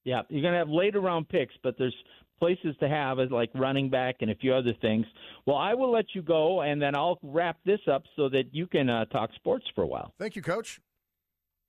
Yeah, 0.05 0.22
you're 0.30 0.43
going 0.43 0.55
to 0.55 0.59
have 0.59 0.70
later 0.70 1.01
round 1.01 1.28
picks, 1.28 1.55
but 1.62 1.76
there's 1.78 1.95
places 2.40 2.74
to 2.80 2.88
have 2.88 3.18
like 3.30 3.51
running 3.55 3.88
back 3.88 4.16
and 4.20 4.30
a 4.30 4.34
few 4.34 4.53
other 4.53 4.72
things. 4.80 5.07
Well, 5.47 5.57
I 5.57 5.74
will 5.74 5.93
let 5.93 6.07
you 6.14 6.22
go, 6.22 6.62
and 6.62 6.82
then 6.82 6.97
I'll 6.97 7.18
wrap 7.22 7.59
this 7.64 7.80
up 7.90 8.03
so 8.16 8.28
that 8.30 8.45
you 8.53 8.66
can 8.66 8.88
uh, 8.88 9.05
talk 9.07 9.30
sports 9.36 9.64
for 9.74 9.82
a 9.82 9.86
while. 9.86 10.12
Thank 10.18 10.34
you, 10.34 10.43
Coach. 10.43 10.80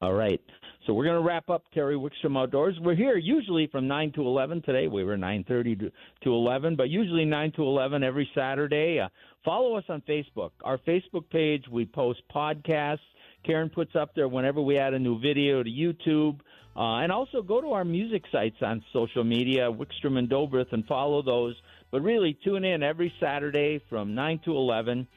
All 0.01 0.13
right. 0.13 0.41
So 0.85 0.93
we're 0.93 1.05
going 1.05 1.21
to 1.21 1.25
wrap 1.25 1.49
up 1.49 1.63
Terry 1.73 1.95
Wickstrom 1.95 2.37
Outdoors. 2.37 2.75
We're 2.81 2.95
here 2.95 3.15
usually 3.15 3.67
from 3.67 3.87
9 3.87 4.11
to 4.13 4.21
11. 4.21 4.63
Today 4.63 4.87
we 4.87 5.05
were 5.05 5.15
9:30 5.15 5.79
to, 5.79 5.91
to 6.23 6.33
11, 6.33 6.75
but 6.75 6.89
usually 6.89 7.23
9 7.23 7.53
to 7.53 7.63
11 7.63 8.03
every 8.03 8.29
Saturday. 8.35 8.99
Uh, 8.99 9.07
follow 9.45 9.77
us 9.77 9.85
on 9.87 10.01
Facebook. 10.01 10.51
Our 10.61 10.77
Facebook 10.79 11.29
page, 11.29 11.63
we 11.71 11.85
post 11.85 12.21
podcasts. 12.35 12.99
Karen 13.45 13.69
puts 13.69 13.95
up 13.95 14.13
there 14.13 14.27
whenever 14.27 14.61
we 14.61 14.77
add 14.77 14.93
a 14.93 14.99
new 14.99 15.19
video 15.19 15.63
to 15.63 15.69
YouTube. 15.69 16.39
Uh, 16.75 16.97
and 16.97 17.11
also 17.11 17.41
go 17.41 17.61
to 17.61 17.71
our 17.71 17.85
music 17.85 18.23
sites 18.31 18.57
on 18.61 18.83
social 18.91 19.23
media, 19.23 19.71
Wickstrom 19.71 20.17
and 20.17 20.29
Dobrith, 20.29 20.73
and 20.73 20.85
follow 20.85 21.21
those. 21.21 21.55
But 21.91 22.01
really, 22.01 22.37
tune 22.43 22.65
in 22.65 22.81
every 22.81 23.13
Saturday 23.19 23.81
from 23.89 24.15
9 24.15 24.41
to 24.45 24.51
11. 24.51 25.07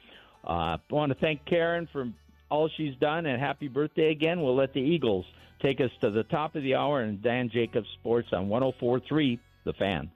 Uh, 0.46 0.50
I 0.50 0.78
want 0.90 1.10
to 1.12 1.18
thank 1.18 1.44
Karen 1.46 1.88
for 1.90 2.08
all 2.50 2.68
she's 2.76 2.96
done, 2.96 3.26
and 3.26 3.40
happy 3.40 3.68
birthday 3.68 4.10
again. 4.10 4.42
We'll 4.42 4.56
let 4.56 4.72
the 4.72 4.80
Eagles 4.80 5.24
take 5.60 5.80
us 5.80 5.90
to 6.00 6.10
the 6.10 6.24
top 6.24 6.54
of 6.54 6.62
the 6.62 6.74
hour 6.74 7.00
and 7.00 7.22
Dan 7.22 7.50
Jacobs 7.52 7.88
Sports 8.00 8.28
on 8.32 8.48
1043 8.48 9.40
The 9.64 9.72
Fan. 9.74 10.10